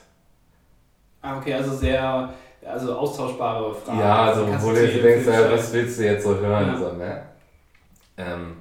Ah, 1.21 1.39
okay, 1.39 1.55
also 1.55 1.77
sehr 1.77 2.33
also 2.65 2.97
austauschbare 2.97 3.75
Fragen. 3.75 3.99
Ja, 3.99 4.25
also 4.27 4.47
wo 4.61 4.71
du 4.71 4.85
jetzt 4.85 5.05
denkst, 5.05 5.27
ja, 5.27 5.51
was 5.51 5.73
willst 5.73 5.99
du 5.99 6.05
jetzt 6.05 6.25
so 6.25 6.37
hören? 6.37 6.69
Ja. 6.69 6.79
So, 6.79 6.93
ne? 6.93 7.23
Ähm, 8.17 8.57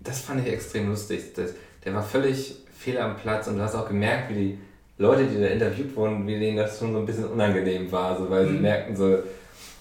das 0.00 0.20
fand 0.20 0.46
ich 0.46 0.52
extrem 0.52 0.90
lustig. 0.90 1.34
Das, 1.34 1.50
der 1.84 1.94
war 1.94 2.02
völlig 2.02 2.56
fehl 2.76 2.98
am 2.98 3.16
Platz 3.16 3.48
und 3.48 3.56
du 3.56 3.62
hast 3.62 3.74
auch 3.74 3.88
gemerkt, 3.88 4.30
wie 4.30 4.34
die 4.34 4.58
Leute, 5.02 5.24
die 5.24 5.40
da 5.40 5.48
interviewt 5.48 5.94
wurden, 5.96 6.26
wie 6.26 6.38
denen 6.38 6.56
das 6.56 6.78
schon 6.78 6.92
so 6.92 6.98
ein 7.00 7.06
bisschen 7.06 7.26
unangenehm 7.26 7.90
war, 7.90 8.16
so, 8.16 8.30
weil 8.30 8.46
mhm. 8.46 8.52
sie 8.52 8.58
merkten, 8.58 8.96
so, 8.96 9.18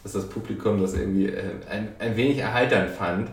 dass 0.03 0.13
das 0.13 0.27
Publikum 0.27 0.81
das 0.81 0.93
irgendwie 0.95 1.27
äh, 1.27 1.43
ein, 1.69 1.89
ein 1.99 2.17
wenig 2.17 2.39
erheiternd 2.39 2.89
fand. 2.89 3.29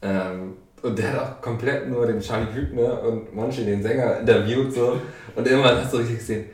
Ähm, 0.00 0.54
und 0.82 0.98
der 0.98 1.12
hat 1.12 1.20
auch 1.20 1.40
komplett 1.40 1.88
nur 1.88 2.06
den 2.06 2.20
Charlie 2.20 2.52
Hübner 2.52 3.02
und 3.02 3.32
Monchi, 3.34 3.64
den 3.64 3.82
Sänger, 3.82 4.20
interviewt 4.20 4.72
so. 4.72 5.00
Und 5.36 5.46
irgendwann 5.46 5.76
hast 5.76 5.92
du 5.92 5.98
richtig 5.98 6.18
gesehen, 6.18 6.46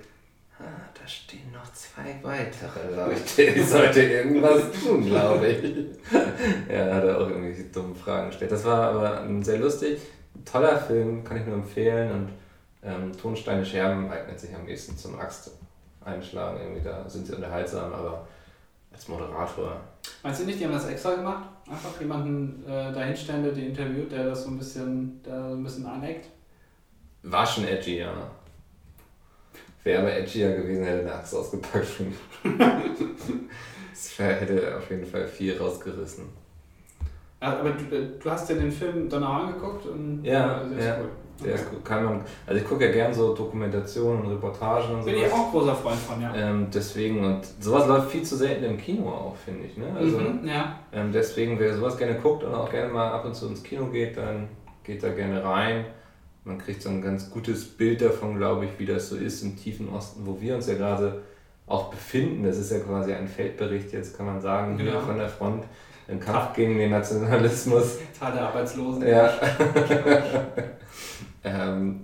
ah, 0.59 0.65
da 0.93 1.09
stehen 1.09 1.49
zwei 1.99 2.15
weitere 2.23 2.95
Leute. 2.95 3.43
Ich 3.59 3.67
sollte 3.67 4.03
irgendwas 4.03 4.63
tun, 4.73 5.07
glaube 5.07 5.47
ich. 5.47 5.63
ja, 6.73 6.95
hat 6.95 7.05
er 7.05 7.21
auch 7.21 7.29
irgendwie 7.29 7.65
dumme 7.73 7.95
Fragen 7.95 8.29
gestellt. 8.29 8.53
Das 8.53 8.65
war 8.65 8.91
aber 8.91 9.27
sehr 9.43 9.59
lustig. 9.59 10.01
Toller 10.45 10.79
Film, 10.79 11.25
kann 11.25 11.39
ich 11.39 11.47
nur 11.47 11.57
empfehlen. 11.57 12.11
Und 12.13 12.29
ähm, 12.83 13.13
Tonsteine 13.17 13.65
Scherben 13.65 14.11
eignet 14.11 14.39
sich 14.39 14.55
am 14.55 14.67
ehesten 14.67 14.97
zum 14.97 15.19
Axt 15.19 15.53
einschlagen. 16.05 16.61
Irgendwie 16.61 16.83
da 16.83 17.09
sind 17.09 17.27
sie 17.27 17.35
unterhaltsam, 17.35 17.93
aber 17.93 18.27
als 18.93 19.09
Moderator. 19.09 19.81
Meinst 20.23 20.41
du 20.41 20.45
nicht, 20.45 20.61
die 20.61 20.65
haben 20.65 20.73
das 20.73 20.87
extra 20.87 21.15
gemacht? 21.15 21.49
Einfach 21.71 22.01
jemanden 22.01 22.65
äh, 22.67 22.93
dahinstellen, 22.93 23.45
der 23.45 23.53
die 23.53 23.67
interviewt, 23.67 24.11
der 24.11 24.27
das 24.27 24.45
so 24.45 24.51
ein 24.51 24.59
bisschen, 24.59 25.23
der 25.23 25.51
so 25.51 25.57
ein 25.57 25.63
bisschen 25.63 25.87
aneckt? 25.87 26.27
War 27.23 27.47
schon 27.47 27.67
edgy, 27.67 27.99
ja. 27.99 28.13
Wäre 29.85 30.03
aber 30.03 30.17
edgier 30.17 30.57
gewesen, 30.57 30.85
hätte 30.85 31.01
eine 31.01 31.15
Axt 31.15 31.35
ausgepackt. 31.35 31.87
das 33.91 34.19
hätte 34.19 34.77
auf 34.77 34.91
jeden 34.91 35.07
Fall 35.07 35.27
viel 35.27 35.57
rausgerissen. 35.57 36.25
Aber 37.41 37.71
du, 37.71 37.95
äh, 37.95 38.19
du 38.19 38.31
hast 38.31 38.49
dir 38.49 38.57
den 38.57 38.73
Film 38.73 39.09
dann 39.09 39.23
auch 39.23 39.45
angeguckt? 39.45 39.87
Und 39.87 40.25
ja, 40.25 40.65
der 40.65 40.79
ist 40.79 40.85
ja. 40.85 40.99
cool. 41.01 41.11
Der 41.45 41.55
ist. 41.55 41.67
Kann 41.85 42.05
man, 42.05 42.21
also 42.47 42.61
ich 42.61 42.67
gucke 42.67 42.87
ja 42.87 42.93
gern 42.93 43.15
so 43.15 43.35
Dokumentationen 43.35 44.23
und 44.23 44.33
Reportagen 44.33 44.95
und 44.95 45.03
so. 45.03 45.11
Bin 45.11 45.19
ich 45.19 45.33
auch 45.33 45.51
großer 45.51 45.75
Freund 45.75 45.99
von, 45.99 46.21
ja. 46.21 46.35
Ähm, 46.35 46.67
deswegen, 46.73 47.25
und 47.25 47.41
sowas 47.61 47.87
läuft 47.87 48.11
viel 48.11 48.23
zu 48.23 48.37
selten 48.37 48.65
im 48.65 48.79
Kino 48.79 49.09
auch, 49.09 49.37
finde 49.37 49.67
ich. 49.67 49.77
Ne? 49.77 49.87
Also, 49.97 50.19
mhm, 50.19 50.47
ja. 50.47 50.81
Ähm, 50.93 51.13
deswegen, 51.13 51.59
wer 51.59 51.75
sowas 51.77 51.97
gerne 51.97 52.15
guckt 52.17 52.45
und 52.45 52.55
auch 52.55 52.71
gerne 52.71 52.93
mal 52.93 53.13
ab 53.13 53.25
und 53.25 53.35
zu 53.35 53.47
ins 53.47 53.63
Kino 53.63 53.87
geht, 53.87 54.17
dann 54.17 54.49
geht 54.83 55.03
da 55.03 55.11
gerne 55.11 55.45
rein 55.45 55.85
man 56.49 56.59
kriegt 56.59 56.83
so 56.83 56.89
ein 56.89 57.03
ganz 57.03 57.31
gutes 57.31 57.65
Bild 57.65 58.01
davon, 58.01 58.37
glaube 58.37 58.65
ich, 58.65 58.71
wie 58.79 58.87
das 58.87 59.11
so 59.11 59.17
ist 59.17 59.43
im 59.43 59.57
tiefen 59.57 59.89
Osten, 59.91 60.27
wo 60.27 60.41
wir 60.41 60.57
uns 60.57 60.67
ja 60.67 60.75
gerade 60.75 61.23
auch 61.67 61.91
befinden. 61.91 62.43
Das 62.45 62.57
ist 62.59 62.73
ja 62.73 62.79
quasi 62.81 63.13
ein 63.13 63.29
Feldbericht, 63.29 63.93
jetzt 63.93 64.17
kann 64.17 64.27
man 64.27 64.41
sagen, 64.41 64.79
genau. 64.79 64.93
hier 64.93 65.01
von 65.01 65.19
der 65.19 65.29
Front 65.29 65.65
im 66.09 66.19
Kampf 66.19 66.55
gegen 66.55 66.79
den 66.79 66.91
Nationalismus. 66.91 67.99
Tal 68.19 68.33
der 68.33 68.49
Arbeitslosen. 68.49 69.07
Ja. 69.07 69.31
ähm, 71.45 72.01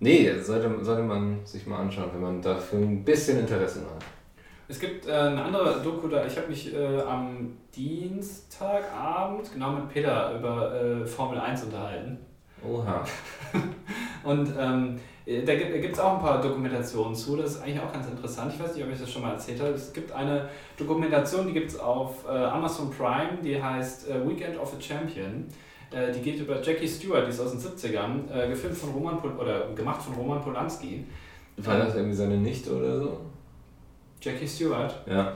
nee, 0.00 0.32
sollte, 0.40 0.84
sollte 0.84 1.02
man 1.02 1.44
sich 1.44 1.66
mal 1.66 1.78
anschauen, 1.78 2.10
wenn 2.14 2.22
man 2.22 2.42
dafür 2.42 2.78
ein 2.80 3.04
bisschen 3.04 3.40
Interesse 3.40 3.80
hat. 3.80 4.04
Es 4.70 4.78
gibt 4.78 5.06
äh, 5.06 5.12
eine 5.12 5.42
andere 5.42 5.80
Doku 5.80 6.08
da, 6.08 6.26
ich 6.26 6.36
habe 6.36 6.48
mich 6.48 6.74
äh, 6.74 7.00
am 7.00 7.56
Dienstagabend 7.74 9.50
genau 9.52 9.72
mit 9.72 9.88
Peter 9.88 10.38
über 10.38 10.74
äh, 10.74 11.06
Formel 11.06 11.38
1 11.38 11.64
unterhalten. 11.64 12.18
Oha. 12.62 13.04
Und 14.24 14.52
ähm, 14.58 15.00
da 15.44 15.54
gibt 15.54 15.94
es 15.94 16.00
auch 16.00 16.14
ein 16.14 16.20
paar 16.20 16.40
Dokumentationen 16.40 17.14
zu, 17.14 17.36
das 17.36 17.52
ist 17.52 17.62
eigentlich 17.62 17.80
auch 17.80 17.92
ganz 17.92 18.08
interessant. 18.08 18.52
Ich 18.54 18.62
weiß 18.62 18.74
nicht, 18.74 18.84
ob 18.84 18.90
ich 18.90 18.98
das 18.98 19.10
schon 19.10 19.22
mal 19.22 19.32
erzählt 19.32 19.60
habe. 19.60 19.72
Es 19.72 19.92
gibt 19.92 20.10
eine 20.12 20.48
Dokumentation, 20.76 21.46
die 21.46 21.52
gibt 21.52 21.70
es 21.70 21.78
auf 21.78 22.24
äh, 22.26 22.30
Amazon 22.30 22.90
Prime, 22.90 23.38
die 23.42 23.62
heißt 23.62 24.08
äh, 24.08 24.26
Weekend 24.26 24.58
of 24.58 24.74
a 24.74 24.80
Champion. 24.80 25.46
Äh, 25.90 26.12
die 26.12 26.20
geht 26.20 26.40
über 26.40 26.60
Jackie 26.60 26.86
Stewart, 26.86 27.26
die 27.26 27.30
ist 27.30 27.40
aus 27.40 27.52
den 27.52 27.60
70ern, 27.60 28.30
äh, 28.30 28.48
gefilmt 28.48 28.76
von 28.76 28.90
Roman 28.90 29.18
Pol 29.18 29.32
oder 29.32 29.68
gemacht 29.74 30.02
von 30.02 30.14
Roman 30.14 30.40
Polanski. 30.42 31.06
War 31.56 31.78
das 31.78 31.94
irgendwie 31.94 32.16
seine 32.16 32.36
Nichte 32.36 32.76
oder 32.76 32.98
so? 32.98 33.20
Jackie 34.20 34.46
Stewart? 34.46 34.94
Ja. 35.06 35.32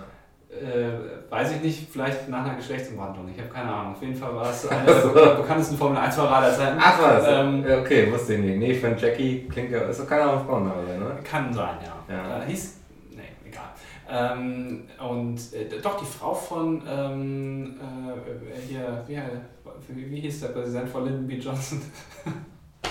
Äh, 0.51 1.31
weiß 1.31 1.53
ich 1.53 1.63
nicht, 1.63 1.89
vielleicht 1.91 2.29
nach 2.29 2.45
einer 2.45 2.57
Geschlechtsumwandlung. 2.57 3.27
Ich 3.35 3.41
habe 3.41 3.49
keine 3.49 3.73
Ahnung. 3.73 3.95
Auf 3.95 4.03
jeden 4.03 4.15
Fall 4.15 4.37
war 4.37 4.51
es 4.51 4.69
einer 4.71 4.85
der 4.85 5.35
bekanntesten 5.37 5.79
Formel 5.79 5.97
1 5.97 6.15
Fahrer 6.15 6.37
aller 6.37 6.55
Zeiten. 6.55 6.79
Ach 6.79 7.03
was? 7.03 7.25
Ähm, 7.27 7.65
okay, 7.81 8.13
wusste 8.13 8.35
ich 8.35 8.41
nicht. 8.41 8.59
Nee, 8.59 8.75
von 8.75 8.97
Jackie 8.99 9.49
klingt 9.49 9.71
ja, 9.71 9.81
ist 9.81 10.01
doch 10.01 10.07
keine 10.07 10.25
Ahnung 10.25 10.45
Frauenname, 10.45 10.99
ne? 10.99 11.19
Kann 11.25 11.53
sein, 11.53 11.77
ja. 11.83 12.15
ja. 12.15 12.43
Äh, 12.43 12.47
hieß, 12.49 12.81
nee, 13.13 13.23
egal. 13.47 13.71
Ähm, 14.11 14.85
und 14.99 15.39
äh, 15.55 15.81
doch, 15.83 15.99
die 15.99 16.05
Frau 16.05 16.35
von, 16.35 16.83
ähm, 16.87 17.81
äh, 17.81 18.61
hier, 18.69 19.03
wie, 19.07 19.15
wie, 19.17 19.62
wie 19.89 20.21
hieß 20.21 20.41
der 20.41 20.49
Präsident 20.49 20.89
von 20.89 21.05
Lyndon 21.05 21.27
B. 21.27 21.35
Johnson? 21.37 21.81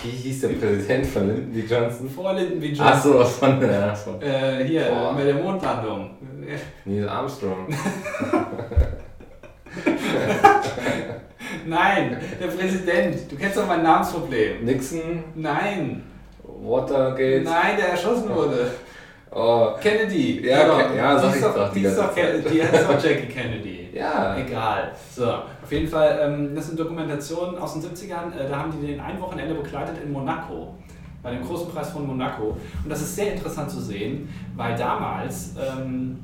Wie 0.04 0.10
hieß 0.10 0.41
der 0.41 0.49
Präsident 0.49 1.06
von 1.06 1.27
Lyndon 1.27 1.51
B. 1.51 1.60
Johnson? 1.62 2.10
Vor 2.10 2.34
Lyndon 2.34 2.60
B. 2.60 2.67
Johnson. 2.67 2.86
Ach 2.88 3.01
so, 3.04 3.23
von 3.23 3.62
ja, 3.62 3.93
von 3.95 4.21
Äh, 4.21 4.63
hier, 4.65 4.86
Boah. 4.86 5.13
mit 5.13 5.27
der 5.27 5.36
Mondlandung. 5.36 6.12
Neil 6.86 7.08
Armstrong. 7.10 7.67
Nein, 11.65 12.17
der 12.39 12.47
Präsident. 12.47 13.32
Du 13.32 13.36
kennst 13.36 13.58
doch 13.58 13.67
mein 13.67 13.84
Namensproblem. 13.84 14.65
Nixon, 14.65 15.23
Nein, 15.36 16.04
Watergate. 16.43 17.43
nein, 17.43 17.77
der 17.77 17.89
erschossen 17.89 18.30
wurde. 18.34 18.71
Oh, 19.34 19.69
Kennedy. 19.82 20.45
Ja, 20.45 20.63
Genau. 20.63 20.77
Ke- 20.89 20.97
ja, 20.97 21.17
sag 21.19 21.36
ich 21.36 21.41
doch, 21.41 21.71
die 21.73 21.82
ist 21.84 21.95
die 21.95 22.01
doch 22.01 22.15
Jackie 23.04 23.27
Kennedy. 23.27 23.89
ja. 23.93 24.36
Egal. 24.38 24.91
So, 25.15 25.23
auf 25.71 25.75
jeden 25.77 25.88
Fall, 25.88 26.19
ähm, 26.21 26.53
das 26.53 26.67
sind 26.67 26.77
Dokumentationen 26.77 27.57
aus 27.57 27.75
den 27.75 27.81
70ern, 27.81 28.38
äh, 28.38 28.49
da 28.49 28.57
haben 28.57 28.73
die 28.73 28.88
den 28.88 28.99
ein 28.99 29.17
Wochenende 29.21 29.55
begleitet 29.55 30.03
in 30.03 30.12
Monaco, 30.12 30.73
bei 31.23 31.31
dem 31.31 31.45
großen 31.45 31.69
Preis 31.69 31.91
von 31.91 32.05
Monaco. 32.05 32.57
Und 32.84 32.89
das 32.89 33.01
ist 33.01 33.15
sehr 33.15 33.31
interessant 33.31 33.71
zu 33.71 33.79
sehen, 33.79 34.27
weil 34.57 34.75
damals 34.75 35.55
ähm, 35.57 36.19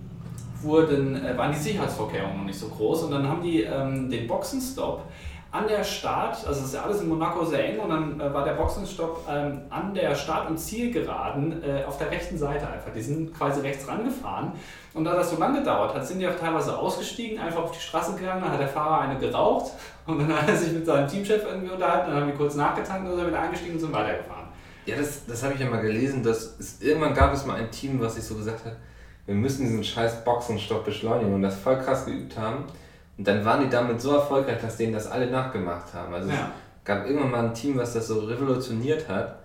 wurden, 0.62 1.16
äh, 1.24 1.38
waren 1.38 1.54
die 1.54 1.60
Sicherheitsvorkehrungen 1.60 2.40
noch 2.40 2.44
nicht 2.44 2.60
so 2.60 2.68
groß 2.68 3.04
und 3.04 3.12
dann 3.12 3.26
haben 3.26 3.42
die 3.42 3.62
ähm, 3.62 4.10
den 4.10 4.28
Boxenstopp 4.28 5.04
an 5.58 5.68
der 5.68 5.84
Start, 5.84 6.46
also 6.46 6.60
es 6.60 6.68
ist 6.68 6.74
ja 6.76 6.84
alles 6.84 7.02
in 7.02 7.10
Monaco 7.10 7.44
sehr 7.44 7.66
eng 7.66 7.80
und 7.80 7.90
dann 7.90 8.20
äh, 8.20 8.34
war 8.34 8.46
der 8.46 8.54
Boxenstopp 8.54 9.26
ähm, 9.30 9.62
an 9.70 9.94
der 9.94 10.14
Start- 10.16 10.50
und 10.50 10.58
Zielgeraden 10.58 11.64
äh, 11.64 11.84
auf 11.84 11.98
der 11.98 12.12
rechten 12.12 12.38
Seite 12.38 12.68
einfach. 12.68 12.92
Die 12.96 13.02
sind 13.02 13.34
quasi 13.36 13.62
rechts 13.62 13.88
rangefahren 13.88 14.52
und 14.94 15.04
da 15.04 15.16
das 15.16 15.32
so 15.32 15.38
lange 15.38 15.60
gedauert 15.60 15.96
hat, 15.96 16.06
sind 16.06 16.20
die 16.20 16.28
auch 16.28 16.36
teilweise 16.36 16.78
ausgestiegen, 16.78 17.40
einfach 17.40 17.64
auf 17.64 17.72
die 17.72 17.80
Straße 17.80 18.16
gegangen, 18.16 18.42
dann 18.42 18.52
hat 18.52 18.60
der 18.60 18.68
Fahrer 18.68 19.02
eine 19.02 19.20
geraucht 19.20 19.72
und 20.06 20.20
dann 20.20 20.42
hat 20.42 20.48
er 20.48 20.56
sich 20.56 20.74
mit 20.74 20.86
seinem 20.86 21.08
Teamchef 21.08 21.44
irgendwie 21.44 21.72
unterhalten, 21.72 22.12
dann 22.12 22.22
haben 22.22 22.32
die 22.32 22.38
kurz 22.38 22.56
nachgetankt 22.56 23.10
und 23.10 23.16
sind 23.16 23.28
wieder 23.28 23.40
eingestiegen 23.40 23.74
und 23.74 23.80
sind 23.80 23.94
weitergefahren. 23.94 24.48
Ja, 24.86 24.96
das, 24.96 25.26
das 25.26 25.44
habe 25.44 25.56
ich 25.56 25.60
ja 25.60 25.70
mal 25.70 25.82
gelesen, 25.82 26.24
dass 26.24 26.56
es, 26.60 26.82
irgendwann 26.82 27.14
gab 27.14 27.34
es 27.34 27.46
mal 27.46 27.56
ein 27.56 27.72
Team, 27.72 28.00
was 28.00 28.16
sich 28.16 28.24
so 28.24 28.36
gesagt 28.36 28.64
hat, 28.64 28.78
wir 29.26 29.36
müssen 29.36 29.64
diesen 29.64 29.84
scheiß 29.84 30.24
Boxenstopp 30.24 30.86
beschleunigen 30.86 31.34
und 31.34 31.42
das 31.42 31.56
voll 31.58 31.78
krass 31.80 32.06
geübt 32.06 32.38
haben. 32.38 32.64
Und 33.18 33.28
dann 33.28 33.44
waren 33.44 33.62
die 33.64 33.70
damit 33.70 34.00
so 34.00 34.16
erfolgreich, 34.16 34.62
dass 34.62 34.78
denen 34.78 34.94
das 34.94 35.08
alle 35.10 35.30
nachgemacht 35.32 35.94
haben. 35.94 36.14
Also 36.14 36.30
Ja. 36.30 36.52
es 36.80 36.86
gab 36.86 37.06
irgendwann 37.06 37.32
mal 37.32 37.46
ein 37.46 37.54
Team, 37.54 37.78
was 37.78 37.94
das 37.94 38.08
so 38.08 38.20
revolutioniert 38.20 39.08
hat. 39.10 39.40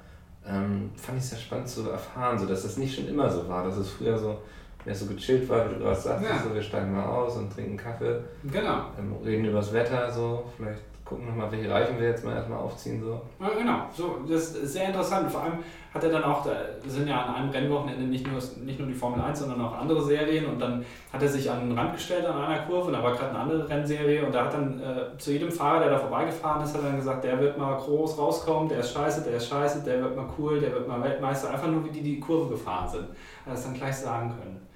Ähm, 0.47 0.91
fand 0.97 1.19
ich 1.19 1.25
sehr 1.25 1.39
spannend 1.39 1.69
zu 1.69 1.89
erfahren, 1.91 2.39
so 2.39 2.47
dass 2.47 2.65
das 2.65 2.77
nicht 2.77 2.95
schon 2.95 3.07
immer 3.09 3.31
so 3.31 3.49
war, 3.49 3.65
dass 3.65 3.77
es 3.77 3.91
früher 3.91 4.19
so 4.19 4.37
mehr 4.85 4.95
so 4.95 5.07
gechillt 5.07 5.49
war, 5.49 5.71
wie 5.71 5.75
du 5.75 5.81
gerade 5.81 5.99
sagst, 5.99 6.25
Ja. 6.29 6.43
so, 6.43 6.53
wir 6.53 6.61
steigen 6.61 6.93
mal 6.93 7.05
aus 7.05 7.37
und 7.37 7.53
trinken 7.55 7.77
Kaffee, 7.77 8.19
Genau. 8.51 8.87
ähm, 8.99 9.15
reden 9.25 9.45
über 9.45 9.59
das 9.59 9.73
Wetter, 9.73 10.11
so 10.11 10.45
vielleicht 10.57 10.81
gucken 11.05 11.27
nochmal, 11.27 11.51
welche 11.51 11.71
Reifen 11.71 11.99
wir 11.99 12.09
jetzt 12.09 12.25
mal 12.25 12.37
erstmal 12.37 12.59
aufziehen. 12.59 13.03
So. 13.03 13.21
Ja, 13.41 13.51
genau, 13.57 13.87
so, 13.93 14.21
das 14.29 14.55
ist 14.55 14.73
sehr 14.73 14.87
interessant. 14.87 15.31
Vor 15.31 15.43
allem 15.43 15.59
hat 15.93 16.03
er 16.05 16.11
dann 16.11 16.25
auch, 16.25 16.45
da 16.45 16.53
sind 16.87 17.09
ja 17.09 17.23
an 17.23 17.35
einem 17.35 17.51
Rennwochenende 17.51 18.05
nicht 18.05 18.27
nur, 18.27 18.41
nicht 18.65 18.79
nur 18.79 18.89
die 18.89 18.95
Formel 18.95 19.21
1, 19.21 19.41
sondern 19.41 19.61
auch 19.61 19.79
andere 19.79 20.03
Serien 20.03 20.47
und 20.47 20.59
dann 20.59 20.85
hat 21.13 21.23
er 21.23 21.29
sich 21.29 21.51
an 21.51 21.69
den 21.69 21.79
Rand 21.79 21.93
gestellt 21.93 22.25
an 22.25 22.41
einer 22.41 22.63
Kurve 22.63 22.87
und 22.87 22.93
da 22.95 23.03
war 23.03 23.13
gerade 23.13 23.31
eine 23.31 23.41
andere 23.41 23.69
Rennserie 23.69 24.25
und 24.25 24.35
da 24.35 24.47
hat 24.47 24.55
dann 24.55 24.81
äh, 24.81 25.19
zu 25.19 25.33
jedem 25.33 25.51
Fahrer, 25.51 25.81
der 25.81 25.91
da 25.91 25.99
vorbeigefahren 25.99 26.63
ist, 26.65 26.75
hat 26.75 26.83
er 26.83 26.89
dann 26.89 26.97
gesagt, 26.97 27.25
der 27.25 27.39
wird 27.41 27.59
mal 27.59 27.77
groß 27.77 28.17
rauskommen, 28.17 28.69
der 28.69 28.79
ist 28.79 28.93
scheiße, 28.93 29.23
der 29.23 29.37
ist 29.37 29.49
scheiße, 29.49 29.83
der 29.85 30.01
wird 30.01 30.17
mal 30.17 30.27
cool, 30.39 30.61
der 30.61 30.73
wird 30.73 30.89
mal 30.89 31.03
Weltmeister, 31.03 31.51
einfach 31.51 31.69
nur 31.69 31.85
wie 31.85 31.91
die 31.91 32.03
die 32.03 32.21
Kurve 32.21 32.51
gefahren 32.51 32.89
sind. 32.89 33.09
Er 33.45 33.53
das 33.53 33.65
dann 33.65 33.75
gleich 33.75 33.97
sagen 33.97 34.31
können. 34.31 34.72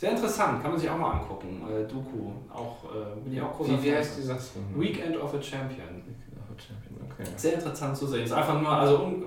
Sehr 0.00 0.12
interessant, 0.12 0.62
kann 0.62 0.70
man 0.70 0.80
sich 0.80 0.88
auch 0.88 0.96
mal 0.96 1.10
angucken. 1.12 1.62
Äh, 1.68 1.86
Doku, 1.86 2.30
auch, 2.50 2.84
äh, 2.84 3.20
bin 3.22 3.34
ich 3.34 3.42
auch 3.42 3.54
großer 3.54 3.72
Wie, 3.82 3.82
wie 3.82 3.94
heißt 3.94 4.16
die, 4.16 4.22
sagst 4.22 4.52
du? 4.56 4.80
Weekend 4.80 5.14
of 5.20 5.34
a 5.34 5.42
Champion. 5.42 6.02
Okay. 7.12 7.28
Sehr 7.36 7.52
interessant 7.54 7.94
zu 7.98 8.06
sehen. 8.06 8.24
Ist 8.24 8.32
einfach 8.32 8.58
nur, 8.58 8.70
also 8.70 9.04
un, 9.04 9.24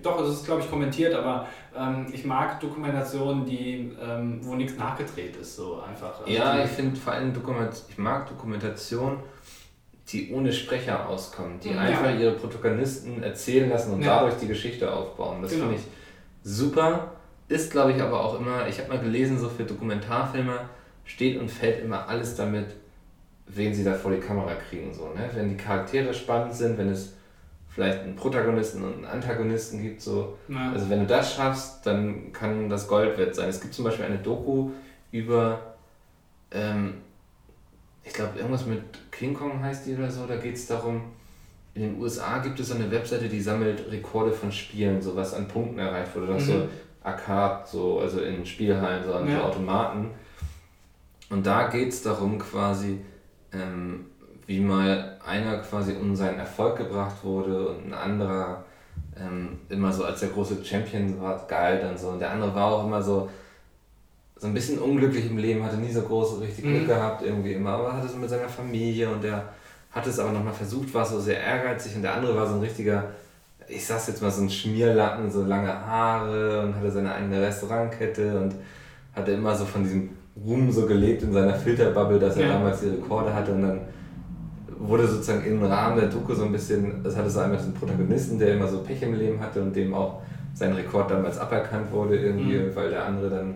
doch, 0.00 0.20
es 0.22 0.34
ist 0.34 0.44
glaube 0.44 0.60
ich 0.60 0.70
kommentiert, 0.70 1.12
aber 1.12 1.48
ähm, 1.76 2.06
ich 2.12 2.24
mag 2.24 2.60
Dokumentationen, 2.60 3.44
die, 3.44 3.96
ähm, 4.00 4.38
wo 4.42 4.54
nichts 4.54 4.78
nachgedreht 4.78 5.34
ist, 5.38 5.56
so 5.56 5.80
einfach. 5.80 6.20
Also 6.20 6.30
Ja, 6.32 6.56
die, 6.56 6.64
ich 6.66 6.70
finde 6.70 7.00
vor 7.00 7.14
allem 7.14 7.34
Dokument, 7.34 7.82
ich 7.88 7.98
mag 7.98 8.28
Dokumentation, 8.28 9.18
die 10.06 10.32
ohne 10.32 10.52
Sprecher 10.52 11.08
auskommen, 11.08 11.58
die 11.58 11.70
Ja. 11.70 11.78
einfach 11.80 12.16
ihre 12.16 12.32
Protagonisten 12.34 13.24
erzählen 13.24 13.68
lassen 13.68 13.94
und 13.94 14.02
Ja. 14.02 14.20
dadurch 14.20 14.36
die 14.36 14.46
Geschichte 14.46 14.92
aufbauen. 14.92 15.42
Das 15.42 15.50
Genau. 15.50 15.64
finde 15.64 15.80
ich 15.80 15.86
super. 16.48 17.10
Ist, 17.52 17.70
glaube 17.70 17.92
ich, 17.92 18.00
aber 18.00 18.24
auch 18.24 18.40
immer, 18.40 18.66
ich 18.66 18.78
habe 18.78 18.88
mal 18.88 18.98
gelesen, 18.98 19.38
so 19.38 19.46
für 19.50 19.64
Dokumentarfilme 19.64 20.70
steht 21.04 21.38
und 21.38 21.50
fällt 21.50 21.84
immer 21.84 22.08
alles 22.08 22.34
damit, 22.34 22.68
wen 23.46 23.74
sie 23.74 23.84
da 23.84 23.92
vor 23.92 24.10
die 24.10 24.20
Kamera 24.20 24.54
kriegen. 24.54 24.94
So, 24.94 25.08
ne? 25.08 25.28
Wenn 25.34 25.50
die 25.50 25.56
Charaktere 25.56 26.14
spannend 26.14 26.54
sind, 26.54 26.78
wenn 26.78 26.88
es 26.88 27.12
vielleicht 27.68 28.00
einen 28.00 28.16
Protagonisten 28.16 28.82
und 28.82 28.94
einen 28.94 29.04
Antagonisten 29.04 29.82
gibt, 29.82 30.00
so, 30.00 30.38
ja. 30.48 30.72
also 30.72 30.88
wenn 30.88 31.00
du 31.00 31.06
das 31.06 31.34
schaffst, 31.34 31.84
dann 31.84 32.32
kann 32.32 32.70
das 32.70 32.88
Gold 32.88 33.18
wert 33.18 33.34
sein. 33.34 33.50
Es 33.50 33.60
gibt 33.60 33.74
zum 33.74 33.84
Beispiel 33.84 34.06
eine 34.06 34.18
Doku 34.18 34.70
über, 35.10 35.74
ähm, 36.52 37.02
ich 38.02 38.14
glaube 38.14 38.38
irgendwas 38.38 38.64
mit 38.64 38.80
King 39.10 39.34
Kong 39.34 39.62
heißt 39.62 39.86
die 39.86 39.94
oder 39.94 40.10
so, 40.10 40.24
da 40.24 40.36
geht 40.36 40.54
es 40.54 40.66
darum, 40.66 41.02
in 41.74 41.82
den 41.82 42.00
USA 42.00 42.38
gibt 42.38 42.58
es 42.60 42.68
so 42.68 42.76
eine 42.76 42.90
Webseite, 42.90 43.28
die 43.28 43.40
sammelt 43.42 43.90
Rekorde 43.90 44.32
von 44.32 44.50
Spielen, 44.50 45.02
so 45.02 45.14
was 45.14 45.34
an 45.34 45.48
Punkten 45.48 45.78
erreicht 45.78 46.16
wurde. 46.16 46.32
Mhm. 46.32 46.40
so 46.40 46.68
Arcade, 47.04 47.62
so, 47.66 48.00
also 48.00 48.20
in 48.20 48.44
Spielhallen, 48.46 49.04
so 49.04 49.12
an 49.14 49.28
Ja. 49.28 49.38
so 49.38 49.42
Automaten. 49.44 50.10
Und 51.30 51.46
da 51.46 51.68
geht 51.68 51.88
es 51.88 52.02
darum 52.02 52.38
quasi, 52.38 53.00
ähm, 53.52 54.06
wie 54.46 54.60
mal 54.60 55.18
einer 55.26 55.58
quasi 55.58 55.94
um 55.94 56.14
seinen 56.14 56.38
Erfolg 56.38 56.76
gebracht 56.76 57.16
wurde 57.22 57.68
und 57.68 57.86
ein 57.86 57.94
anderer 57.94 58.64
ähm, 59.18 59.58
immer 59.68 59.92
so 59.92 60.04
als 60.04 60.20
der 60.20 60.30
große 60.30 60.64
Champion 60.64 61.20
war, 61.20 61.46
galt 61.46 61.82
und 61.84 61.98
so. 61.98 62.08
Und 62.10 62.18
der 62.18 62.30
andere 62.30 62.54
war 62.54 62.66
auch 62.72 62.86
immer 62.86 63.02
so, 63.02 63.28
so 64.36 64.46
ein 64.46 64.54
bisschen 64.54 64.78
unglücklich 64.78 65.26
im 65.30 65.38
Leben, 65.38 65.62
hatte 65.64 65.76
nie 65.76 65.92
so 65.92 66.02
groß 66.02 66.40
richtig 66.40 66.64
Glück 66.64 66.82
Mhm. 66.82 66.86
gehabt 66.86 67.22
irgendwie 67.22 67.52
immer, 67.52 67.70
aber 67.70 67.92
hatte 67.94 68.08
so 68.08 68.16
mit 68.18 68.28
seiner 68.28 68.48
Familie 68.48 69.08
und 69.10 69.22
der 69.22 69.44
hat 69.90 70.06
es 70.06 70.18
aber 70.18 70.32
nochmal 70.32 70.52
versucht, 70.54 70.92
war 70.94 71.04
so 71.04 71.20
sehr 71.20 71.38
ehrgeizig 71.40 71.94
und 71.96 72.02
der 72.02 72.14
andere 72.14 72.34
war 72.36 72.46
so 72.46 72.54
ein 72.54 72.60
richtiger, 72.60 73.04
ich 73.74 73.86
sag's 73.86 74.08
jetzt 74.08 74.22
mal, 74.22 74.30
so 74.30 74.42
ein 74.42 74.50
Schmierlappen, 74.50 75.30
so 75.30 75.44
lange 75.44 75.68
Haare 75.68 76.62
und 76.62 76.74
hatte 76.76 76.90
seine 76.90 77.14
eigene 77.14 77.40
Restaurantkette 77.40 78.38
und 78.40 78.54
hatte 79.14 79.32
immer 79.32 79.54
so 79.54 79.64
von 79.64 79.82
diesem 79.82 80.10
Ruhm 80.44 80.70
so 80.70 80.86
gelebt 80.86 81.22
in 81.22 81.32
seiner 81.32 81.54
Filterbubble, 81.54 82.18
dass 82.18 82.36
er 82.36 82.46
Ja. 82.46 82.52
damals 82.54 82.80
die 82.80 82.88
Rekorde 82.88 83.34
hatte 83.34 83.52
und 83.52 83.62
dann 83.62 83.80
wurde 84.78 85.06
sozusagen 85.06 85.44
im 85.44 85.62
Rahmen 85.62 85.96
der 86.00 86.08
Doku 86.08 86.34
so 86.34 86.44
ein 86.44 86.52
bisschen, 86.52 87.04
es 87.04 87.16
hatte 87.16 87.30
so 87.30 87.40
einmal 87.40 87.58
diesen 87.58 87.74
Protagonisten, 87.74 88.38
der 88.38 88.54
immer 88.54 88.66
so 88.66 88.80
Pech 88.82 89.02
im 89.02 89.14
Leben 89.14 89.40
hatte 89.40 89.62
und 89.62 89.74
dem 89.76 89.94
auch 89.94 90.20
sein 90.54 90.72
Rekord 90.72 91.10
damals 91.10 91.38
aberkannt 91.38 91.90
wurde 91.92 92.16
irgendwie, 92.16 92.56
Mhm. 92.58 92.74
weil 92.74 92.90
der 92.90 93.04
andere 93.06 93.30
dann 93.30 93.54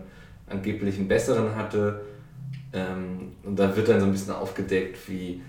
angeblich 0.49 0.99
einen 0.99 1.09
besseren 1.09 1.55
hatte. 1.57 2.01
Ähm, 2.73 3.33
und 3.45 3.59
da 3.59 3.75
wird 3.75 3.89
dann 3.89 4.01
so 4.01 4.07
ein 4.07 4.13
bisschen 4.13 4.35
aufgedeckt, 4.35 4.97
wie 5.09 5.43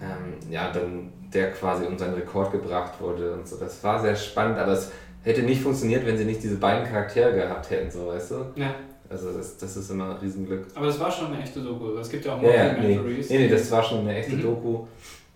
ähm, 0.00 0.50
ja, 0.50 0.70
dann 0.72 1.10
der 1.32 1.52
quasi 1.52 1.86
um 1.86 1.96
seinen 1.98 2.14
Rekord 2.14 2.52
gebracht 2.52 3.00
wurde 3.00 3.32
und 3.34 3.46
so. 3.46 3.56
Das 3.56 3.82
war 3.84 4.00
sehr 4.00 4.16
spannend, 4.16 4.58
aber 4.58 4.72
es 4.72 4.90
hätte 5.22 5.42
nicht 5.42 5.62
funktioniert, 5.62 6.04
wenn 6.06 6.16
sie 6.18 6.24
nicht 6.24 6.42
diese 6.42 6.56
beiden 6.56 6.86
Charaktere 6.86 7.32
gehabt 7.34 7.70
hätten, 7.70 7.90
so 7.90 8.06
weißt 8.08 8.30
du? 8.32 8.36
ja. 8.56 8.74
Also 9.12 9.32
das, 9.32 9.56
das 9.56 9.76
ist 9.76 9.90
immer 9.90 10.10
ein 10.10 10.16
Riesenglück. 10.18 10.66
Aber 10.72 10.86
das 10.86 11.00
war 11.00 11.10
schon 11.10 11.32
eine 11.32 11.42
echte 11.42 11.60
Doku. 11.60 11.96
Es 11.98 12.08
gibt 12.08 12.24
ja 12.24 12.36
auch 12.36 12.42
Ja, 12.42 12.50
ja, 12.52 12.64
nee, 12.74 12.94
Mockumentaries. 12.94 13.28
nee, 13.28 13.38
nee, 13.38 13.48
das 13.48 13.68
war 13.72 13.82
schon 13.82 13.98
eine 14.02 14.14
echte 14.16 14.36
Mhm. 14.36 14.42
Doku. 14.42 14.86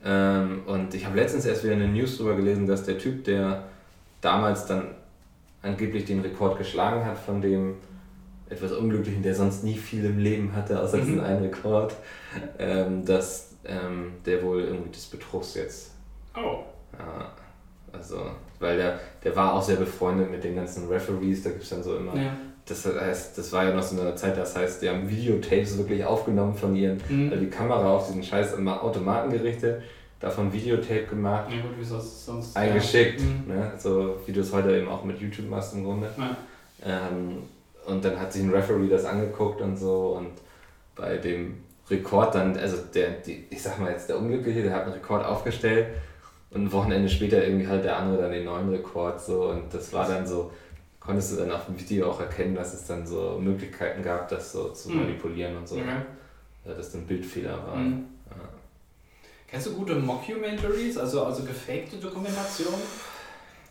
Ähm, 0.04 0.62
und 0.66 0.94
ich 0.94 1.04
habe 1.04 1.16
letztens 1.16 1.44
erst 1.44 1.64
wieder 1.64 1.72
eine 1.72 1.88
News 1.88 2.16
darüber 2.18 2.36
gelesen, 2.36 2.68
dass 2.68 2.84
der 2.84 2.98
Typ, 2.98 3.24
der 3.24 3.64
damals 4.20 4.66
dann 4.66 4.94
angeblich 5.62 6.04
den 6.04 6.20
Rekord 6.20 6.56
geschlagen 6.56 7.04
hat 7.04 7.18
von 7.18 7.40
dem 7.40 7.74
etwas 8.48 8.70
Unglücklichen, 8.72 9.24
der 9.24 9.34
sonst 9.34 9.64
nie 9.64 9.74
viel 9.76 10.04
im 10.04 10.18
Leben 10.20 10.54
hatte, 10.54 10.80
außer 10.80 10.98
Mhm. 10.98 11.06
diesen 11.06 11.20
einen 11.24 11.42
Rekord, 11.42 11.94
ähm, 12.60 13.04
dass 13.04 13.53
ähm, 13.66 14.12
der 14.26 14.42
wohl 14.42 14.62
irgendwie 14.62 14.90
des 14.90 15.06
Betrugs 15.06 15.54
jetzt, 15.54 15.92
Oh. 16.36 16.64
ja, 16.98 17.30
also, 17.92 18.22
weil 18.58 18.76
der, 18.76 18.98
der 19.22 19.36
war 19.36 19.54
auch 19.54 19.62
sehr 19.62 19.76
befreundet 19.76 20.30
mit 20.30 20.42
den 20.42 20.56
ganzen 20.56 20.88
Referees, 20.88 21.42
da 21.44 21.50
gibt 21.50 21.62
es 21.62 21.70
dann 21.70 21.82
so 21.82 21.96
immer 21.96 22.14
Ja. 22.16 22.36
das 22.66 22.84
heißt, 22.86 23.38
das 23.38 23.52
war 23.52 23.64
ja 23.64 23.74
noch 23.74 23.82
so 23.82 24.00
eine 24.00 24.14
Zeit, 24.16 24.36
das 24.36 24.56
heißt, 24.56 24.82
die 24.82 24.88
haben 24.88 25.08
Videotapes 25.08 25.78
wirklich 25.78 26.04
aufgenommen 26.04 26.54
von 26.54 26.74
ihren, 26.74 27.00
Mhm. 27.08 27.30
also 27.30 27.44
die 27.44 27.50
Kamera 27.50 27.94
auf 27.94 28.06
diesen 28.08 28.22
scheiß 28.22 28.54
Automaten 28.66 29.30
gerichtet, 29.30 29.82
davon 30.20 30.52
Videotape 30.52 31.04
gemacht, 31.04 31.52
Ja 31.52 31.60
gut, 31.62 31.78
wie 31.78 31.84
sonst... 31.84 32.56
eingeschickt, 32.56 33.20
Ja. 33.20 33.26
Mhm. 33.26 33.46
ne? 33.60 33.72
so 33.78 34.16
wie 34.26 34.32
du 34.32 34.40
es 34.40 34.52
heute 34.52 34.76
eben 34.76 34.88
auch 34.88 35.04
mit 35.04 35.20
YouTube 35.20 35.48
machst 35.48 35.74
im 35.74 35.84
Grunde. 35.84 36.08
Ja. 36.18 36.36
Ähm, 36.84 37.42
und 37.86 38.04
dann 38.04 38.18
hat 38.18 38.32
sich 38.32 38.42
ein 38.42 38.50
Referee 38.50 38.88
das 38.88 39.04
angeguckt 39.04 39.60
und 39.60 39.76
so 39.76 40.16
und 40.18 40.30
bei 40.96 41.16
dem 41.18 41.58
Rekord 41.90 42.34
dann, 42.34 42.56
also 42.56 42.78
der, 42.94 43.10
die, 43.10 43.44
ich 43.50 43.62
sag 43.62 43.78
mal 43.78 43.90
jetzt 43.92 44.08
der 44.08 44.18
Unglückliche, 44.18 44.62
der 44.62 44.72
hat 44.74 44.84
einen 44.84 44.92
Rekord 44.94 45.24
aufgestellt 45.24 45.88
und 46.50 46.64
ein 46.64 46.72
Wochenende 46.72 47.08
später 47.08 47.44
irgendwie 47.44 47.66
halt 47.66 47.84
der 47.84 47.96
andere 47.98 48.22
dann 48.22 48.32
den 48.32 48.44
neuen 48.44 48.70
Rekord 48.70 49.20
so 49.20 49.50
und 49.50 49.72
das 49.72 49.92
war 49.92 50.08
dann 50.08 50.26
so, 50.26 50.50
konntest 51.00 51.32
du 51.32 51.36
dann 51.36 51.50
auf 51.52 51.66
dem 51.66 51.78
Video 51.78 52.10
auch 52.10 52.20
erkennen, 52.20 52.54
dass 52.54 52.72
es 52.72 52.86
dann 52.86 53.06
so 53.06 53.38
Möglichkeiten 53.40 54.02
gab, 54.02 54.28
das 54.28 54.52
so 54.52 54.70
zu 54.70 54.90
Mhm. 54.90 55.00
manipulieren 55.00 55.56
und 55.58 55.68
so, 55.68 55.76
Okay. 55.76 55.84
ja, 56.64 56.74
dass 56.74 56.92
dann 56.92 57.06
Bildfehler 57.06 57.58
waren. 57.66 57.86
Mhm. 57.90 58.04
Ja. 58.30 58.36
Kennst 59.46 59.66
du 59.66 59.74
gute 59.74 59.94
Mockumentaries, 59.94 60.96
also, 60.96 61.24
also 61.24 61.42
gefakte 61.44 61.96
Dokumentationen? 61.98 62.80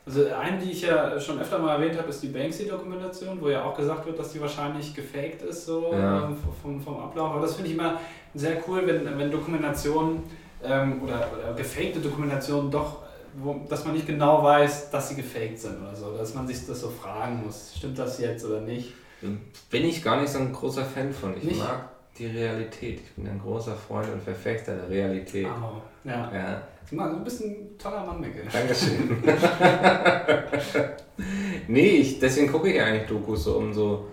Also 0.05 0.25
eine, 0.33 0.57
die 0.59 0.71
ich 0.71 0.81
ja 0.81 1.17
schon 1.19 1.39
öfter 1.39 1.59
mal 1.59 1.75
erwähnt 1.75 1.97
habe, 1.97 2.09
ist 2.09 2.21
die 2.21 2.27
Banksy-Dokumentation, 2.27 3.39
wo 3.39 3.47
ja 3.49 3.63
auch 3.63 3.75
gesagt 3.75 4.05
wird, 4.05 4.19
dass 4.19 4.33
die 4.33 4.41
wahrscheinlich 4.41 4.93
gefaked 4.93 5.41
ist, 5.43 5.65
so 5.65 5.93
Ja. 5.93 6.25
ähm, 6.25 6.37
vom, 6.61 6.81
vom 6.81 6.97
Ablauf. 6.99 7.31
Aber 7.31 7.41
das 7.41 7.55
finde 7.55 7.69
ich 7.71 7.77
immer 7.77 7.99
sehr 8.33 8.57
cool, 8.67 8.83
wenn, 8.85 9.17
wenn 9.17 9.31
Dokumentationen 9.31 10.23
ähm, 10.61 11.01
oder, 11.03 11.27
oder 11.33 11.53
gefakte 11.53 11.99
Dokumentationen 11.99 12.69
doch, 12.69 12.97
wo, 13.35 13.61
dass 13.69 13.85
man 13.85 13.93
nicht 13.93 14.05
genau 14.05 14.43
weiß, 14.43 14.89
dass 14.91 15.09
sie 15.09 15.15
gefaked 15.15 15.57
sind 15.59 15.81
oder 15.81 15.95
so. 15.95 16.17
Dass 16.17 16.33
man 16.35 16.45
sich 16.47 16.65
das 16.67 16.81
so 16.81 16.89
fragen 16.89 17.41
muss, 17.45 17.73
stimmt 17.77 17.97
das 17.97 18.19
jetzt 18.19 18.45
oder 18.45 18.59
nicht? 18.59 18.93
Bin 19.21 19.85
ich 19.85 20.03
gar 20.03 20.19
nicht 20.19 20.29
so 20.33 20.39
ein 20.39 20.51
großer 20.51 20.83
Fan 20.83 21.13
von. 21.13 21.37
Ich 21.37 21.43
Nicht? 21.43 21.59
mag 21.59 21.87
die 22.17 22.25
Realität. 22.27 22.99
Ich 22.99 23.11
bin 23.15 23.25
ein 23.27 23.39
großer 23.39 23.73
Freund 23.75 24.11
und 24.11 24.21
Verfechter 24.21 24.75
der 24.75 24.89
Realität. 24.89 25.47
Oh, 25.47 25.81
ja. 26.07 26.29
Ja, 26.33 26.61
Du 26.95 27.23
bist 27.23 27.43
ein 27.43 27.77
toller 27.77 28.05
Mann, 28.05 28.21
Micke. 28.21 28.43
Dankeschön. 28.51 29.17
nee, 31.67 31.97
ich, 31.97 32.19
deswegen 32.19 32.51
gucke 32.51 32.71
ich 32.71 32.81
eigentlich 32.81 33.07
Dokus, 33.07 33.45
so, 33.45 33.57
um 33.57 33.73
so 33.73 34.07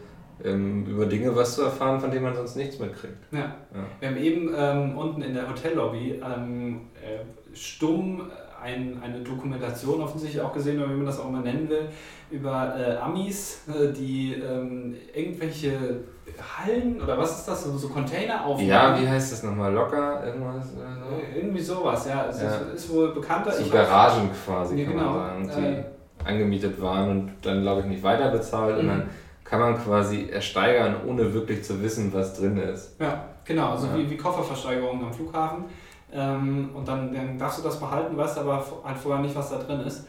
ähm, 0.44 0.86
über 0.86 1.06
Dinge 1.06 1.34
was 1.36 1.54
zu 1.54 1.62
erfahren, 1.62 2.00
von 2.00 2.10
denen 2.10 2.24
man 2.24 2.34
sonst 2.34 2.56
nichts 2.56 2.78
mitkriegt. 2.78 3.16
Ja. 3.32 3.38
Ja. 3.38 3.54
Wir 3.98 4.08
haben 4.08 4.16
eben 4.16 4.54
ähm, 4.56 4.96
unten 4.96 5.20
in 5.22 5.34
der 5.34 5.48
Hotellobby 5.48 6.22
ähm, 6.24 6.88
äh, 6.94 7.54
stumm 7.54 8.30
ein, 8.62 9.00
eine 9.02 9.20
Dokumentation 9.20 10.00
offensichtlich 10.02 10.42
auch 10.42 10.52
gesehen, 10.52 10.78
oder 10.82 10.90
wie 10.90 10.96
man 10.96 11.06
das 11.06 11.18
auch 11.20 11.28
immer 11.28 11.40
nennen 11.40 11.68
will, 11.68 11.88
über 12.30 12.74
äh, 12.78 12.96
Amis, 12.96 13.62
äh, 13.68 13.92
die 13.92 14.34
ähm, 14.34 14.94
irgendwelche 15.14 15.72
Hallen 16.58 17.00
oder 17.02 17.18
was 17.18 17.40
ist 17.40 17.48
das, 17.48 17.64
so, 17.64 17.76
so 17.76 17.88
Container 17.88 18.44
aufmachen. 18.44 18.68
Ja, 18.68 19.00
wie 19.00 19.08
heißt 19.08 19.32
das 19.32 19.42
nochmal? 19.42 19.72
Locker? 19.72 20.24
Irgendwas 20.26 20.66
oder 20.76 20.94
so? 20.94 21.16
Äh, 21.16 21.38
Irgendwie 21.40 21.60
sowas, 21.60 22.06
ja. 22.08 22.26
Es 22.28 22.40
Ja. 22.42 22.48
Ist, 22.56 22.74
ist 22.84 22.90
wohl 22.94 23.12
bekannter. 23.12 23.50
So 23.52 23.62
Ich- 23.62 23.72
Garagen 23.72 24.30
quasi, 24.44 24.76
Ja, 24.78 24.84
kann 24.88 24.96
genau. 24.98 25.10
man 25.12 25.48
sagen, 25.48 25.64
Äh. 25.64 25.84
die 26.22 26.26
angemietet 26.28 26.80
waren 26.80 27.10
und 27.10 27.32
dann, 27.42 27.62
glaube 27.62 27.80
ich, 27.80 27.86
nicht 27.86 28.02
weiter 28.02 28.30
bezahlt. 28.30 28.78
Und 28.78 28.84
Mhm. 28.84 28.88
dann 28.88 29.02
kann 29.42 29.58
man 29.60 29.76
quasi 29.82 30.28
ersteigern, 30.30 30.96
ohne 31.06 31.32
wirklich 31.34 31.64
zu 31.64 31.82
wissen, 31.82 32.12
was 32.14 32.38
drin 32.38 32.56
ist. 32.58 33.00
Ja, 33.00 33.24
genau, 33.44 33.70
also 33.72 33.88
Ja. 33.88 33.96
Wie, 33.98 34.08
wie 34.10 34.16
Kofferversteigerungen 34.16 35.04
am 35.06 35.12
Flughafen. 35.12 35.64
Ähm, 36.12 36.70
und 36.74 36.86
dann, 36.86 37.12
dann 37.14 37.38
darfst 37.38 37.58
du 37.58 37.62
das 37.62 37.78
behalten, 37.78 38.16
weißt 38.16 38.38
aber 38.38 38.64
halt 38.84 38.98
vorher 38.98 39.22
nicht, 39.22 39.34
was 39.34 39.50
da 39.50 39.58
drin 39.58 39.80
ist. 39.80 40.06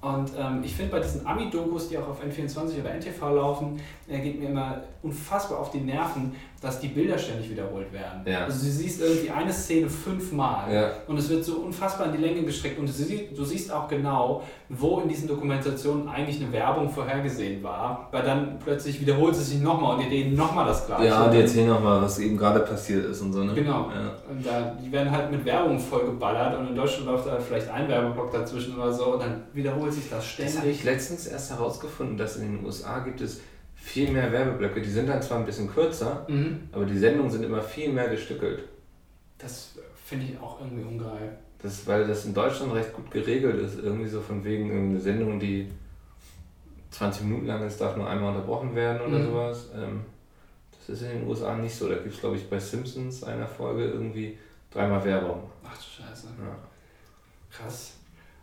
Und 0.00 0.30
ähm, 0.38 0.62
ich 0.62 0.76
finde 0.76 0.92
bei 0.92 1.00
diesen 1.00 1.26
Ami-Dokus, 1.26 1.88
die 1.88 1.98
auch 1.98 2.08
auf 2.08 2.22
N24 2.22 2.80
oder 2.80 2.94
NTV 2.94 3.20
laufen, 3.34 3.80
äh, 4.06 4.20
geht 4.20 4.38
mir 4.38 4.50
immer 4.50 4.82
unfassbar 5.02 5.58
auf 5.58 5.72
die 5.72 5.80
Nerven, 5.80 6.36
dass 6.60 6.80
die 6.80 6.88
Bilder 6.88 7.16
ständig 7.16 7.50
wiederholt 7.50 7.92
werden. 7.92 8.22
Ja. 8.26 8.44
Also 8.44 8.58
du 8.66 8.70
siehst 8.72 9.00
irgendwie 9.00 9.30
eine 9.30 9.52
Szene 9.52 9.88
fünfmal 9.88 10.72
Ja. 10.74 10.90
und 11.06 11.16
es 11.16 11.28
wird 11.28 11.44
so 11.44 11.58
unfassbar 11.58 12.06
in 12.06 12.12
die 12.16 12.18
Länge 12.26 12.42
gestreckt 12.42 12.78
und 12.80 12.88
du 12.88 12.92
sie- 12.92 13.28
du 13.34 13.44
siehst 13.44 13.70
auch 13.72 13.86
genau, 13.86 14.42
wo 14.68 14.98
in 15.00 15.08
diesen 15.08 15.28
Dokumentationen 15.28 16.08
eigentlich 16.08 16.42
eine 16.42 16.52
Werbung 16.52 16.90
vorhergesehen 16.90 17.62
war, 17.62 18.08
weil 18.10 18.22
dann 18.24 18.58
plötzlich 18.58 19.00
wiederholt 19.00 19.34
es 19.36 19.48
sich 19.50 19.60
nochmal 19.60 19.96
und 19.96 20.02
die 20.04 20.08
reden 20.08 20.34
nochmal 20.34 20.66
das 20.66 20.84
Gleiche. 20.86 21.04
Ja, 21.06 21.28
die 21.28 21.38
erzählen 21.40 21.68
nochmal, 21.68 22.02
was 22.02 22.18
eben 22.18 22.36
gerade 22.36 22.60
passiert 22.60 23.04
ist 23.06 23.20
und 23.20 23.32
so, 23.32 23.44
ne? 23.44 23.54
Genau. 23.54 23.88
Ja. 23.94 24.12
Und 24.28 24.44
da, 24.44 24.76
die 24.84 24.90
werden 24.90 25.12
halt 25.12 25.30
mit 25.30 25.44
Werbung 25.44 25.78
vollgeballert 25.78 26.58
und 26.58 26.68
in 26.70 26.74
Deutschland 26.74 27.06
läuft 27.06 27.26
da 27.28 27.38
vielleicht 27.38 27.68
ein 27.68 27.88
Werbeblock 27.88 28.32
dazwischen 28.32 28.76
oder 28.76 28.92
so 28.92 29.12
und 29.14 29.22
dann 29.22 29.42
wiederholt 29.52 29.92
sich 29.92 30.10
das 30.10 30.24
Das 30.36 30.44
habe 30.44 30.50
ständig. 30.50 30.78
ich 30.80 30.84
letztens 30.84 31.26
erst 31.28 31.52
herausgefunden, 31.52 32.16
dass 32.16 32.36
in 32.36 32.56
den 32.56 32.64
USA 32.66 32.98
gibt 32.98 33.20
es 33.20 33.40
viel 33.88 34.10
mehr 34.10 34.30
Werbeblöcke. 34.30 34.80
Die 34.82 34.90
sind 34.90 35.08
dann 35.08 35.22
zwar 35.22 35.38
ein 35.38 35.46
bisschen 35.46 35.68
kürzer, 35.72 36.26
Mhm. 36.28 36.68
aber 36.72 36.84
die 36.84 36.98
Sendungen 36.98 37.30
sind 37.30 37.42
immer 37.44 37.62
viel 37.62 37.90
mehr 37.92 38.08
gestückelt. 38.08 38.64
Das 39.38 39.76
finde 40.04 40.26
ich 40.26 40.38
auch 40.40 40.60
irgendwie 40.60 40.84
ungeil. 40.84 41.38
Das, 41.62 41.86
weil 41.86 42.06
das 42.06 42.24
in 42.26 42.34
Deutschland 42.34 42.72
recht 42.74 42.92
gut 42.92 43.10
geregelt 43.10 43.58
ist. 43.60 43.78
Irgendwie 43.82 44.06
so 44.06 44.20
von 44.20 44.44
wegen 44.44 44.70
eine 44.70 45.00
Sendung, 45.00 45.40
die 45.40 45.68
20 46.90 47.24
Minuten 47.24 47.46
lang 47.46 47.66
ist, 47.66 47.80
darf 47.80 47.96
nur 47.96 48.08
einmal 48.08 48.34
unterbrochen 48.34 48.74
werden 48.74 49.00
oder 49.00 49.18
Mhm. 49.18 49.24
sowas. 49.26 49.70
Ähm, 49.74 50.00
das 50.70 50.88
ist 50.90 51.02
in 51.02 51.20
den 51.20 51.28
USA 51.28 51.56
nicht 51.56 51.74
so. 51.74 51.88
Da 51.88 51.94
gibt 51.96 52.14
es, 52.14 52.20
glaube 52.20 52.36
ich, 52.36 52.48
bei 52.48 52.58
Simpsons 52.58 53.24
einer 53.24 53.46
Folge 53.46 53.84
irgendwie 53.86 54.38
dreimal 54.70 55.04
Werbung. 55.04 55.42
Ach 55.64 55.76
du 55.76 55.82
Scheiße. 56.02 56.28
Ja. 56.38 56.56
Krass. 57.50 57.94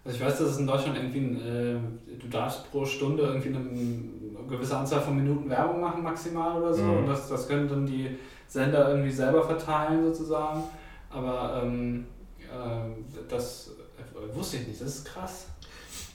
Also 0.04 0.18
ich 0.18 0.24
weiß, 0.24 0.38
dass 0.40 0.50
es 0.50 0.58
in 0.58 0.68
Deutschland 0.68 0.98
irgendwie, 0.98 1.20
ein, 1.20 1.36
äh, 1.42 2.16
du 2.20 2.28
darfst 2.28 2.70
pro 2.70 2.86
Stunde 2.86 3.24
irgendwie 3.24 3.50
eine 3.50 3.60
gewisse 4.48 4.78
Anzahl 4.78 5.02
von 5.02 5.16
Minuten 5.16 5.50
Werbung 5.50 5.82
machen 5.82 6.04
maximal 6.04 6.62
oder 6.62 6.74
so 6.74 6.84
Mhm. 6.84 6.98
und 7.00 7.08
das, 7.08 7.28
das 7.30 7.48
können 7.48 7.68
dann 7.68 7.86
die 7.86 8.18
Sender 8.48 8.90
irgendwie 8.90 9.12
selber 9.12 9.44
verteilen 9.44 10.04
sozusagen. 10.04 10.64
Aber 11.10 11.62
ähm, 11.64 12.06
äh, 12.42 13.22
das 13.30 13.72
äh, 13.98 14.36
wusste 14.36 14.58
ich 14.58 14.68
nicht, 14.68 14.82
das 14.82 14.88
ist 14.90 15.06
krass. 15.06 15.48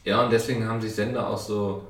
Ja, 0.05 0.25
und 0.25 0.33
deswegen 0.33 0.67
haben 0.67 0.81
sich 0.81 0.95
Sender 0.95 1.29
auch 1.29 1.39
so 1.39 1.83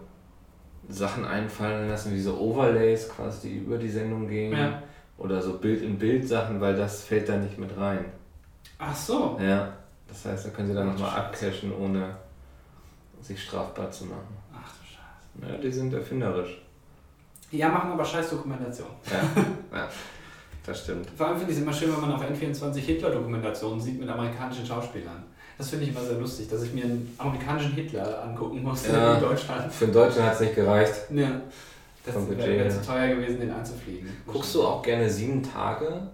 Sachen 0.88 1.24
einfallen 1.24 1.88
lassen, 1.88 2.12
wie 2.12 2.20
so 2.20 2.36
Overlays 2.38 3.08
quasi, 3.08 3.48
die 3.48 3.56
über 3.58 3.76
die 3.78 3.88
Sendung 3.90 4.26
gehen. 4.28 4.52
Ja. 4.52 4.82
Oder 5.18 5.40
so 5.42 5.58
Bild-in-Bild-Sachen, 5.58 6.60
weil 6.60 6.74
das 6.76 7.02
fällt 7.04 7.28
da 7.28 7.36
nicht 7.36 7.58
mit 7.58 7.76
rein. 7.76 8.06
Ach 8.78 8.96
so. 8.96 9.38
Ja, 9.40 9.70
das 10.08 10.24
heißt, 10.24 10.46
da 10.46 10.50
können 10.50 10.68
sie 10.68 10.74
dann 10.74 10.86
nochmal 10.88 11.10
abcashen, 11.10 11.72
ohne 11.78 12.16
sich 13.20 13.42
strafbar 13.42 13.90
zu 13.90 14.06
machen. 14.06 14.34
Ja, 15.40 15.56
die 15.56 15.70
sind 15.72 15.92
erfinderisch. 15.94 16.62
Ja, 17.50 17.68
machen 17.68 17.92
aber 17.92 18.04
scheiß 18.04 18.30
Dokumentation. 18.30 18.88
Ja, 19.10 19.42
ja 19.78 19.88
das 20.64 20.80
stimmt. 20.84 21.08
Vor 21.16 21.26
allem 21.26 21.36
finde 21.38 21.52
ich 21.52 21.58
es 21.58 21.64
immer 21.64 21.72
schön, 21.72 21.92
wenn 21.92 22.00
man 22.00 22.12
auf 22.12 22.22
N24 22.22 22.76
Hitler-Dokumentationen 22.76 23.80
sieht 23.80 23.98
mit 23.98 24.08
amerikanischen 24.08 24.64
Schauspielern. 24.66 25.24
Das 25.58 25.68
finde 25.70 25.84
ich 25.84 25.90
immer 25.90 26.00
sehr 26.00 26.18
lustig, 26.18 26.48
dass 26.48 26.62
ich 26.62 26.72
mir 26.72 26.84
einen 26.84 27.14
amerikanischen 27.18 27.72
Hitler 27.72 28.22
angucken 28.22 28.62
muss 28.62 28.86
Ja. 28.86 29.14
in 29.16 29.20
Deutschland. 29.20 29.72
Für 29.72 29.86
den 29.86 29.94
Deutschen 29.94 30.22
hat 30.22 30.34
es 30.34 30.40
nicht 30.40 30.54
gereicht. 30.54 30.94
Ja. 31.10 31.40
Das 32.04 32.14
wäre 32.14 32.48
wär 32.58 32.70
zu 32.70 32.82
teuer 32.82 33.14
gewesen, 33.14 33.40
den 33.40 33.50
einzufliegen. 33.50 34.08
Guckst 34.26 34.54
du 34.54 34.62
auch 34.62 34.82
gerne 34.82 35.08
sieben 35.08 35.42
Tage? 35.42 36.08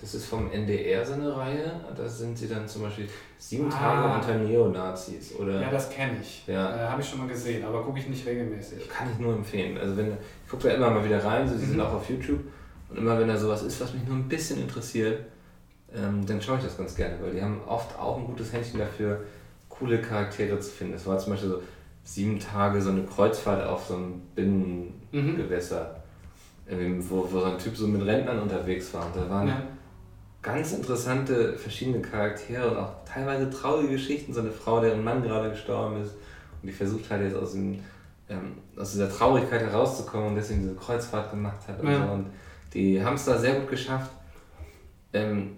Das 0.00 0.14
ist 0.14 0.26
vom 0.26 0.50
NDR 0.50 1.04
so 1.06 1.14
eine 1.14 1.34
Reihe. 1.36 1.72
Da 1.96 2.06
sind 2.08 2.36
sie 2.36 2.48
dann 2.48 2.66
zum 2.68 2.82
Beispiel 2.82 3.08
sieben 3.38 3.70
Ah. 3.72 3.76
Tage 3.78 4.14
unter 4.14 4.44
Neonazis. 4.44 5.34
Oder 5.36 5.62
Ja, 5.62 5.70
das 5.70 5.88
kenne 5.88 6.16
ich. 6.20 6.44
Ja. 6.46 6.76
Äh, 6.76 6.88
Habe 6.88 7.00
ich 7.00 7.08
schon 7.08 7.20
mal 7.20 7.28
gesehen, 7.28 7.64
aber 7.64 7.82
gucke 7.82 7.98
ich 8.00 8.08
nicht 8.08 8.26
regelmäßig. 8.26 8.88
Kann 8.88 9.08
ich 9.12 9.18
nur 9.18 9.34
empfehlen. 9.34 9.78
Also 9.78 9.96
wenn 9.96 10.08
ich 10.08 10.50
gucke 10.50 10.68
da 10.68 10.74
immer 10.74 10.90
mal 10.90 11.04
wieder 11.04 11.24
rein, 11.24 11.48
so, 11.48 11.54
die 11.54 11.64
sind 11.64 11.76
Mhm. 11.76 11.82
auch 11.82 11.94
auf 11.94 12.10
YouTube. 12.10 12.40
Und 12.90 12.98
immer 12.98 13.18
wenn 13.18 13.28
da 13.28 13.36
sowas 13.36 13.62
ist, 13.62 13.80
was 13.80 13.94
mich 13.94 14.04
nur 14.06 14.16
ein 14.16 14.28
bisschen 14.28 14.60
interessiert, 14.60 15.20
ähm, 15.94 16.26
dann 16.26 16.42
schaue 16.42 16.58
ich 16.58 16.64
das 16.64 16.76
ganz 16.76 16.94
gerne, 16.96 17.14
weil 17.22 17.30
die 17.32 17.40
haben 17.40 17.60
oft 17.66 17.96
auch 17.98 18.18
ein 18.18 18.26
gutes 18.26 18.52
Händchen 18.52 18.80
dafür, 18.80 19.20
coole 19.68 20.00
Charaktere 20.02 20.58
zu 20.60 20.70
finden. 20.70 20.94
Es 20.94 21.06
war 21.06 21.18
zum 21.18 21.32
Beispiel 21.32 21.50
so 21.50 21.62
sieben 22.02 22.38
Tage 22.38 22.82
so 22.82 22.90
eine 22.90 23.04
Kreuzfahrt 23.04 23.64
auf 23.66 23.86
so 23.86 23.94
einem 23.94 24.20
Binnengewässer, 24.34 25.96
irgendwie, 26.68 27.08
wo, 27.10 27.26
wo 27.30 27.38
so 27.40 27.44
ein 27.44 27.58
Typ 27.58 27.76
so 27.76 27.86
mit 27.86 28.04
Rentnern 28.04 28.40
unterwegs 28.40 28.92
war. 28.92 29.06
Und 29.06 29.16
da 29.16 29.30
waren 29.30 29.48
Ja. 29.48 29.62
Ganz 30.44 30.72
interessante 30.72 31.54
verschiedene 31.58 32.00
Charaktere 32.00 32.70
und 32.70 32.76
auch 32.76 32.92
teilweise 33.04 33.50
traurige 33.50 33.94
Geschichten. 33.94 34.32
So 34.32 34.40
eine 34.40 34.50
Frau, 34.52 34.80
deren 34.80 35.02
Mann 35.02 35.22
gerade 35.22 35.50
gestorben 35.50 36.00
ist 36.02 36.12
und 36.62 36.68
die 36.68 36.72
versucht 36.72 37.10
halt 37.10 37.22
jetzt 37.22 37.36
aus, 37.36 37.52
dem, 37.52 37.80
ähm, 38.28 38.58
aus 38.76 38.92
dieser 38.92 39.10
Traurigkeit 39.10 39.62
herauszukommen 39.62 40.28
und 40.28 40.34
deswegen 40.36 40.60
diese 40.62 40.74
Kreuzfahrt 40.74 41.30
gemacht 41.30 41.66
hat 41.66 41.80
und 41.80 41.90
Ja. 41.90 42.06
so. 42.06 42.12
Und 42.12 42.26
die 42.72 43.02
haben 43.02 43.14
es 43.16 43.24
da 43.24 43.36
sehr 43.38 43.54
gut 43.60 43.70
geschafft, 43.70 44.10
ähm, 45.12 45.56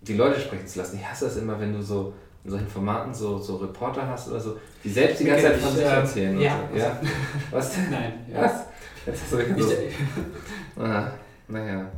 die 0.00 0.14
Leute 0.14 0.38
sprechen 0.40 0.66
zu 0.66 0.78
lassen. 0.78 0.98
Ich 1.00 1.06
hasse 1.06 1.24
das 1.26 1.36
immer, 1.36 1.58
wenn 1.60 1.72
du 1.72 1.82
so 1.82 2.14
in 2.44 2.50
solchen 2.52 2.68
Formaten 2.68 3.12
so, 3.12 3.38
so 3.38 3.56
Reporter 3.56 4.06
hast 4.06 4.28
oder 4.28 4.38
so, 4.40 4.56
die 4.84 4.88
selbst 4.90 5.20
die 5.20 5.24
ganze 5.24 5.42
Zeit 5.46 5.56
von 5.56 5.68
Ich, 5.70 5.74
sich 5.76 5.84
ähm, 5.84 5.90
erzählen. 5.92 6.40
ja, 6.40 6.60
so. 6.72 6.78
ja. 6.78 7.00
Was 7.50 7.74
denn? 7.74 7.90
Nein. 7.90 8.12
Ja. 8.32 8.42
Was? 8.42 8.52
Jetzt 9.06 9.22
hast 9.22 9.32
du 9.32 9.62
so. 9.62 9.72
Ich, 9.72 10.80
Ah, 10.80 11.10
naja. 11.48 11.90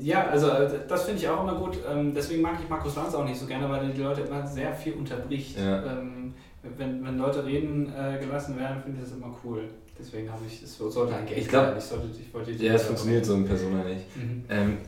Ja, 0.00 0.26
also 0.26 0.48
äh, 0.48 0.68
das 0.88 1.04
finde 1.04 1.20
ich 1.20 1.28
auch 1.28 1.42
immer 1.42 1.54
gut. 1.54 1.78
Ähm, 1.90 2.12
Deswegen 2.14 2.42
mag 2.42 2.54
ich 2.62 2.68
Markus 2.68 2.96
Lanz 2.96 3.14
auch 3.14 3.24
nicht 3.24 3.38
so 3.38 3.46
gerne, 3.46 3.68
weil 3.68 3.84
er 3.84 3.90
die 3.90 4.02
Leute 4.02 4.22
immer 4.22 4.46
sehr 4.46 4.72
viel 4.74 4.94
unterbricht. 4.94 5.58
Ja. 5.58 5.84
Ähm, 5.98 6.34
Wenn, 6.76 7.04
wenn 7.04 7.16
Leute 7.18 7.44
reden 7.46 7.92
äh, 7.96 8.18
gelassen 8.18 8.58
werden, 8.58 8.82
finde 8.82 8.98
ich 9.00 9.08
das 9.08 9.16
immer 9.16 9.32
cool. 9.44 9.68
Deswegen 9.98 10.30
habe 10.30 10.42
ich, 10.46 10.62
es 10.62 10.76
sollte 10.76 11.14
ein 11.14 11.24
Gag 11.24 11.38
Ich 11.38 11.48
glaub- 11.48 11.66
sein. 11.66 11.78
Ich, 11.78 11.84
sollte, 11.84 12.06
ich 12.20 12.34
wollte 12.34 12.50
Ja, 12.52 12.74
es 12.74 12.82
funktioniert 12.82 13.24
so 13.24 13.34
in 13.34 13.44
Persona 13.46 13.84
nicht. 13.84 14.04
Mhm. 14.16 14.44
Ähm, 14.50 14.78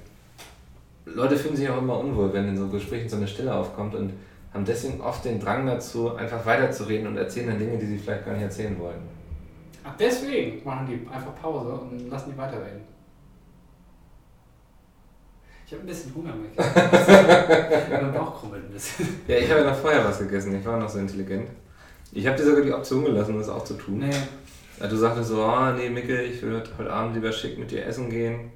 Leute 1.06 1.36
fühlen 1.36 1.56
sich 1.56 1.68
auch 1.70 1.78
immer 1.78 1.98
unwohl, 1.98 2.32
wenn 2.32 2.48
in 2.48 2.56
so 2.56 2.66
Gesprächen 2.68 3.08
so 3.08 3.16
eine 3.16 3.26
Stille 3.28 3.54
aufkommt 3.54 3.94
und 3.94 4.12
haben 4.52 4.64
deswegen 4.64 5.00
oft 5.00 5.24
den 5.24 5.38
Drang 5.40 5.66
dazu, 5.66 6.14
einfach 6.16 6.44
weiterzureden 6.44 7.06
und 7.06 7.16
erzählen 7.16 7.48
dann 7.48 7.58
Dinge, 7.58 7.78
die 7.78 7.86
sie 7.86 7.98
vielleicht 7.98 8.24
gar 8.26 8.32
nicht 8.32 8.42
erzählen 8.42 8.78
wollen. 8.78 9.00
Ach, 9.84 9.94
deswegen 9.98 10.62
machen 10.64 10.86
die 10.86 11.08
einfach 11.08 11.34
Pause 11.40 11.72
und 11.72 12.10
lassen 12.10 12.32
die 12.32 12.38
weiterreden. 12.38 12.80
Ich 15.68 15.74
habe 15.74 15.82
ein 15.82 15.86
bisschen 15.86 16.14
Hunger, 16.14 16.32
Mike. 16.34 16.54
mein 17.90 18.12
Bauch 18.14 18.40
krummelt 18.40 18.64
ein 18.64 18.72
bisschen. 18.72 19.20
Ja, 19.28 19.36
ich 19.36 19.50
habe 19.50 19.60
ja 19.60 19.66
noch 19.70 19.76
vorher 19.76 20.02
was 20.02 20.18
gegessen, 20.18 20.58
ich 20.58 20.64
war 20.64 20.78
noch 20.78 20.88
so 20.88 20.98
intelligent. 20.98 21.46
Ich 22.10 22.26
habe 22.26 22.38
dir 22.38 22.44
sogar 22.44 22.62
die 22.62 22.72
Option 22.72 23.04
gelassen, 23.04 23.36
das 23.36 23.50
auch 23.50 23.64
zu 23.64 23.74
tun. 23.74 23.98
Nee, 23.98 24.86
Du 24.88 24.96
sagtest 24.96 25.28
so, 25.28 25.42
ah 25.44 25.72
nee, 25.72 25.90
Micke, 25.90 26.22
ich 26.22 26.40
würde 26.40 26.62
heute 26.78 26.90
Abend 26.90 27.14
lieber 27.16 27.30
schick 27.30 27.58
mit 27.58 27.70
dir 27.70 27.84
essen 27.84 28.08
gehen. 28.08 28.50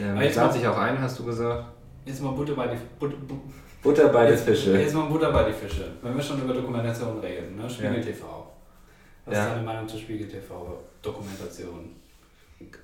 Ähm, 0.00 0.16
Aber 0.16 0.24
jetzt 0.24 0.34
lade 0.34 0.58
dich 0.58 0.66
auch 0.66 0.78
ein, 0.78 1.00
hast 1.00 1.16
du 1.20 1.24
gesagt. 1.26 1.64
Jetzt 2.04 2.20
mal 2.24 2.32
Butter 2.32 2.54
bei 2.56 2.66
die 2.66 2.76
But, 2.98 3.28
but, 3.28 3.38
Butter 3.80 4.08
bei 4.08 4.30
jetzt, 4.30 4.42
Fische. 4.44 4.76
Jetzt 4.80 4.94
mal 4.94 5.06
Butter 5.08 5.30
bei 5.30 5.44
die 5.44 5.52
Fische. 5.52 5.92
Wenn 6.02 6.16
wir 6.16 6.22
schon 6.22 6.42
über 6.42 6.54
Dokumentation 6.54 7.20
reden, 7.20 7.54
ne? 7.54 7.70
Spiegel 7.70 7.98
Ja. 7.98 8.02
TV. 8.02 8.52
Was 9.26 9.36
Ja. 9.36 9.44
ist 9.44 9.50
deine 9.52 9.62
Meinung 9.62 9.86
zur 9.86 10.00
Spiegel 10.00 10.26
TV 10.26 10.76
Dokumentation? 11.02 11.90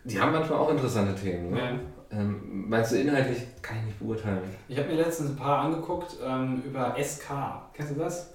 Die 0.04 0.20
haben 0.20 0.30
manchmal 0.30 0.60
auch 0.60 0.70
interessante 0.70 1.20
Themen. 1.20 1.50
Ne? 1.50 1.58
Ja. 1.58 1.80
Ähm, 2.10 2.68
meinst 2.68 2.92
du 2.92 2.96
inhaltlich? 3.00 3.38
Kann 3.62 3.78
ich 3.80 3.84
nicht 3.86 3.98
beurteilen. 3.98 4.38
Ich 4.68 4.78
habe 4.78 4.88
mir 4.88 4.96
letztens 4.96 5.30
ein 5.30 5.36
paar 5.36 5.60
angeguckt 5.60 6.16
ähm, 6.24 6.62
über 6.64 6.94
SK. 7.02 7.30
Kennst 7.74 7.92
du 7.96 7.98
das? 7.98 8.32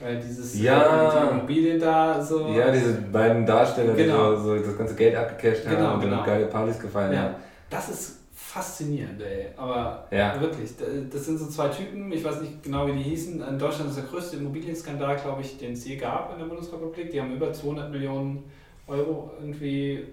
Weil 0.00 0.16
dieses 0.18 0.60
Ja. 0.60 1.26
äh, 1.28 1.30
Immobilien 1.30 1.78
da 1.78 2.20
so. 2.20 2.48
Ja, 2.48 2.72
diese 2.72 2.94
beiden 2.94 3.46
Darsteller, 3.46 3.94
Genau. 3.94 4.32
die 4.34 4.36
so, 4.42 4.56
so 4.58 4.64
das 4.64 4.76
ganze 4.78 4.94
Geld 4.96 5.14
abgecasht 5.14 5.64
haben 5.66 5.76
Genau, 5.76 5.94
und 5.94 6.00
genau. 6.00 6.24
geile 6.24 6.46
Partys 6.46 6.80
gefeiert 6.80 7.12
Ja. 7.14 7.20
haben. 7.22 7.34
Das 7.70 7.88
ist 7.88 8.18
faszinierend, 8.34 9.22
ey. 9.22 9.46
Aber 9.56 10.08
Ja. 10.10 10.38
wirklich, 10.40 10.76
da- 10.76 10.84
das 11.10 11.24
sind 11.24 11.38
so 11.38 11.46
zwei 11.46 11.68
Typen, 11.68 12.10
ich 12.10 12.24
weiß 12.24 12.40
nicht 12.40 12.62
genau, 12.64 12.86
wie 12.88 12.92
die 12.92 13.02
hießen. 13.02 13.40
In 13.40 13.58
Deutschland 13.58 13.90
ist 13.90 13.96
der 13.98 14.04
größte 14.04 14.36
Immobilienskandal, 14.36 15.16
glaube 15.16 15.42
ich, 15.42 15.56
den 15.58 15.74
es 15.74 15.84
je 15.86 15.96
gab 15.96 16.32
in 16.32 16.40
der 16.40 16.46
Bundesrepublik. 16.46 17.10
Die 17.12 17.20
haben 17.20 17.32
über 17.36 17.52
200 17.52 17.90
Millionen 17.90 18.42
Euro 18.88 19.30
irgendwie, 19.38 20.04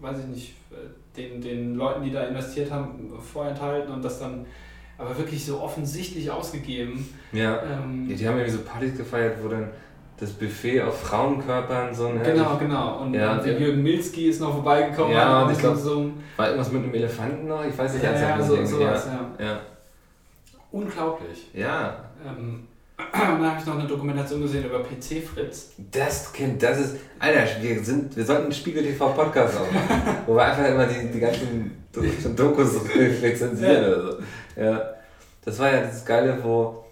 weiß 0.00 0.18
ich 0.18 0.26
nicht, 0.26 0.54
den, 1.16 1.40
den 1.40 1.74
Leuten, 1.74 2.02
die 2.04 2.10
da 2.10 2.24
investiert 2.24 2.70
haben, 2.70 3.12
vorenthalten 3.20 3.92
und 3.92 4.02
das 4.04 4.18
dann 4.20 4.46
aber 4.98 5.16
wirklich 5.18 5.44
so 5.44 5.60
offensichtlich 5.60 6.30
ausgegeben. 6.30 7.08
Ja. 7.32 7.60
Ähm, 7.62 8.06
Die, 8.08 8.14
die 8.14 8.26
haben 8.28 8.36
irgendwie 8.38 8.56
so 8.56 8.62
Partys 8.62 8.96
gefeiert, 8.96 9.36
wo 9.42 9.48
dann 9.48 9.68
das 10.20 10.30
Buffet 10.30 10.82
auf 10.82 11.00
Frauenkörpern 11.00 11.92
so 11.92 12.06
ein 12.06 12.22
Genau, 12.22 12.56
genau. 12.56 13.00
Und, 13.00 13.14
Ja, 13.14 13.36
der- 13.38 13.58
Jürgen 13.58 13.82
Milski 13.82 14.28
ist 14.28 14.40
noch 14.40 14.52
vorbeigekommen. 14.52 15.12
Ja, 15.12 15.42
und 15.44 15.52
ich 15.52 15.58
glaub- 15.58 15.74
so 15.76 16.12
War 16.36 16.46
irgendwas 16.46 16.70
mit 16.70 16.84
einem 16.84 16.94
Elefanten 16.94 17.48
noch? 17.48 17.64
Ich 17.64 17.76
weiß 17.76 17.94
nicht 17.94 18.04
ja, 18.04 18.10
ganz 18.12 18.22
ja, 18.22 18.36
genau, 18.36 18.46
so, 18.46 18.64
sowas, 18.78 19.08
ja. 19.38 19.44
ja. 19.46 19.60
Unglaublich. 20.70 21.50
Ja. 21.54 22.04
Ähm, 22.24 22.66
und 23.12 23.42
dann 23.42 23.50
habe 23.50 23.60
ich 23.60 23.66
noch 23.66 23.78
eine 23.78 23.88
Dokumentation 23.88 24.42
gesehen 24.42 24.64
über 24.64 24.80
PC 24.80 25.22
Fritz. 25.22 25.72
Das 25.90 26.32
Kind, 26.32 26.62
das 26.62 26.78
ist. 26.80 26.96
Alter, 27.18 27.44
wir 27.60 27.82
sind. 27.84 28.16
Wir 28.16 28.24
sollten 28.24 28.44
einen 28.44 28.52
Spiegel 28.52 28.82
TV 28.82 29.08
Podcast 29.10 29.58
aufmachen. 29.58 30.16
wo 30.26 30.34
wir 30.34 30.42
einfach 30.44 30.66
immer 30.66 30.86
die, 30.86 31.10
die 31.10 31.20
ganzen 31.20 31.84
Do- 31.92 32.02
Dokus 32.36 32.80
rezensieren 33.22 33.84
oder 33.86 34.02
so. 34.12 34.18
Ja. 34.60 34.82
Das 35.44 35.58
war 35.58 35.72
ja 35.72 35.80
das 35.82 36.04
Geile, 36.04 36.38
wo 36.42 36.84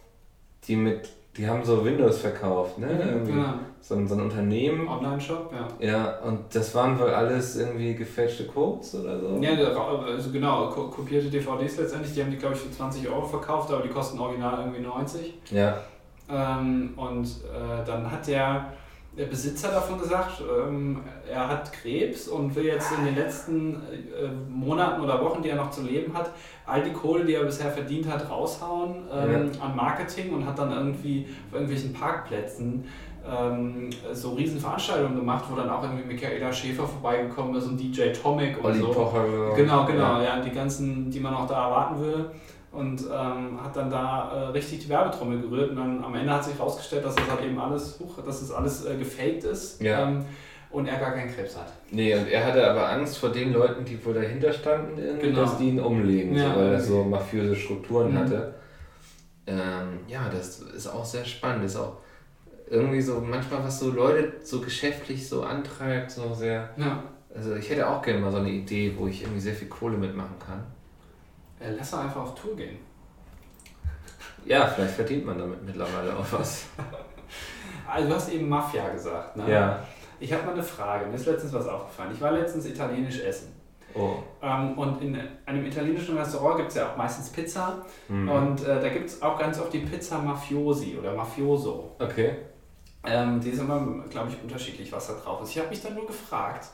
die 0.67 0.77
mit. 0.77 1.09
Die 1.37 1.49
haben 1.49 1.65
so 1.65 1.85
Windows 1.85 2.19
verkauft, 2.19 2.79
ne? 2.79 2.89
Irgendwie. 2.91 3.33
Genau. 3.33 3.55
So, 3.81 3.95
ein- 3.95 4.07
so 4.07 4.15
ein 4.17 4.21
Unternehmen. 4.23 4.87
Online-Shop, 4.89 5.53
ja. 5.81 5.87
Ja, 5.89 6.19
und 6.21 6.41
das 6.55 6.75
waren 6.75 6.99
wohl 6.99 7.09
alles 7.11 7.57
irgendwie 7.57 7.95
gefälschte 7.95 8.45
Codes 8.47 8.95
oder 8.97 9.19
so. 9.19 9.39
Ja, 9.41 9.51
also 9.53 10.31
genau, 10.33 10.69
ko 10.71 10.89
kopierte 10.89 11.31
DVDs 11.31 11.79
letztendlich, 11.79 12.13
die 12.15 12.23
haben 12.23 12.31
die 12.33 12.37
glaube 12.37 12.57
ich 12.57 12.61
für 12.61 12.71
20 12.71 13.09
Euro 13.09 13.25
verkauft, 13.25 13.73
aber 13.73 13.83
die 13.83 13.89
kosten 13.89 14.19
original 14.19 14.59
irgendwie 14.59 14.83
90. 14.83 15.35
Ja. 15.53 15.81
Ähm, 16.33 16.95
und 16.97 17.27
äh, 17.27 17.85
dann 17.85 18.11
hat 18.11 18.27
der, 18.27 18.67
der 19.17 19.27
Besitzer 19.27 19.71
davon 19.71 19.99
gesagt, 19.99 20.41
ähm, 20.41 21.01
er 21.31 21.49
hat 21.49 21.73
Krebs 21.73 22.29
und 22.29 22.55
will 22.55 22.65
jetzt 22.65 22.93
in 22.93 23.05
den 23.05 23.15
letzten 23.15 23.75
äh, 23.75 24.29
Monaten 24.49 25.03
oder 25.03 25.23
Wochen, 25.25 25.43
die 25.43 25.49
er 25.49 25.57
noch 25.57 25.71
zu 25.71 25.83
leben 25.83 26.13
hat, 26.17 26.31
all 26.67 26.83
die 26.83 26.93
Kohle, 26.93 27.25
die 27.25 27.35
er 27.35 27.45
bisher 27.45 27.71
verdient 27.71 28.09
hat, 28.11 28.31
raushauen 28.31 29.09
ähm, 29.13 29.51
an 29.61 29.77
Marketing 29.77 30.33
und 30.33 30.47
hat 30.47 30.59
dann 30.59 30.73
irgendwie 30.73 31.27
auf 31.49 31.55
irgendwelchen 31.55 31.93
Parkplätzen 31.93 32.85
ähm, 33.29 33.91
so 34.13 34.31
riesen 34.35 34.59
Veranstaltungen 34.59 35.17
gemacht, 35.17 35.45
wo 35.51 35.57
dann 35.57 35.69
auch 35.69 35.83
irgendwie 35.83 36.15
Michaela 36.15 36.53
Schäfer 36.53 36.87
vorbeigekommen 36.87 37.55
ist 37.57 37.67
und 37.67 37.79
DJ 37.79 38.13
Tomic 38.13 38.57
und 38.59 38.65
Olli 38.65 38.79
so. 38.79 38.89
Pocher. 38.89 39.25
Genau, 39.57 39.85
genau, 39.85 40.21
Ja. 40.21 40.37
ja. 40.37 40.41
die 40.41 40.51
ganzen, 40.51 41.11
die 41.11 41.21
man 41.21 41.35
auch 41.35 41.47
da 41.47 41.67
erwarten 41.67 42.01
würde. 42.01 42.31
Und 42.73 43.01
ähm, 43.13 43.61
hat 43.61 43.75
dann 43.75 43.91
da 43.91 44.31
äh, 44.33 44.45
richtig 44.51 44.79
die 44.81 44.89
Werbetrommel 44.89 45.41
gerührt 45.41 45.71
und 45.71 45.77
dann 45.77 46.05
am 46.05 46.15
Ende 46.15 46.33
hat 46.33 46.45
sich 46.45 46.55
herausgestellt, 46.57 47.05
dass 47.05 47.17
das 47.17 47.29
halt 47.29 47.43
eben 47.45 47.59
alles, 47.59 47.99
huch, 47.99 48.23
dass 48.25 48.41
das 48.41 48.53
alles 48.53 48.85
äh, 48.85 48.97
gefaked 48.97 49.43
ist 49.43 49.83
Ja. 49.83 50.07
ähm, 50.07 50.25
und 50.71 50.87
er 50.87 50.99
gar 51.01 51.11
keinen 51.11 51.35
Krebs 51.35 51.57
hat. 51.57 51.73
Nee, 51.91 52.15
und 52.15 52.29
er 52.29 52.47
hatte 52.47 52.71
aber 52.71 52.89
Angst 52.91 53.19
vor 53.19 53.31
den 53.31 53.53
Leuten, 53.53 53.85
die 53.85 54.03
wohl 54.05 54.15
dahinter 54.15 54.53
standen, 54.53 55.19
Genau. 55.21 55.41
dass 55.41 55.59
die 55.59 55.71
ihn 55.71 55.81
umlegen, 55.81 56.37
Ja, 56.37 56.55
so, 56.55 56.61
weil 56.61 56.73
er 56.75 56.81
so 56.81 57.03
mafiöse 57.03 57.57
Strukturen 57.57 58.13
Mhm. 58.13 58.19
hatte. 58.19 58.55
Ähm, 59.49 59.99
ja, 60.07 60.29
das 60.33 60.61
ist 60.61 60.87
auch 60.87 61.05
sehr 61.05 61.25
spannend. 61.25 61.65
Ist 61.65 61.77
auch 61.77 61.97
irgendwie 62.69 63.01
so 63.01 63.21
manchmal, 63.21 63.65
was 63.65 63.81
so 63.81 63.91
Leute 63.91 64.35
so 64.45 64.61
geschäftlich 64.61 65.29
so 65.29 65.43
antreibt, 65.43 66.13
so 66.13 66.33
sehr. 66.35 66.71
Ja. 66.77 67.03
Also 67.35 67.57
ich 67.57 67.69
hätte 67.69 67.89
auch 67.89 68.01
gerne 68.01 68.21
mal 68.21 68.31
so 68.31 68.39
eine 68.39 68.51
Idee, 68.51 68.95
wo 68.97 69.09
ich 69.09 69.23
irgendwie 69.23 69.41
sehr 69.41 69.55
viel 69.55 69.69
Kohle 69.69 69.97
mitmachen 69.97 70.37
kann. 70.45 70.63
Äh, 71.61 71.73
lass 71.77 71.91
doch 71.91 72.01
einfach 72.01 72.23
auf 72.23 72.35
Tour 72.35 72.57
gehen. 72.57 72.79
Ja, 74.45 74.67
vielleicht 74.67 74.95
verdient 74.95 75.27
man 75.27 75.39
damit 75.39 75.63
mittlerweile 75.63 76.17
auch 76.17 76.27
was. 76.33 76.65
Also 77.87 78.09
du 78.09 78.15
hast 78.15 78.33
eben 78.33 78.49
Mafia 78.49 78.89
gesagt, 78.91 79.37
ne? 79.37 79.51
Ja. 79.51 79.83
Ich 80.21 80.33
habe 80.33 80.45
mal 80.45 80.53
eine 80.53 80.63
Frage, 80.63 81.07
mir 81.07 81.15
ist 81.15 81.27
letztens 81.27 81.53
was 81.53 81.67
aufgefallen. 81.67 82.11
Ich 82.13 82.21
war 82.21 82.33
letztens 82.33 82.67
italienisch 82.67 83.21
essen. 83.21 83.53
Oh. 83.95 84.17
Ähm, 84.43 84.79
und 84.79 85.03
in 85.03 85.19
einem 85.47 85.65
italienischen 85.65 86.17
Restaurant 86.17 86.59
gibt 86.59 86.69
es 86.69 86.77
ja 86.77 86.91
auch 86.91 86.97
meistens 86.97 87.31
Pizza. 87.31 87.85
Hm. 88.09 88.29
Und 88.29 88.63
äh, 88.65 88.81
da 88.81 88.89
gibt 88.91 89.09
es 89.09 89.21
auch 89.23 89.39
ganz 89.39 89.59
oft 89.59 89.73
die 89.73 89.81
Pizza 89.81 90.19
Mafiosi 90.19 90.97
oder 90.99 91.15
Mafioso. 91.15 91.97
Okay. 91.99 92.37
Ähm, 93.05 93.41
die 93.41 93.51
ist 93.51 93.61
immer, 93.61 94.05
glaube 94.11 94.29
ich, 94.31 94.43
unterschiedlich, 94.43 94.93
was 94.93 95.09
da 95.09 95.15
drauf 95.15 95.43
ist. 95.43 95.51
Ich 95.51 95.59
habe 95.59 95.71
mich 95.71 95.83
dann 95.83 95.95
nur 95.95 96.07
gefragt, 96.07 96.67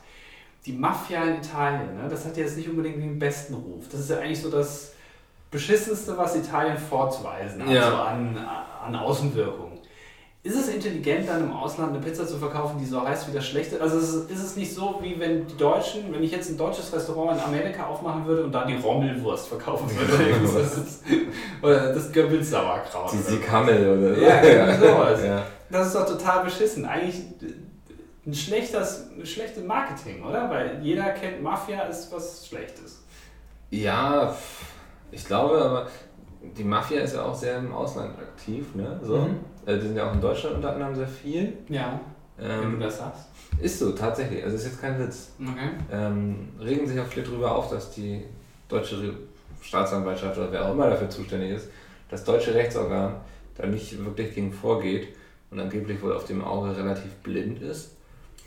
die 0.66 0.72
Mafia 0.72 1.22
in 1.24 1.36
Italien, 1.36 1.96
ne, 1.96 2.08
das 2.10 2.24
hat 2.24 2.36
ja 2.36 2.42
jetzt 2.42 2.56
nicht 2.56 2.68
unbedingt 2.68 2.96
den 2.96 3.18
besten 3.18 3.54
Ruf. 3.54 3.84
Das 3.90 4.00
ist 4.00 4.10
ja 4.10 4.18
eigentlich 4.18 4.42
so 4.42 4.50
das 4.50 4.92
Beschissenste, 5.50 6.16
was 6.18 6.34
Italien 6.36 6.76
vorzuweisen 6.76 7.62
hat, 7.62 7.70
Ja. 7.70 7.90
so 7.90 7.96
an, 7.96 8.36
an 8.84 8.96
Außenwirkung. 8.96 9.72
Ist 10.42 10.54
es 10.56 10.68
intelligent, 10.68 11.28
dann 11.28 11.42
im 11.42 11.52
Ausland 11.52 11.90
eine 11.92 11.98
Pizza 12.00 12.24
zu 12.24 12.36
verkaufen, 12.38 12.78
die 12.78 12.84
so 12.84 13.00
heißt 13.02 13.28
wie 13.28 13.32
das 13.32 13.44
Schlechte? 13.46 13.80
Also 13.80 13.98
ist 13.98 14.14
es, 14.14 14.30
ist 14.30 14.42
es 14.44 14.56
nicht 14.56 14.72
so, 14.72 15.00
wie 15.02 15.18
wenn 15.18 15.44
die 15.46 15.56
Deutschen, 15.56 16.12
wenn 16.12 16.22
ich 16.22 16.30
jetzt 16.30 16.50
ein 16.50 16.56
deutsches 16.56 16.92
Restaurant 16.92 17.38
in 17.40 17.44
Amerika 17.44 17.86
aufmachen 17.86 18.26
würde 18.26 18.44
und 18.44 18.52
dann 18.52 18.68
die 18.68 18.76
Rommelwurst 18.76 19.48
verkaufen 19.48 19.90
würde? 19.96 20.40
das 20.54 20.76
ist, 20.78 21.02
oder 21.62 21.92
das 21.92 22.12
Goebbels 22.12 22.50
Sauerkraut. 22.50 23.12
Die. 23.12 23.16
Siekammel 23.18 23.98
oder 23.98 24.14
so. 24.14 24.20
Ja, 24.20 24.40
irgendwie 24.42 24.86
sowas. 24.88 25.24
Ja. 25.24 25.42
Das 25.68 25.86
ist 25.88 25.96
doch 25.96 26.06
total 26.06 26.44
beschissen. 26.44 26.84
Eigentlich 26.86 27.22
ein 28.27 28.35
schlechtes, 28.35 29.07
schlechte 29.24 29.61
Marketing, 29.61 30.22
oder? 30.24 30.51
Weil 30.51 30.81
jeder 30.83 31.11
kennt, 31.11 31.43
Mafia 31.43 31.83
ist 31.83 32.11
was 32.12 32.47
Schlechtes. 32.47 33.03
Ja, 33.70 34.35
ich 35.12 35.24
glaube, 35.24 35.61
aber 35.64 35.89
die 36.57 36.64
Mafia 36.64 37.01
ist 37.03 37.14
ja 37.14 37.24
auch 37.24 37.35
sehr 37.35 37.59
im 37.59 37.72
Ausland 37.72 38.18
aktiv, 38.18 38.74
ne? 38.74 38.99
So. 39.03 39.18
Mhm. 39.18 39.37
Äh, 39.64 39.74
Die 39.79 39.87
sind 39.87 39.97
ja 39.97 40.09
auch 40.09 40.14
in 40.14 40.20
Deutschland 40.20 40.57
unter 40.57 40.72
anderem 40.72 40.95
sehr 40.95 41.09
viel. 41.09 41.53
Ja, 41.68 42.01
wenn 42.37 42.49
du 42.49 42.55
Ähm, 42.66 42.81
das 42.81 42.99
sagst. 42.99 43.27
ist 43.61 43.79
so, 43.79 43.93
tatsächlich. 43.93 44.43
Also 44.45 44.57
ist 44.57 44.64
jetzt 44.66 44.81
kein 44.81 44.99
Witz. 44.99 45.31
Okay. 45.41 45.70
Ähm, 45.91 46.49
regen 46.61 46.87
sich 46.87 46.99
auch 47.01 47.07
viele 47.07 47.27
drüber 47.27 47.55
auf, 47.55 47.70
dass 47.70 47.91
die 47.93 48.22
deutsche 48.68 49.14
Staatsanwaltschaft 49.62 50.37
oder 50.39 50.53
wer 50.53 50.66
auch 50.66 50.72
immer 50.72 50.91
dafür 50.91 51.09
zuständig 51.11 51.51
ist, 51.53 51.68
das 52.11 52.24
deutsche 52.24 52.55
Rechtsorgan 52.55 53.14
da 53.57 53.66
nicht 53.66 54.05
wirklich 54.05 54.35
gegen 54.35 54.53
vorgeht 54.53 55.09
und 55.51 55.59
angeblich 55.59 56.01
wohl 56.03 56.12
auf 56.14 56.24
dem 56.24 56.45
Auge 56.45 56.77
relativ 56.77 57.12
blind 57.22 57.61
ist. 57.62 57.95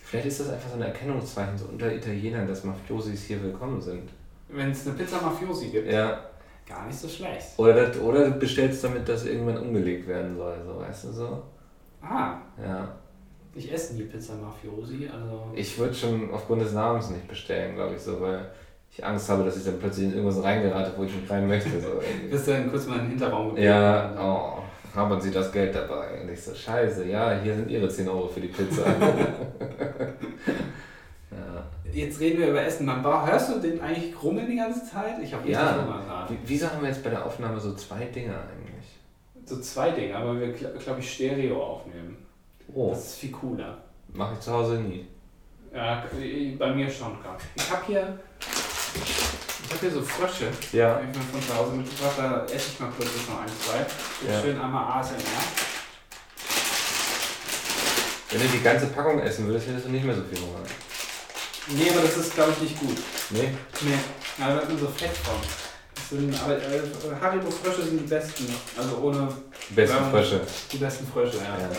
Vielleicht 0.10 0.26
ist 0.28 0.39
das 0.39 0.49
einfach 0.49 0.70
so 0.70 0.76
ein 0.78 0.82
Erkennungszeichen 0.82 1.55
so 1.55 1.66
unter 1.66 1.93
Italienern, 1.93 2.47
dass 2.47 2.64
Mafiosis 2.64 3.26
hier 3.26 3.43
willkommen 3.43 3.80
sind. 3.80 4.10
Wenn 4.47 4.72
es 4.72 4.88
eine 4.88 4.95
Pizza 4.95 5.22
Mafiosi 5.22 5.68
gibt, 5.68 5.91
Ja, 5.91 6.20
gar 6.68 6.88
nicht 6.88 6.97
so 6.97 7.07
schlecht. 7.07 7.47
Oder, 7.57 7.74
das, 7.88 7.99
oder 7.99 8.26
du 8.32 8.39
bestellst 8.39 8.84
damit, 8.84 9.07
dass 9.07 9.26
irgendwann 9.28 9.57
umgelegt 9.57 10.07
werden 10.07 10.36
soll, 10.36 10.55
so 10.66 10.80
weißt 10.80 11.03
du 11.05 11.12
so? 11.12 11.43
Ah, 12.01 12.38
Ja. 12.60 12.88
ich 13.53 13.72
esse 13.72 13.93
nie 13.95 14.03
Pizza 14.03 14.34
Mafiosi, 14.34 15.07
also. 15.14 15.51
Ich 15.53 15.78
würde 15.78 15.93
schon 15.93 16.32
aufgrund 16.34 16.64
des 16.64 16.74
Namens 16.74 17.12
nicht 17.12 17.28
bestellen, 17.28 17.76
glaube 17.76 17.93
ich, 17.95 18.01
so, 18.01 18.20
weil 18.20 18.49
ich 18.91 19.05
Angst 19.05 19.30
habe, 19.30 19.43
dass 19.43 19.57
ich 19.57 19.64
dann 19.66 19.78
plötzlich 19.80 20.05
in 20.07 20.14
irgendwas 20.16 20.41
reingerate, 20.43 20.91
wo 20.97 21.03
ich 21.03 21.14
nicht 21.16 21.30
rein 21.30 21.47
möchte. 21.47 21.80
So. 21.80 22.01
Bist 22.32 22.47
dann 22.47 22.68
kurz 22.72 22.88
mal 22.88 22.95
in 22.95 23.01
den 23.01 23.10
Hinterraum 23.12 23.49
gebeten. 23.49 23.68
ja, 23.68 24.12
oh, 24.20 24.64
haben 25.00 25.20
Sie 25.22 25.32
das 25.32 25.52
Geld 25.52 25.74
dabei? 25.76 26.22
Und 26.22 26.30
ich 26.30 26.41
so, 26.41 26.54
scheiße, 26.54 27.06
ja, 27.08 27.39
hier 27.41 27.56
sind 27.56 27.70
Ihre 27.70 27.88
10 27.89 28.08
Euro 28.10 28.28
für 28.28 28.41
die 28.41 28.47
Pizza. 28.50 28.86
ja. 31.32 31.64
Jetzt 31.91 32.20
reden 32.20 32.39
wir 32.39 32.50
über 32.50 32.62
Essen. 32.64 32.86
Man 32.86 33.04
war, 33.04 33.30
hörst 33.30 33.54
du 33.54 33.60
den 33.60 33.82
eigentlich 33.82 34.14
grummeln 34.16 34.47
die 34.50 34.58
ganze 34.58 34.86
Zeit? 34.89 35.16
Ich 35.22 35.34
habe 35.34 35.50
Ja. 35.50 35.76
Hunger 35.84 36.02
gerade. 36.06 36.34
Wie- 36.34 36.38
Wieso 36.45 36.70
haben 36.70 36.82
wir 36.82 36.89
jetzt 36.89 37.04
bei 37.04 37.10
der 37.10 37.26
Aufnahme 37.26 37.60
so 37.60 37.74
zwei 37.76 38.06
Dinge 38.06 38.34
eigentlich? 38.36 38.86
So 39.45 39.60
zwei 39.62 39.91
Dinge, 39.91 40.16
aber 40.16 40.39
wir, 40.39 40.52
glaube 40.54 41.00
ich, 41.00 41.12
Stereo 41.14 41.62
aufnehmen. 41.64 42.18
Oh, 42.74 42.89
Das 42.91 43.06
ist 43.08 43.16
viel 43.16 43.32
cooler. 43.32 43.78
mache 44.14 44.34
ich 44.36 44.39
zu 44.41 44.52
Hause 44.54 44.80
nie. 44.80 45.08
Ja, 45.74 46.04
bei 46.58 46.74
mir 46.74 46.89
schon 46.89 47.20
gerade. 47.22 47.43
Ich 47.56 47.72
habe 47.72 47.84
hier, 47.88 48.20
ich 48.96 49.72
habe 49.72 49.80
hier 49.82 49.92
so 49.92 50.02
Frösche, 50.02 50.48
Ja. 50.72 50.96
die 51.00 51.10
ich 51.12 51.18
mir 51.18 51.24
von 51.32 51.42
zu 51.48 51.56
Hause 51.56 51.72
mitgebracht. 51.76 52.14
Da 52.18 52.46
esse 52.46 52.70
ich 52.74 52.80
mal 52.80 52.92
kurz 52.98 53.10
jetzt 53.16 53.30
noch 53.30 53.40
ein, 53.42 53.48
zwei. 53.64 54.30
Ja. 54.32 54.42
schön 54.42 54.60
einmal 54.60 55.00
ASMR. 55.00 55.16
Wenn 58.32 58.42
du 58.42 58.48
die 58.48 58.62
ganze 58.62 58.88
Packung 58.88 59.20
essen 59.22 59.48
würdest, 59.48 59.68
hättest 59.68 59.86
du 59.86 59.90
nicht 59.90 60.06
mehr 60.06 60.16
so 60.16 60.22
viel 60.24 60.40
Hunger. 60.40 60.60
Nee, 61.68 61.90
aber 61.92 62.02
das 62.02 62.18
ist, 62.18 62.34
glaube 62.36 62.52
ich, 62.52 62.62
nicht 62.62 62.80
gut. 62.80 62.98
Nee? 63.32 63.50
Nee, 63.82 63.98
ja, 64.38 64.54
da 64.56 64.60
ist 64.60 64.70
nur 64.70 64.80
so 64.80 64.88
Fett 64.88 65.16
von. 65.18 65.36
Das 65.96 66.10
Sind, 66.10 66.42
aber 66.42 66.58
äh, 66.58 66.82
Haribo-Frösche 67.22 67.84
sind 67.84 68.00
die 68.00 68.08
besten. 68.08 68.54
Also 68.78 68.98
ohne 68.98 69.28
Die 69.70 69.74
besten 69.74 69.96
Ja. 69.98 70.10
Frösche. 70.10 70.42
die 70.72 70.78
besten 70.78 71.08
Frösche, 71.12 71.38
ja. 71.38 71.44
Ja. 71.60 71.70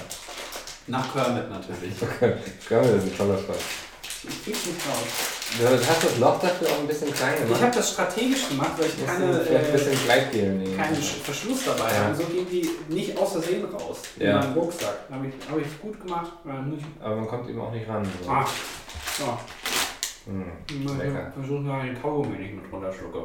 Nach 0.87 1.13
Kermit 1.13 1.49
natürlich. 1.51 1.95
Kermit 2.69 2.97
ist 2.97 3.03
ein 3.05 3.17
toller 3.17 3.39
Spaß. 3.39 3.57
Ich 4.29 4.45
krieg's 4.45 4.67
nicht 4.67 4.87
raus. 4.87 5.40
Du 5.59 5.67
hast 5.67 6.05
das 6.05 6.19
Loch 6.19 6.39
dafür 6.41 6.69
auch 6.69 6.81
ein 6.81 6.87
bisschen 6.87 7.13
klein 7.13 7.35
Ich 7.37 7.43
gemacht. 7.45 7.61
habe 7.63 7.75
das 7.75 7.91
strategisch 7.93 8.49
gemacht, 8.49 8.71
weil 8.79 8.87
ich 8.87 9.05
keine, 9.07 9.41
äh, 9.41 10.37
nehmen. 10.57 10.77
keinen 10.77 10.97
Sch- 10.97 11.21
Verschluss 11.25 11.65
dabei 11.67 11.91
Ja. 11.93 12.05
habe. 12.05 12.15
So 12.15 12.23
gehen 12.25 12.47
die 12.51 12.71
nicht 12.95 13.19
aus 13.19 13.33
Versehen 13.33 13.65
raus. 13.65 14.03
In 14.17 14.27
Ja. 14.27 14.39
meinem 14.39 14.53
Rucksack. 14.55 14.95
Habe 15.11 15.27
ich, 15.27 15.35
hab 15.51 15.59
ich 15.59 15.81
gut 15.81 16.01
gemacht. 16.01 16.33
Ich- 16.45 17.05
Aber 17.05 17.17
man 17.17 17.27
kommt 17.27 17.51
eben 17.51 17.61
auch 17.61 17.73
nicht 17.73 17.89
ran. 17.89 18.07
So. 18.25 18.31
Ah, 18.31 18.47
so. 19.19 19.39
Hm, 20.31 20.99
lecker. 20.99 21.33
Versuchen 21.35 21.67
wir 21.67 21.83
den 21.83 22.01
Kaugummi 22.01 22.39
nicht 22.39 22.55
mit 22.55 22.73
runterschlucke. 22.73 23.19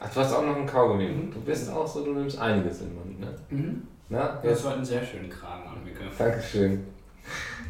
Ach, 0.00 0.12
du 0.12 0.20
hast 0.20 0.32
auch 0.32 0.42
noch 0.42 0.56
einen 0.56 0.66
Kaugummi. 0.66 1.04
Mhm. 1.08 1.32
Du 1.32 1.40
bist 1.42 1.70
auch 1.70 1.86
so, 1.86 2.04
du 2.04 2.12
nimmst 2.12 2.38
einiges 2.38 2.80
in 2.80 2.88
den 2.88 2.94
Mund, 2.96 3.20
ne? 3.20 3.34
Mhm. 3.50 3.82
Na, 4.08 4.38
Das 4.42 4.44
jetzt. 4.44 4.64
war 4.64 4.74
einen 4.74 4.84
sehr 4.84 5.04
schönen 5.04 5.28
Kragen 5.30 5.62
an, 5.68 5.84
Micke. 5.84 6.00
Dankeschön. 6.18 6.84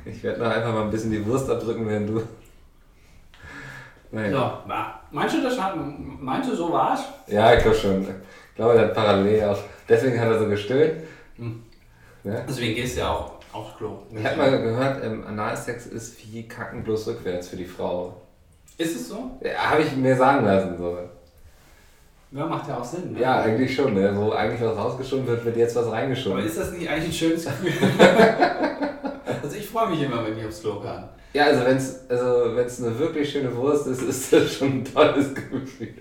Ich 0.05 0.23
werde 0.23 0.41
noch 0.41 0.51
einfach 0.51 0.73
mal 0.73 0.83
ein 0.85 0.91
bisschen 0.91 1.11
die 1.11 1.25
Wurst 1.27 1.51
abdrücken, 1.51 1.87
wenn 1.89 2.07
du. 2.07 2.23
Nein. 4.11 4.33
So, 4.33 4.51
meinst 5.11 5.37
du, 5.37 5.43
das 5.43 5.61
hat, 5.61 5.75
meinst 5.77 6.51
du, 6.51 6.55
so 6.57 6.73
war's? 6.73 7.01
Ja, 7.27 7.53
ich 7.55 7.63
glaube 7.63 7.77
schon. 7.77 8.03
Ich 8.03 8.55
glaube, 8.57 8.75
der 8.75 8.87
hat 8.87 8.95
parallel 8.95 9.45
auch. 9.45 9.59
Deswegen 9.89 10.19
hat 10.21 10.29
er 10.29 10.39
so 10.39 10.49
gestöhnt. 10.49 11.03
Hm. 11.37 11.63
Ne? 12.25 12.45
Deswegen 12.49 12.75
gehst 12.75 12.97
du 12.97 13.01
ja 13.01 13.11
auch 13.11 13.33
aufs 13.53 13.77
Klo. 13.77 13.99
Ich 14.13 14.25
habe 14.25 14.37
mal 14.37 14.51
gehört, 14.51 15.05
ähm, 15.05 15.25
Analsex 15.27 15.87
ist 15.87 16.21
wie 16.23 16.47
Kacken 16.49 16.83
bloß 16.83 17.09
rückwärts 17.09 17.49
für 17.49 17.57
die 17.57 17.65
Frau. 17.65 18.21
Ist 18.77 18.97
es 18.97 19.09
so? 19.09 19.39
Ja, 19.43 19.71
habe 19.71 19.83
ich 19.83 19.95
mir 19.97 20.17
sagen 20.17 20.45
lassen. 20.45 20.77
So. 20.79 20.99
Ja, 22.31 22.47
macht 22.47 22.69
ja 22.69 22.79
auch 22.79 22.85
Sinn. 22.85 23.13
Ne? 23.13 23.21
Ja, 23.21 23.41
eigentlich 23.41 23.75
schon. 23.75 23.95
Ne? 23.95 24.13
Wo 24.15 24.31
eigentlich 24.33 24.61
was 24.61 24.77
rausgeschoben 24.77 25.27
wird, 25.27 25.45
wird 25.45 25.57
jetzt 25.57 25.77
was 25.77 25.87
Aber 25.87 25.97
reingeschoben. 25.97 26.45
ist 26.45 26.59
das 26.59 26.73
nicht 26.73 26.89
eigentlich 26.89 27.09
ein 27.09 27.13
schönes 27.13 27.45
Gefühl? 27.45 27.73
ich 29.79 29.85
freue 29.85 29.91
mich 29.91 30.03
immer, 30.03 30.25
wenn 30.25 30.39
ich 30.39 30.45
aufs 30.45 30.61
Klo 30.61 30.81
kann. 30.81 31.09
Ja, 31.33 31.45
also 31.45 31.65
wenn 31.65 31.77
es 31.77 32.09
also 32.09 32.57
wenn's 32.57 32.83
eine 32.83 32.99
wirklich 32.99 33.31
schöne 33.31 33.55
Wurst 33.55 33.87
ist, 33.87 34.03
ist 34.03 34.33
das 34.33 34.55
schon 34.55 34.69
ein 34.69 34.85
tolles 34.85 35.35
Gefühl. 35.35 35.95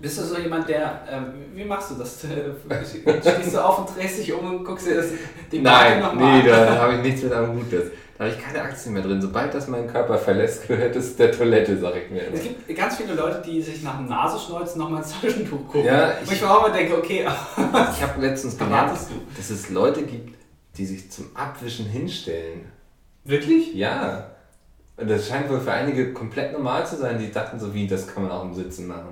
Bist 0.00 0.18
du 0.18 0.22
so 0.22 0.38
jemand, 0.38 0.68
der, 0.68 1.02
ähm, 1.10 1.34
wie 1.54 1.64
machst 1.64 1.90
du 1.90 1.94
das? 1.96 2.20
Stehst 3.20 3.54
du 3.54 3.64
auf 3.64 3.78
und 3.80 3.96
drehst 3.96 4.18
dich 4.18 4.32
um 4.32 4.44
und 4.44 4.64
guckst 4.64 4.86
dir 4.86 4.96
das, 4.96 5.06
die 5.52 5.60
Nein, 5.60 6.00
nochmal 6.00 6.42
nee, 6.42 6.48
da 6.48 6.78
habe 6.78 6.94
ich 6.94 7.02
nichts 7.02 7.22
mit 7.22 7.32
am 7.32 7.58
Gutes. 7.58 7.90
Da 8.16 8.24
habe 8.24 8.34
ich 8.34 8.40
keine 8.40 8.62
Aktien 8.62 8.94
mehr 8.94 9.02
drin. 9.02 9.20
Sobald 9.20 9.52
das 9.54 9.66
meinen 9.66 9.88
Körper 9.88 10.16
verlässt, 10.18 10.68
gehört 10.68 10.94
es 10.94 11.16
der 11.16 11.32
Toilette, 11.32 11.76
sag 11.76 11.96
ich 11.96 12.10
mir 12.10 12.20
immer. 12.22 12.36
Es 12.36 12.42
gibt 12.44 12.76
ganz 12.76 12.96
viele 12.96 13.14
Leute, 13.14 13.42
die 13.44 13.60
sich 13.60 13.82
nach 13.82 13.96
dem 13.96 14.06
Nasenschneuzen 14.06 14.78
nochmal 14.80 15.02
ins 15.02 15.12
Taschentuch 15.20 15.66
gucken. 15.66 15.84
Ja, 15.84 16.12
ich- 16.22 16.30
ich 16.30 16.40
mir 16.40 16.48
auch 16.50 16.64
immer 16.64 16.74
denke, 16.76 16.96
okay, 16.96 17.26
Ich 17.56 18.02
habe 18.02 18.20
letztens 18.20 18.56
gelernt, 18.56 18.92
du? 19.10 19.14
dass 19.36 19.50
es 19.50 19.68
Leute 19.70 20.04
gibt, 20.04 20.36
die 20.76 20.86
sich 20.86 21.10
zum 21.10 21.34
Abwischen 21.34 21.86
hinstellen. 21.86 22.70
Wirklich? 23.24 23.74
Ja. 23.74 24.30
Und 24.96 25.10
das 25.10 25.26
scheint 25.26 25.50
wohl 25.50 25.60
für 25.60 25.72
einige 25.72 26.12
komplett 26.12 26.52
normal 26.52 26.86
zu 26.86 26.96
sein, 26.96 27.18
die 27.18 27.32
dachten 27.32 27.58
so 27.58 27.74
wie, 27.74 27.88
das 27.88 28.06
kann 28.06 28.22
man 28.22 28.30
auch 28.30 28.44
im 28.44 28.54
Sitzen 28.54 28.86
machen. 28.86 29.08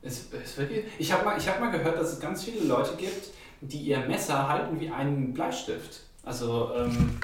Ist, 0.00 0.32
ist 0.32 0.56
wirklich? 0.58 0.84
Ich 0.98 1.12
habe 1.12 1.24
mal, 1.24 1.36
ich 1.36 1.46
hab 1.48 1.60
mal 1.60 1.70
gehört, 1.70 1.98
dass 1.98 2.12
es 2.14 2.20
ganz 2.20 2.44
viele 2.44 2.64
Leute 2.66 2.94
gibt, 2.96 3.28
die 3.60 3.78
ihr 3.78 3.98
Messer 4.00 4.48
halten 4.48 4.80
wie 4.80 4.88
einen 4.90 5.34
Bleistift. 5.34 6.00
Also, 6.24 6.70
ähm, 6.76 7.18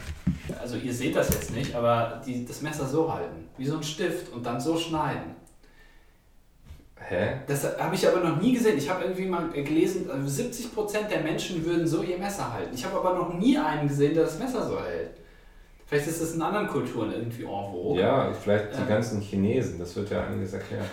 also 0.61 0.77
ihr 0.77 0.93
seht 0.93 1.17
das 1.17 1.29
jetzt 1.31 1.55
nicht, 1.55 1.75
aber 1.75 2.21
die 2.27 2.45
das 2.45 2.61
Messer 2.63 2.87
so 2.87 3.13
halten, 3.13 3.49
wie 3.57 3.67
so 3.67 3.77
ein 3.77 3.83
Stift 3.83 4.33
und 4.33 4.45
dann 4.45 4.61
so 4.61 4.77
schneiden. 4.77 5.37
Hä? 6.97 7.41
Das 7.47 7.65
habe 7.79 7.95
ich 7.95 8.07
aber 8.07 8.21
noch 8.21 8.41
nie 8.41 8.53
gesehen. 8.53 8.77
Ich 8.77 8.89
habe 8.89 9.05
irgendwie 9.05 9.27
mal 9.27 9.49
gelesen, 9.51 10.11
also 10.11 10.43
70% 10.43 11.09
der 11.09 11.23
Menschen 11.23 11.65
würden 11.65 11.87
so 11.87 12.03
ihr 12.03 12.19
Messer 12.19 12.53
halten. 12.53 12.75
Ich 12.75 12.85
habe 12.85 12.97
aber 12.99 13.15
noch 13.19 13.35
nie 13.35 13.57
einen 13.59 13.89
gesehen, 13.89 14.15
der 14.15 14.25
das 14.25 14.39
Messer 14.39 14.67
so 14.69 14.79
hält. 14.81 15.13
Vielleicht 15.87 16.07
ist 16.07 16.21
das 16.23 16.35
in 16.35 16.43
anderen 16.43 16.69
Kulturen 16.69 17.11
irgendwie 17.11 17.43
en 17.43 17.49
vogue. 17.49 17.99
Ja, 18.01 18.33
vielleicht 18.33 18.75
die 18.77 18.83
Ähm. 18.83 18.89
ganzen 18.89 19.21
Chinesen, 19.21 19.79
das 19.79 19.97
wird 19.97 20.11
ja 20.11 20.25
einiges 20.25 20.53
erklärt. 20.53 20.85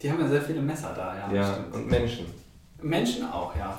Die 0.00 0.10
haben 0.10 0.20
ja 0.20 0.28
sehr 0.28 0.42
viele 0.42 0.60
Messer 0.60 0.92
da, 0.94 1.16
ja. 1.16 1.32
Ja, 1.34 1.52
stimmt. 1.54 1.74
und 1.74 1.90
Menschen. 1.90 2.26
Menschen 2.82 3.24
auch, 3.28 3.56
ja. 3.56 3.76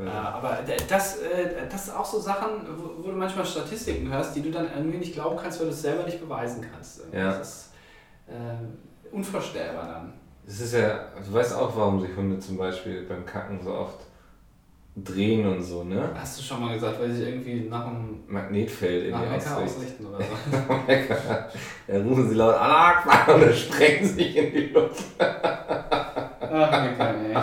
Äh, 0.00 0.08
Also, 0.08 0.18
aber 0.18 0.58
das, 0.88 1.18
äh, 1.18 1.66
das 1.70 1.86
sind 1.86 1.96
auch 1.96 2.04
so 2.04 2.18
Sachen, 2.20 2.48
wo, 2.76 3.04
wo 3.04 3.10
du 3.10 3.16
manchmal 3.16 3.44
Statistiken 3.44 4.10
hörst, 4.12 4.34
die 4.36 4.42
du 4.42 4.50
dann 4.50 4.68
irgendwie 4.76 4.98
nicht 4.98 5.14
glauben 5.14 5.36
kannst, 5.40 5.58
weil 5.60 5.66
du 5.66 5.72
es 5.72 5.82
selber 5.82 6.04
nicht 6.04 6.20
beweisen 6.20 6.64
kannst. 6.72 7.02
Ja. 7.12 7.28
Das 7.38 7.48
ist 7.48 7.70
äh, 8.28 9.14
unvorstellbar 9.14 9.86
dann. 9.86 10.12
Es 10.46 10.60
ist 10.60 10.74
ja, 10.74 11.00
du 11.24 11.32
weißt 11.32 11.54
auch, 11.56 11.76
warum 11.76 12.00
sich 12.00 12.16
Hunde 12.16 12.38
zum 12.38 12.56
Beispiel 12.56 13.02
beim 13.02 13.24
Kacken 13.26 13.60
so 13.62 13.72
oft 13.72 13.98
drehen 14.96 15.46
und 15.46 15.62
so, 15.62 15.84
ne? 15.84 16.10
Hast 16.14 16.38
du 16.38 16.42
schon 16.42 16.60
mal 16.60 16.74
gesagt, 16.74 17.00
weil 17.00 17.12
sie 17.12 17.22
irgendwie 17.22 17.68
nach 17.68 17.84
dem 17.86 18.24
Magnetfeld 18.26 19.06
in 19.06 19.14
die 19.14 19.26
Mecker 19.28 19.56
ausrichten 19.58 20.06
oder 20.06 20.18
so. 20.24 20.24
Dann 21.86 22.08
rufen 22.08 22.28
sie 22.28 22.34
laut 22.34 22.54
Allah 22.56 23.24
und 23.34 23.42
dann 23.42 23.54
sprengen 23.54 24.04
sie 24.06 24.14
sich 24.14 24.36
in 24.36 24.52
die 24.52 24.66
Luft. 24.68 25.04
Ach, 25.18 26.82
Mecker, 26.84 27.14
ey. 27.24 27.36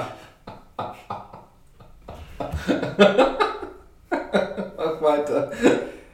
Mach 4.77 5.01
weiter. 5.01 5.51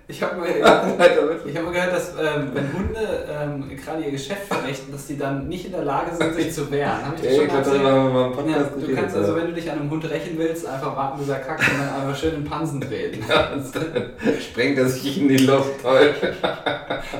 Ich 0.05 0.21
habe 0.21 0.35
mal, 0.35 0.47
hab 0.63 0.97
mal 0.97 1.71
gehört, 1.71 1.93
dass 1.93 2.09
ähm, 2.09 2.51
wenn 2.53 2.73
Hunde 2.73 3.25
ähm, 3.31 3.69
gerade 3.75 4.03
ihr 4.03 4.11
Geschäft 4.11 4.47
verrichten, 4.47 4.91
dass 4.91 5.07
die 5.07 5.17
dann 5.17 5.47
nicht 5.47 5.65
in 5.65 5.71
der 5.71 5.85
Lage 5.85 6.13
sind, 6.15 6.35
sich 6.35 6.53
zu 6.53 6.69
wehren. 6.69 7.05
Hab 7.05 7.15
ich 7.15 7.21
das 7.23 7.35
schon 7.37 7.47
mal 7.83 8.31
Ja, 8.47 8.63
du 8.63 8.95
kannst 8.95 9.15
also, 9.15 9.35
wenn 9.35 9.47
du 9.47 9.53
dich 9.53 9.71
an 9.71 9.79
einem 9.79 9.89
Hund 9.89 10.07
rächen 10.09 10.37
willst, 10.37 10.67
einfach 10.67 10.95
warten, 10.95 11.19
bis 11.19 11.29
er 11.29 11.39
kackt 11.39 11.61
und 11.61 11.79
dann 11.79 12.01
einfach 12.01 12.19
schön 12.19 12.35
in 12.35 12.43
Pansen 12.43 12.81
treten. 12.81 13.23
ja, 13.29 13.51
sprengt 14.39 14.77
er 14.77 14.89
sich 14.89 15.21
in 15.21 15.29
die 15.29 15.37
Luft. 15.37 15.81
Toll. 15.81 16.13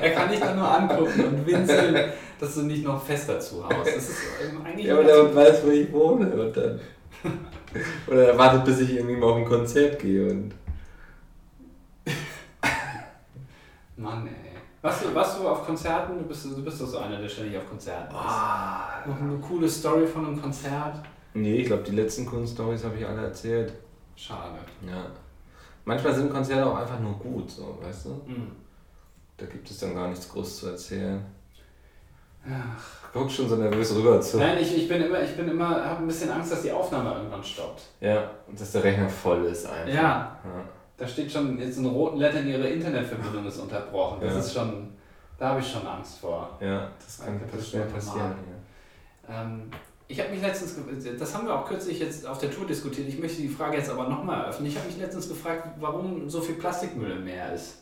Er 0.00 0.10
kann 0.10 0.30
dich 0.30 0.40
dann 0.40 0.56
nur 0.56 0.68
angucken 0.68 1.24
und 1.24 1.46
winseln, 1.46 2.12
dass 2.38 2.54
du 2.54 2.62
nicht 2.62 2.84
noch 2.84 3.02
fester 3.02 3.40
zuhaust. 3.40 3.86
Das 3.86 4.08
ist 4.08 4.18
eigentlich 4.62 4.86
Ja, 4.86 4.94
aber 4.94 5.04
der 5.04 5.22
Hund 5.22 5.34
weiß, 5.34 5.62
wo 5.64 5.70
ich 5.70 5.90
wohne. 5.90 6.26
Und 6.26 6.56
dann. 6.56 6.80
Oder 8.06 8.28
er 8.28 8.38
wartet, 8.38 8.64
bis 8.64 8.80
ich 8.80 8.96
irgendwie 8.96 9.16
mal 9.16 9.30
auf 9.30 9.36
ein 9.36 9.44
Konzert 9.44 9.98
gehe. 9.98 10.30
Und 10.30 10.54
Mann, 13.96 14.26
ey. 14.26 14.32
Warst 14.82 15.04
du, 15.04 15.14
warst 15.14 15.38
du 15.38 15.48
auf 15.48 15.64
Konzerten? 15.64 16.18
Du 16.18 16.24
bist, 16.24 16.44
du 16.44 16.62
bist 16.62 16.80
doch 16.80 16.86
so 16.86 16.98
einer, 16.98 17.18
der 17.18 17.28
ständig 17.28 17.56
auf 17.56 17.68
Konzerten 17.68 18.14
ist. 18.14 18.20
Ah. 18.20 19.02
Noch 19.06 19.18
eine 19.18 19.38
coole 19.38 19.68
Story 19.68 20.06
von 20.06 20.26
einem 20.26 20.40
Konzert? 20.40 21.00
Nee, 21.32 21.56
ich 21.56 21.66
glaube, 21.66 21.82
die 21.84 21.96
letzten 21.96 22.26
Kunststories 22.26 22.84
habe 22.84 22.96
ich 22.98 23.06
alle 23.06 23.22
erzählt. 23.22 23.72
Schade. 24.14 24.58
Ja. 24.86 25.06
Manchmal 25.86 26.14
sind 26.14 26.30
Konzerte 26.30 26.66
auch 26.66 26.76
einfach 26.76 27.00
nur 27.00 27.14
gut, 27.14 27.50
so, 27.50 27.78
weißt 27.82 28.06
du? 28.06 28.10
Hm. 28.26 28.52
Da 29.36 29.46
gibt 29.46 29.70
es 29.70 29.78
dann 29.78 29.94
gar 29.94 30.08
nichts 30.08 30.28
groß 30.28 30.60
zu 30.60 30.68
erzählen. 30.68 31.24
Ach. 32.46 33.10
Guck 33.12 33.30
schon 33.30 33.48
so 33.48 33.56
nervös 33.56 33.94
rüber 33.94 34.20
zu. 34.20 34.38
Nein, 34.38 34.58
ich, 34.60 34.76
ich 34.76 34.88
bin 34.88 35.00
immer, 35.02 35.22
ich 35.22 35.36
bin 35.36 35.48
immer, 35.48 35.84
habe 35.84 36.00
ein 36.02 36.06
bisschen 36.06 36.30
Angst, 36.30 36.50
dass 36.52 36.62
die 36.62 36.72
Aufnahme 36.72 37.14
irgendwann 37.14 37.44
stoppt. 37.44 37.82
Ja, 38.00 38.30
und 38.48 38.60
dass 38.60 38.72
der 38.72 38.82
Rechner 38.84 39.08
voll 39.08 39.44
ist 39.44 39.66
einfach. 39.66 39.86
Ja. 39.88 39.94
ja. 40.02 40.38
Da 40.96 41.06
steht 41.06 41.30
schon 41.30 41.58
jetzt 41.58 41.78
in 41.78 41.86
roten 41.86 42.18
Lettern, 42.18 42.46
ihre 42.46 42.68
Internetverbindung 42.68 43.46
ist 43.46 43.58
unterbrochen. 43.58 44.18
Das 44.20 44.32
Ja. 44.34 44.38
ist 44.40 44.52
schon, 44.54 44.88
da 45.38 45.50
habe 45.50 45.60
ich 45.60 45.70
schon 45.70 45.86
Angst 45.86 46.18
vor. 46.18 46.50
Ja, 46.60 46.88
das 47.04 47.24
kann 47.24 47.40
Das 47.52 47.68
schnell 47.68 47.84
passieren. 47.86 48.34
normal. 49.28 49.46
Ähm, 49.46 49.70
ich 50.06 50.20
habe 50.20 50.30
mich 50.30 50.42
letztens, 50.42 50.76
das 51.18 51.34
haben 51.34 51.46
wir 51.46 51.54
auch 51.58 51.66
kürzlich 51.66 51.98
jetzt 52.00 52.26
auf 52.26 52.38
der 52.38 52.50
Tour 52.50 52.66
diskutiert, 52.66 53.08
ich 53.08 53.18
möchte 53.18 53.40
die 53.42 53.48
Frage 53.48 53.76
jetzt 53.78 53.90
aber 53.90 54.08
nochmal 54.08 54.42
eröffnen. 54.42 54.66
Ich 54.66 54.76
habe 54.76 54.86
mich 54.86 54.98
letztens 54.98 55.28
gefragt, 55.28 55.68
warum 55.80 56.28
so 56.28 56.40
viel 56.40 56.56
Plastikmüll 56.56 57.12
im 57.12 57.24
Meer 57.24 57.52
ist. 57.54 57.76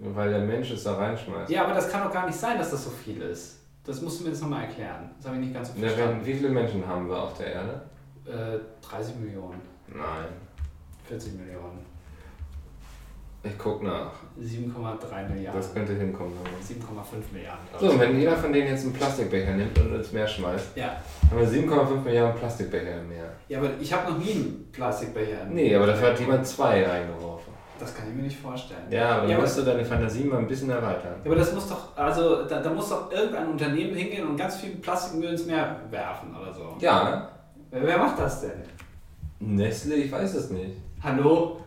Ja. 0.00 0.08
Weil 0.14 0.30
der 0.30 0.40
Mensch 0.40 0.70
es 0.72 0.82
da 0.84 0.96
reinschmeißt. 0.96 1.50
Ja, 1.50 1.64
aber 1.64 1.74
das 1.74 1.88
kann 1.90 2.04
doch 2.04 2.12
gar 2.12 2.26
nicht 2.26 2.38
sein, 2.38 2.58
dass 2.58 2.70
das 2.72 2.84
so 2.84 2.90
viel 2.90 3.22
ist. 3.22 3.60
Das 3.86 4.00
musst 4.00 4.20
du 4.20 4.24
mir 4.24 4.30
jetzt 4.30 4.40
nochmal 4.42 4.64
erklären. 4.64 5.10
Das 5.18 5.26
habe 5.26 5.36
ich 5.36 5.42
nicht 5.46 5.54
ganz 5.54 5.68
so 5.68 5.78
verstanden. 5.78 6.16
wenn, 6.20 6.26
wie 6.26 6.34
viele 6.34 6.48
Menschen 6.48 6.86
haben 6.86 7.08
wir 7.08 7.22
auf 7.22 7.36
der 7.36 7.46
Erde? 7.52 7.82
Äh, 8.26 8.58
30 8.86 9.16
Millionen, 9.16 9.60
Nein. 9.88 10.28
40 11.06 11.34
Millionen, 11.34 11.80
Ich 13.42 13.58
guck 13.58 13.82
nach. 13.82 14.10
7,3 14.40 15.28
Milliarden, 15.28 15.60
Das 15.60 15.74
könnte 15.74 15.92
hinkommen. 15.94 16.32
7,5 16.66 17.34
Milliarden. 17.34 17.60
So, 17.78 17.90
und 17.90 18.00
wenn 18.00 18.18
jeder 18.18 18.34
von 18.38 18.50
denen 18.54 18.68
jetzt 18.68 18.84
einen 18.84 18.94
Plastikbecher 18.94 19.52
nimmt 19.52 19.78
und 19.78 19.94
ins 19.94 20.12
Meer 20.12 20.26
schmeißt, 20.26 20.74
ja. 20.76 20.96
haben 21.30 21.38
wir 21.40 21.46
7,5 21.46 22.00
Milliarden 22.02 22.38
Plastikbecher 22.40 23.00
im 23.00 23.08
Meer. 23.10 23.30
ja, 23.48 23.58
aber 23.58 23.70
ich 23.78 23.92
habe 23.92 24.12
noch 24.12 24.18
nie 24.18 24.30
einen 24.32 24.68
Plastikbecher. 24.72 25.42
im- 25.42 25.54
Nee, 25.54 25.76
aber 25.76 25.86
dafür 25.88 26.08
hat 26.12 26.20
jemand 26.20 26.46
zwei 26.46 26.82
reingeworfen. 26.86 27.33
Das 27.78 27.94
kann 27.96 28.08
ich 28.08 28.14
mir 28.14 28.22
nicht 28.22 28.38
vorstellen. 28.38 28.82
Ja, 28.90 29.16
aber 29.18 29.26
Ja, 29.28 29.34
aber- 29.36 29.42
musst 29.44 29.58
du 29.58 29.62
deine 29.62 29.84
Fantasie 29.84 30.24
mal 30.24 30.38
ein 30.38 30.46
bisschen 30.46 30.70
erweitern. 30.70 31.16
Ja, 31.24 31.26
aber 31.30 31.36
das 31.36 31.52
muss 31.52 31.68
doch, 31.68 31.96
also 31.96 32.44
da, 32.46 32.60
da 32.60 32.70
muss 32.70 32.88
doch 32.88 33.10
irgendein 33.10 33.48
Unternehmen 33.48 33.94
hingehen 33.96 34.28
und 34.28 34.36
ganz 34.36 34.56
viel 34.56 34.76
Plastikmüll 34.76 35.30
ins 35.30 35.44
Meer 35.46 35.80
werfen 35.90 36.34
oder 36.36 36.52
so. 36.52 36.76
Ja, 36.78 37.04
ne? 37.04 37.28
Wer, 37.70 37.86
wer 37.86 37.98
macht 37.98 38.18
das 38.20 38.42
denn? 38.42 38.62
Nestle, 39.40 39.94
ich 39.96 40.12
weiß 40.12 40.34
es 40.34 40.50
nicht. 40.50 40.76
Hallo? 41.02 41.60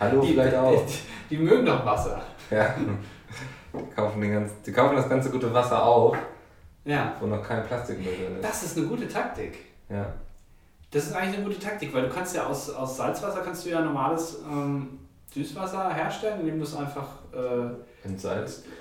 Hallo, 0.00 0.22
vielleicht 0.22 0.56
auch. 0.56 0.84
Die, 0.86 1.36
die 1.36 1.42
mögen 1.42 1.66
doch 1.66 1.84
Wasser. 1.84 2.20
Ja. 2.50 2.74
Die 3.74 3.94
kaufen, 3.94 4.20
den 4.22 4.32
ganz, 4.32 4.52
die 4.64 4.72
kaufen 4.72 4.96
das 4.96 5.08
ganze 5.08 5.30
gute 5.30 5.52
Wasser 5.52 5.84
auf 5.84 6.16
Ja. 6.84 7.12
wo 7.20 7.26
noch 7.26 7.42
kein 7.42 7.62
Plastik 7.64 7.98
mehr 7.98 8.12
drin 8.14 8.36
ist. 8.36 8.44
Das 8.48 8.62
ist 8.62 8.78
eine 8.78 8.86
gute 8.86 9.06
Taktik. 9.06 9.58
Ja. 9.90 10.06
Das 10.90 11.06
ist 11.06 11.12
eigentlich 11.14 11.36
eine 11.36 11.44
gute 11.44 11.58
Taktik, 11.58 11.92
weil 11.92 12.02
du 12.02 12.08
kannst 12.08 12.34
ja 12.34 12.46
aus, 12.46 12.70
aus 12.70 12.96
Salzwasser 12.96 13.42
kannst 13.42 13.66
du 13.66 13.70
ja 13.70 13.80
normales 13.80 14.38
ähm, 14.50 14.98
Süßwasser 15.32 15.92
herstellen, 15.92 16.40
indem 16.40 16.58
du 16.58 16.64
es 16.64 16.74
einfach, 16.74 17.06
äh, 17.32 18.08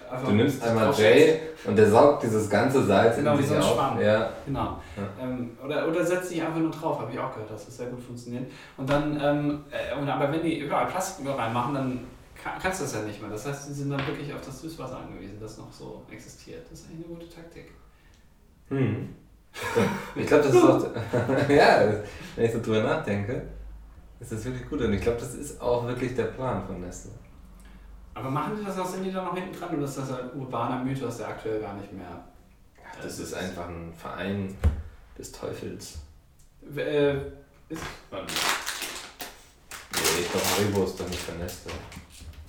einfach 0.09 0.29
Du 0.29 0.31
nimmst 0.31 0.63
einmal. 0.63 0.93
Jay 0.93 1.39
und 1.65 1.75
der 1.75 1.89
saugt 1.89 2.23
dieses 2.23 2.49
ganze 2.49 2.85
Salz 2.85 3.17
Genau, 3.17 3.33
in 3.33 3.39
wie 3.39 3.43
sich 3.43 3.51
so 3.51 3.57
auf. 3.61 3.73
Schwamm. 3.75 3.99
Ja. 3.99 4.29
Genau. 4.45 4.79
Ja. 4.95 5.23
Ähm, 5.23 5.57
oder, 5.63 5.85
oder 5.87 6.05
setzt 6.05 6.31
dich 6.31 6.41
einfach 6.41 6.59
nur 6.59 6.71
drauf, 6.71 6.99
habe 7.01 7.11
ich 7.11 7.19
auch 7.19 7.33
gehört, 7.33 7.51
dass 7.51 7.65
das 7.65 7.75
sehr 7.75 7.87
gut 7.87 8.01
funktioniert. 8.01 8.49
Und 8.77 8.89
dann, 8.89 9.19
ähm, 9.21 9.63
äh, 9.69 10.09
aber 10.09 10.31
wenn 10.31 10.43
die 10.43 10.59
überall 10.59 10.85
Plastik 10.87 11.27
reinmachen, 11.27 11.73
dann 11.73 11.99
kann, 12.41 12.53
kannst 12.61 12.79
du 12.79 12.85
das 12.85 12.93
ja 12.93 13.01
nicht 13.01 13.21
mehr. 13.21 13.29
Das 13.31 13.45
heißt, 13.45 13.67
die 13.67 13.73
sind 13.73 13.89
dann 13.89 14.05
wirklich 14.07 14.33
auf 14.33 14.41
das 14.45 14.61
Süßwasser 14.61 14.97
angewiesen, 14.99 15.37
das 15.41 15.57
noch 15.57 15.71
so 15.73 16.05
existiert. 16.09 16.63
Das 16.71 16.79
ist 16.79 16.89
eigentlich 16.89 17.05
eine 17.07 17.15
gute 17.15 17.29
Taktik. 17.29 17.71
Hm. 18.69 19.09
Ich 20.15 20.25
glaube, 20.25 20.43
das 20.43 20.53
ist 20.53 20.63
auch. 20.63 20.83
ja, 21.49 21.93
wenn 22.35 22.45
ich 22.45 22.51
so 22.51 22.61
drüber 22.61 22.83
nachdenke, 22.83 23.43
ist 24.19 24.31
das 24.31 24.45
wirklich 24.45 24.67
gut. 24.69 24.81
Und 24.81 24.93
ich 24.93 25.01
glaube, 25.01 25.19
das 25.19 25.33
ist 25.35 25.61
auch 25.61 25.85
wirklich 25.87 26.15
der 26.15 26.25
Plan 26.25 26.65
von 26.65 26.81
Nestle. 26.81 27.11
Aber 28.13 28.29
machen 28.31 28.57
die 28.59 28.65
das 28.65 28.75
noch, 28.75 28.87
sind 28.87 29.03
die 29.03 29.11
da 29.11 29.23
noch 29.23 29.35
hinten 29.35 29.57
dran 29.57 29.75
oder 29.75 29.85
ist 29.85 29.97
das 29.97 30.11
ein 30.11 30.31
urbaner 30.35 30.83
Mythos, 30.83 31.17
der 31.17 31.27
aktuell 31.27 31.61
gar 31.61 31.75
nicht 31.75 31.93
mehr 31.93 32.23
Das 33.01 33.19
ist 33.19 33.33
einfach 33.35 33.67
ein 33.67 33.93
Verein 33.93 34.55
des 35.17 35.31
Teufels. 35.31 35.99
Äh, 36.75 37.13
ist, 37.69 37.83
warte. 38.09 38.33
Nee, 39.93 40.21
ich 40.21 40.31
glaube, 40.31 40.45
Haribo 40.47 40.83
ist 40.83 40.99
doch 40.99 41.07
nicht 41.07 41.21
von 41.21 41.37
Nestle. 41.37 41.71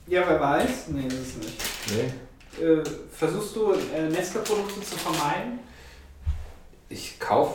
ja, 0.07 0.23
wer 0.27 0.41
weiß? 0.41 0.89
Nee, 0.89 1.07
das 1.09 1.19
ist 1.19 1.39
nicht. 1.39 1.61
Nee. 1.91 2.65
Äh, 2.65 2.83
versuchst 3.13 3.55
du 3.55 3.73
äh, 3.73 4.09
Nestle-Produkte 4.09 4.81
zu 4.81 4.97
vermeiden? 4.97 5.61
Ich 6.89 7.19
kaufe, 7.21 7.55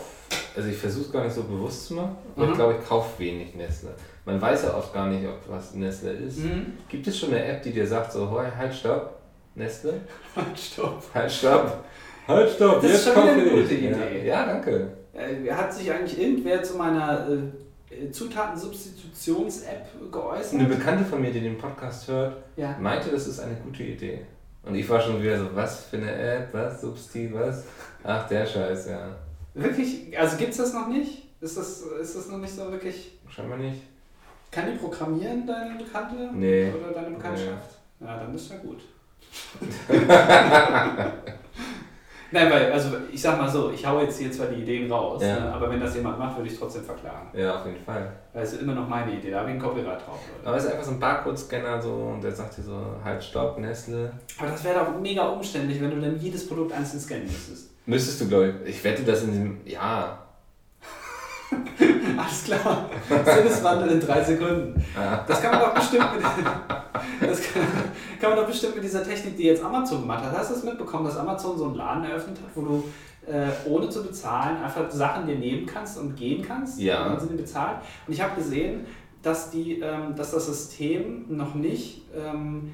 also 0.56 0.70
ich 0.70 0.78
versuche 0.78 1.06
es 1.06 1.12
gar 1.12 1.24
nicht 1.24 1.34
so 1.34 1.44
bewusst 1.44 1.88
zu 1.88 1.96
machen, 1.96 2.16
aber 2.36 2.46
Mhm. 2.46 2.52
ich 2.52 2.58
glaube, 2.58 2.76
ich 2.82 2.88
kaufe 2.88 3.20
wenig 3.20 3.56
Nestle. 3.56 3.90
Man 4.26 4.40
weiß 4.42 4.64
ja 4.64 4.76
oft 4.78 4.94
gar 4.94 5.08
nicht, 5.08 5.28
ob 5.28 5.38
was 5.50 5.74
Nestle 5.74 6.12
ist. 6.12 6.40
Mhm. 6.40 6.74
Gibt 6.88 7.08
es 7.08 7.20
schon 7.20 7.30
eine 7.34 7.44
App, 7.44 7.64
die 7.64 7.72
dir 7.72 7.88
sagt, 7.88 8.12
so, 8.12 8.30
hoi, 8.30 8.46
halt, 8.56 8.74
stopp, 8.74 9.20
Nestle? 9.56 10.02
Stopp. 10.56 11.04
Halt, 11.14 11.32
stopp. 11.32 11.84
Halt, 12.28 12.50
stopp, 12.52 12.82
Das 12.82 12.92
ist 12.92 13.06
jetzt 13.06 13.16
schon 13.16 13.24
wieder 13.24 13.34
kaufe 13.34 13.50
eine 13.50 13.62
gute 13.62 13.76
Ja. 13.76 13.90
Idee. 13.92 14.28
Ja, 14.28 14.46
danke. 14.46 14.88
Äh, 15.14 15.52
hat 15.52 15.74
sich 15.74 15.92
eigentlich 15.92 16.20
irgendwer 16.20 16.64
zu 16.64 16.76
meiner 16.78 17.28
äh, 17.30 18.10
Zutatensubstitutions-App 18.12 20.12
geäußert? 20.12 20.60
Eine 20.60 20.70
Bekannte 20.70 21.06
von 21.06 21.22
mir, 21.22 21.32
die 21.32 21.42
den 21.42 21.58
Podcast 21.58 22.08
hört, 22.08 22.38
Ja. 22.56 22.76
meinte, 22.80 23.10
das 23.10 23.28
ist 23.28 23.40
eine 23.40 23.56
gute 23.56 23.84
Idee. 23.84 24.22
Und 24.64 24.76
ich 24.76 24.88
war 24.90 25.00
schon 25.00 25.22
wieder 25.22 25.38
so, 25.38 25.54
was 25.54 25.86
für 25.86 25.98
eine 25.98 26.12
App, 26.12 26.54
was, 26.54 26.82
Substi, 26.82 27.34
was? 27.34 27.66
Ach, 28.04 28.28
der 28.28 28.46
Scheiß, 28.46 28.90
ja. 28.90 29.16
Wirklich? 29.54 30.18
Also 30.18 30.38
gibt 30.38 30.52
es 30.52 30.58
das 30.58 30.74
noch 30.74 30.88
nicht? 30.88 31.24
Ist 31.42 31.58
das, 31.58 31.82
ist 31.82 32.16
das 32.16 32.28
noch 32.30 32.38
nicht 32.38 32.56
so 32.56 32.72
wirklich. 32.72 33.20
Scheinbar 33.30 33.58
nicht. 33.58 33.82
Kann 34.50 34.72
die 34.72 34.78
programmieren, 34.78 35.46
deine 35.46 35.76
Bekannte? 35.76 36.30
Nee. 36.34 36.72
Oder 36.72 36.94
deine 36.94 37.16
Bekanntschaft? 37.16 37.78
Ja, 38.00 38.18
dann 38.18 38.34
ist 38.34 38.50
ja 38.50 38.58
gut. 38.58 38.82
Nein, 42.34 42.52
weil, 42.52 42.72
also 42.72 42.90
ich 43.12 43.22
sag 43.22 43.38
mal 43.38 43.48
so, 43.48 43.70
ich 43.72 43.86
hau 43.86 44.02
jetzt 44.02 44.18
hier 44.18 44.32
zwar 44.32 44.48
die 44.48 44.62
Ideen 44.64 44.92
raus, 44.92 45.22
Ja. 45.22 45.40
ne, 45.40 45.54
aber 45.54 45.70
wenn 45.70 45.80
das 45.80 45.94
jemand 45.96 46.18
macht, 46.18 46.36
würde 46.36 46.50
ich 46.50 46.58
trotzdem 46.58 46.84
verklagen. 46.84 47.28
Ja, 47.34 47.60
auf 47.60 47.66
jeden 47.68 47.80
Fall. 47.86 48.12
Weil 48.34 48.44
es 48.44 48.54
ist 48.54 48.62
immer 48.64 48.74
noch 48.74 48.88
meine 48.90 49.14
Idee, 49.14 49.30
da 49.30 49.42
habe 49.42 49.50
ich 49.50 49.56
ein 49.56 49.62
Copyright 49.62 50.00
drauf. 50.06 50.20
Leute. 50.38 50.48
Aber 50.48 50.58
es 50.58 50.64
ist 50.66 50.72
einfach 50.72 50.84
so 50.84 50.92
ein 50.92 51.00
Barcode-Scanner 51.00 51.80
so 51.80 51.94
und 51.94 52.24
der 52.24 52.32
sagt 52.32 52.58
dir 52.58 52.64
so, 52.64 52.82
halt, 53.04 53.24
stopp, 53.24 53.60
Nestle. 53.60 54.12
Aber 54.40 54.50
das 54.50 54.64
wäre 54.64 54.80
doch 54.84 55.00
mega 55.00 55.24
umständlich, 55.28 55.80
wenn 55.80 55.92
du 55.92 56.02
dann 56.02 56.18
jedes 56.20 56.48
Produkt 56.48 56.72
einzeln 56.74 57.00
scannen 57.00 57.26
müsstest. 57.26 57.70
Müsstest 57.86 58.22
du, 58.22 58.28
glaube 58.28 58.56
ich. 58.66 58.78
Ich 58.78 58.84
wette, 58.84 59.04
dass 59.04 59.22
in 59.24 59.32
diesem, 59.32 59.62
ja. 59.66 60.18
Alles 62.18 62.44
klar. 62.44 62.90
Sinneswandel 63.08 63.90
in 63.92 64.00
drei 64.00 64.24
Sekunden. 64.24 64.84
Das 65.28 65.42
kann 65.42 65.52
man 65.52 65.62
doch 65.62 65.74
bestimmt 65.74 66.16
mit, 66.16 66.24
das 67.30 67.42
kann, 67.42 67.64
kann 68.20 68.30
man 68.32 68.40
doch 68.40 68.48
bestimmt 68.48 68.76
mit 68.76 68.84
dieser 68.84 69.04
Technik, 69.04 69.38
die 69.38 69.44
jetzt 69.44 69.64
Amazon 69.64 70.02
gemacht 70.02 70.24
hat. 70.24 70.38
Hast 70.38 70.52
du 70.52 70.56
es 70.56 70.64
mitbekommen, 70.64 71.06
dass 71.06 71.18
Amazon 71.18 71.58
so 71.58 71.66
einen 71.66 71.76
Laden 71.76 72.06
eröffnet 72.06 72.38
hat, 72.38 72.50
wo 72.56 72.62
du 72.62 72.84
äh, 73.28 73.50
ohne 73.66 73.90
zu 73.90 74.04
bezahlen 74.04 74.58
einfach 74.64 74.90
Sachen 74.92 75.28
dir 75.28 75.36
nehmen 75.36 75.66
kannst 75.66 75.98
und 75.98 76.16
gehen 76.16 76.42
kannst? 76.42 76.80
Ja. 76.80 77.06
Und 77.06 77.12
dann 77.14 77.20
sind 77.20 77.32
die 77.32 77.42
bezahlt. 77.42 77.78
Und 78.08 78.14
ich 78.14 78.22
habe 78.22 78.36
gesehen, 78.36 78.86
dass, 79.22 79.52
die, 79.52 79.80
ähm, 79.80 80.16
dass 80.16 80.32
das 80.32 80.46
System 80.46 81.26
noch 81.30 81.56
nicht 81.56 82.04
ähm, 82.16 82.74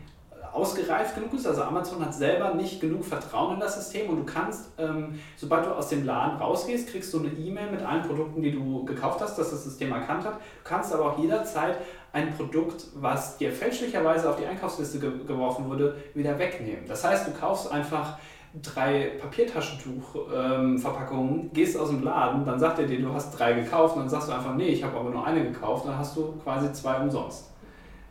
ausgereift 0.54 1.16
genug 1.16 1.34
ist. 1.34 1.47
Also 1.47 1.64
Amazon 1.64 2.04
hat 2.04 2.14
selber 2.14 2.54
nicht 2.54 2.82
genug 2.82 3.06
Vertrauen 3.06 3.56
in 3.56 3.60
das 3.60 3.76
System 3.76 4.10
und 4.10 4.18
du 4.18 4.24
kannst, 4.24 4.70
ähm, 4.78 5.20
sobald 5.36 5.66
du 5.66 5.72
aus 5.72 5.89
dem 5.89 6.06
Laden 6.06 6.38
rausgehst, 6.38 6.89
kriegst 6.89 7.14
du 7.14 7.20
eine 7.20 7.30
E-Mail 7.30 7.72
mit 7.72 7.82
allen 7.82 8.04
Produkten, 8.04 8.41
die 8.41 8.52
du 8.52 8.86
gekauft 8.86 9.22
hast, 9.22 9.38
dass 9.38 9.52
das 9.52 9.64
System 9.64 9.91
erkannt 9.91 10.26
hat. 10.26 10.36
Du 10.36 10.64
kannst 10.64 10.93
aber 10.93 11.12
auch 11.12 11.20
jederzeit 11.20 11.78
ein 12.12 12.34
Produkt, 12.36 12.88
was 12.95 13.38
dir 13.38 13.52
fälschlicherweise 13.52 14.30
auf 14.30 14.38
die 14.38 14.45
Einkaufsliste 14.45 15.00
ge 15.00 15.12
geworfen 15.28 15.70
wurde, 15.70 15.95
wieder 16.14 16.38
wegnehmen. 16.39 16.86
Das 16.88 17.04
heißt, 17.04 17.28
du 17.28 17.32
kaufst 17.32 17.72
einfach 17.72 18.18
drei 18.64 19.12
Papiertaschentuch-Verpackungen, 19.22 21.54
gehst 21.54 21.78
aus 21.78 21.89
dem 21.89 22.02
Laden, 22.04 22.43
dann 22.45 22.60
sagt 22.60 22.80
er 22.80 22.88
dir, 22.88 23.00
du 23.00 23.14
hast 23.14 23.38
drei 23.38 23.54
gekauft 23.54 23.95
und 23.95 24.02
dann 24.02 24.10
sagst 24.10 24.30
du 24.30 24.34
einfach, 24.34 24.56
nee, 24.56 24.70
ich 24.70 24.84
habe 24.84 24.97
aber 24.97 25.12
nur 25.12 25.24
eine 25.26 25.43
gekauft, 25.43 25.86
dann 25.86 25.95
hast 25.97 26.18
du 26.18 26.34
quasi 26.43 26.74
zwei 26.74 27.00
umsonst. 27.00 27.52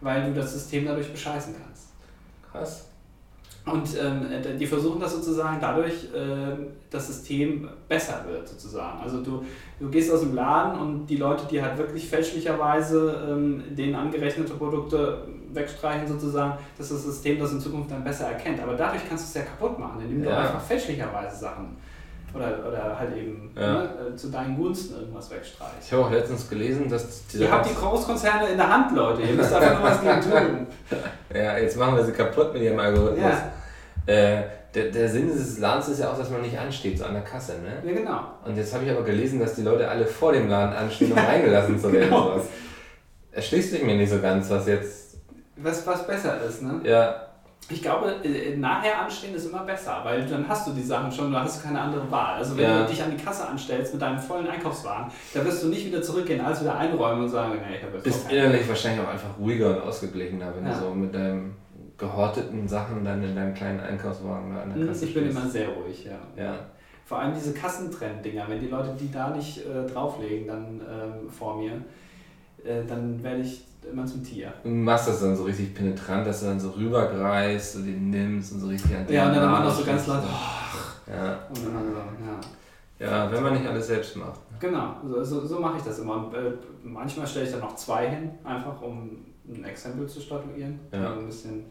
Weil 0.01 0.27
du 0.27 0.35
das 0.35 0.53
System 0.53 0.87
dadurch 0.87 1.11
bescheißen 1.11 1.57
kannst. 1.61 1.68
Krass. 2.59 2.85
Und 3.67 3.89
ähm, 4.01 4.27
die 4.59 4.67
versuchen 4.67 4.99
das 4.99 5.13
sozusagen 5.13 5.59
dadurch, 5.61 6.09
ähm, 6.15 6.69
das 6.91 7.07
System 7.09 7.69
besser 7.87 8.25
wird 8.27 8.49
sozusagen. 8.49 9.01
Also 9.01 9.23
du, 9.23 9.45
du 9.79 9.91
gehst 9.91 10.11
aus 10.11 10.21
dem 10.21 10.35
Laden 10.35 10.79
und 10.81 11.07
die 11.07 11.17
Leute, 11.17 11.45
die 11.51 11.61
halt 11.63 11.77
wirklich 11.77 12.09
fälschlicherweise 12.09 13.27
ähm, 13.29 13.63
denen 13.77 13.95
angerechnete 13.95 14.55
Produkte 14.55 15.19
wegstreichen 15.53 16.07
sozusagen, 16.09 16.55
dass 16.79 16.89
das 16.89 17.03
System 17.05 17.39
das 17.39 17.53
in 17.53 17.61
Zukunft 17.61 17.91
dann 17.91 18.05
besser 18.05 18.29
erkennt. 18.29 18.61
Aber 18.61 18.75
dadurch 18.75 19.03
kannst 19.07 19.25
du 19.25 19.29
es 19.41 19.45
ja 19.47 19.51
kaputt 19.51 19.79
machen, 19.79 20.01
indem 20.01 20.23
du 20.23 20.31
Ja. 20.31 20.39
einfach 20.39 20.61
fälschlicherweise 20.61 21.37
Sachen 21.37 21.77
oder, 22.35 22.67
oder 22.67 22.99
halt 22.99 23.17
eben 23.17 23.51
Ja. 23.57 23.73
ne, 23.75 23.89
äh, 24.13 24.17
zu 24.17 24.29
deinen 24.31 24.57
Gunsten 24.57 24.99
irgendwas 25.01 25.31
wegstreichst. 25.31 25.77
Ich 25.87 25.93
habe 25.93 26.05
auch 26.05 26.11
letztens 26.11 26.49
gelesen, 26.49 26.89
dass. 26.89 27.23
Ihr 27.35 27.51
habt 27.51 27.69
die 27.69 27.75
Großkonzerne 27.75 28.49
in 28.49 28.57
der 28.57 28.69
Hand, 28.69 28.95
Leute. 28.97 29.23
Ihr 29.23 29.35
müsst 29.35 29.53
einfach 29.53 29.81
nur 29.81 29.91
was 29.91 30.01
gegen 30.01 30.21
tun. 30.21 30.67
Ja, 31.35 31.59
jetzt 31.59 31.77
machen 31.77 31.97
wir 31.97 32.05
sie 32.05 32.13
kaputt 32.13 32.55
mit 32.55 32.63
ihrem 32.63 32.79
Algorithmus. 32.79 33.33
Ja. 34.07 34.13
Äh, 34.13 34.45
der, 34.75 34.85
der 34.91 35.09
Sinn 35.09 35.27
dieses 35.31 35.59
Ladens 35.59 35.89
ist 35.89 36.01
ja 36.01 36.11
auch, 36.11 36.17
dass 36.19 36.31
man 36.31 36.41
nicht 36.41 36.59
ansteht, 36.59 36.99
so 36.99 37.05
an 37.05 37.13
der 37.15 37.23
Kasse, 37.23 37.53
ne? 37.59 37.83
Ja, 37.85 37.93
genau. 37.99 38.21
Und 38.45 38.57
jetzt 38.57 38.73
habe 38.75 38.85
ich 38.85 38.91
aber 38.91 39.03
gelesen, 39.03 39.39
dass 39.41 39.55
die 39.55 39.63
Leute 39.63 39.89
alle 39.89 40.07
vor 40.07 40.33
dem 40.33 40.49
Laden 40.49 40.75
anstehen, 40.75 41.13
um 41.13 41.19
reingelassen 41.19 41.79
zu 41.79 41.93
werden. 41.93 42.09
Genau. 42.09 42.41
Erschließt 43.33 43.71
sich 43.73 43.83
mir 43.83 43.97
nicht 43.97 44.11
so 44.11 44.21
ganz, 44.21 44.49
was 44.51 44.67
jetzt. 44.67 45.17
Was, 45.57 45.87
was 45.87 46.07
besser 46.07 46.41
ist, 46.49 46.63
ne? 46.63 46.81
Ja, 46.85 47.28
Ich 47.71 47.83
glaube, 47.83 48.15
äh, 48.25 48.57
nachher 48.57 49.03
anstehen 49.03 49.35
ist 49.35 49.47
immer 49.47 49.65
besser, 49.65 50.01
weil 50.03 50.25
dann 50.27 50.49
hast 50.49 50.67
du 50.67 50.73
die 50.73 50.83
Sachen 50.83 51.13
schon, 51.13 51.31
da 51.33 51.43
hast 51.43 51.61
du 51.63 51.67
keine 51.69 51.81
andere 51.81 52.11
Wahl. 52.11 52.37
Also 52.37 52.57
wenn 52.57 52.65
Ja. 52.65 52.83
du 52.83 52.89
dich 52.91 53.03
an 53.03 53.11
die 53.17 53.23
Kasse 53.23 53.47
anstellst 53.47 53.93
mit 53.93 54.01
deinem 54.01 54.19
vollen 54.19 54.49
Einkaufswagen, 54.49 55.13
da 55.35 55.45
wirst 55.45 55.63
du 55.63 55.69
nicht 55.69 55.85
wieder 55.87 56.01
zurückgehen, 56.01 56.41
alles 56.41 56.63
wieder 56.63 56.77
einräumen 56.79 57.25
und 57.25 57.29
sagen, 57.29 57.53
nee, 57.69 57.77
ich 57.77 57.83
habe 57.83 57.95
jetzt 57.97 58.05
bist 58.05 58.31
innerlich 58.33 58.67
wahrscheinlich 58.69 59.05
auch 59.07 59.11
einfach 59.11 59.39
ruhiger 59.39 59.69
und 59.77 59.83
ausgeglichener, 59.83 60.53
wenn 60.57 60.67
Ja. 60.67 60.73
du 60.73 60.79
so 60.87 60.91
mit 60.95 61.15
deinem 61.15 61.55
gehorteten 61.99 62.67
Sachen 62.67 63.05
dann 63.05 63.23
in 63.23 63.35
deinem 63.35 63.53
kleinen 63.55 63.81
Einkaufswagen 63.81 64.55
da 64.55 64.63
an 64.63 64.71
der 64.71 64.79
Hm, 64.83 64.89
Kasse 64.89 65.05
Ich 65.05 65.15
bin 65.15 65.25
stehst. 65.25 65.39
immer 65.39 65.49
sehr 65.49 65.69
ruhig, 65.69 66.05
ja. 66.07 66.43
Ja. 66.43 66.55
Vor 67.05 67.19
allem 67.19 67.35
diese 67.35 67.53
Kassentrend-Dinger, 67.53 68.45
wenn 68.49 68.61
die 68.61 68.69
Leute 68.69 68.95
die 68.99 69.11
da 69.11 69.31
nicht 69.31 69.59
äh, 69.67 69.87
drauflegen, 69.91 70.47
dann 70.47 70.81
ähm, 70.91 71.31
vor 71.31 71.57
mir, 71.59 71.73
äh, 72.65 72.85
dann 72.87 73.23
werde 73.23 73.41
ich 73.43 73.65
immer 73.91 74.05
zum 74.07 74.23
Tier. 74.23 74.53
Du 74.63 74.69
machst 74.71 75.09
das 75.09 75.21
dann 75.21 75.37
so 75.37 75.45
richtig 75.45 75.75
penetrant, 75.75 76.27
dass 76.27 76.41
du 76.41 76.47
dann 76.47 76.61
so 76.61 76.71
rübergreifst 76.71 77.77
und 77.77 77.87
den 77.87 78.11
nimmst 78.11 78.53
und 78.53 78.61
so 78.61 78.67
richtig 78.69 78.95
an 78.95 79.07
Ja, 79.09 79.29
und 79.29 79.35
dann 79.37 79.45
immer 79.45 79.65
noch 79.65 79.75
so 79.75 79.85
ganz 79.85 80.07
laut. 80.07 80.23
schießt. 80.23 81.17
Ja. 81.17 81.39
Und 81.49 81.65
dann 81.75 81.85
so, 82.99 83.05
ja. 83.05 83.07
ja, 83.27 83.33
wenn 83.33 83.43
man 83.43 83.55
nicht 83.55 83.67
alles 83.67 83.87
selbst 83.87 84.17
macht. 84.17 84.41
Genau, 84.61 84.97
so, 85.09 85.25
so, 85.25 85.47
so 85.47 85.59
mache 85.61 85.79
ich 85.79 85.85
das 85.85 86.01
immer. 86.01 86.27
Und, 86.27 86.35
äh, 86.35 86.53
manchmal 86.83 87.27
stelle 87.27 87.47
ich 87.47 87.53
dann 87.53 87.61
noch 87.61 87.77
zwei 87.77 88.09
hin, 88.11 88.31
einfach 88.45 88.83
um 88.83 89.11
ein 89.49 89.65
Exempel 89.65 90.07
zu 90.07 90.21
statuieren. 90.21 90.79
Ja. 90.93 91.13
Um 91.13 91.21
ein 91.21 91.27
bisschen 91.27 91.65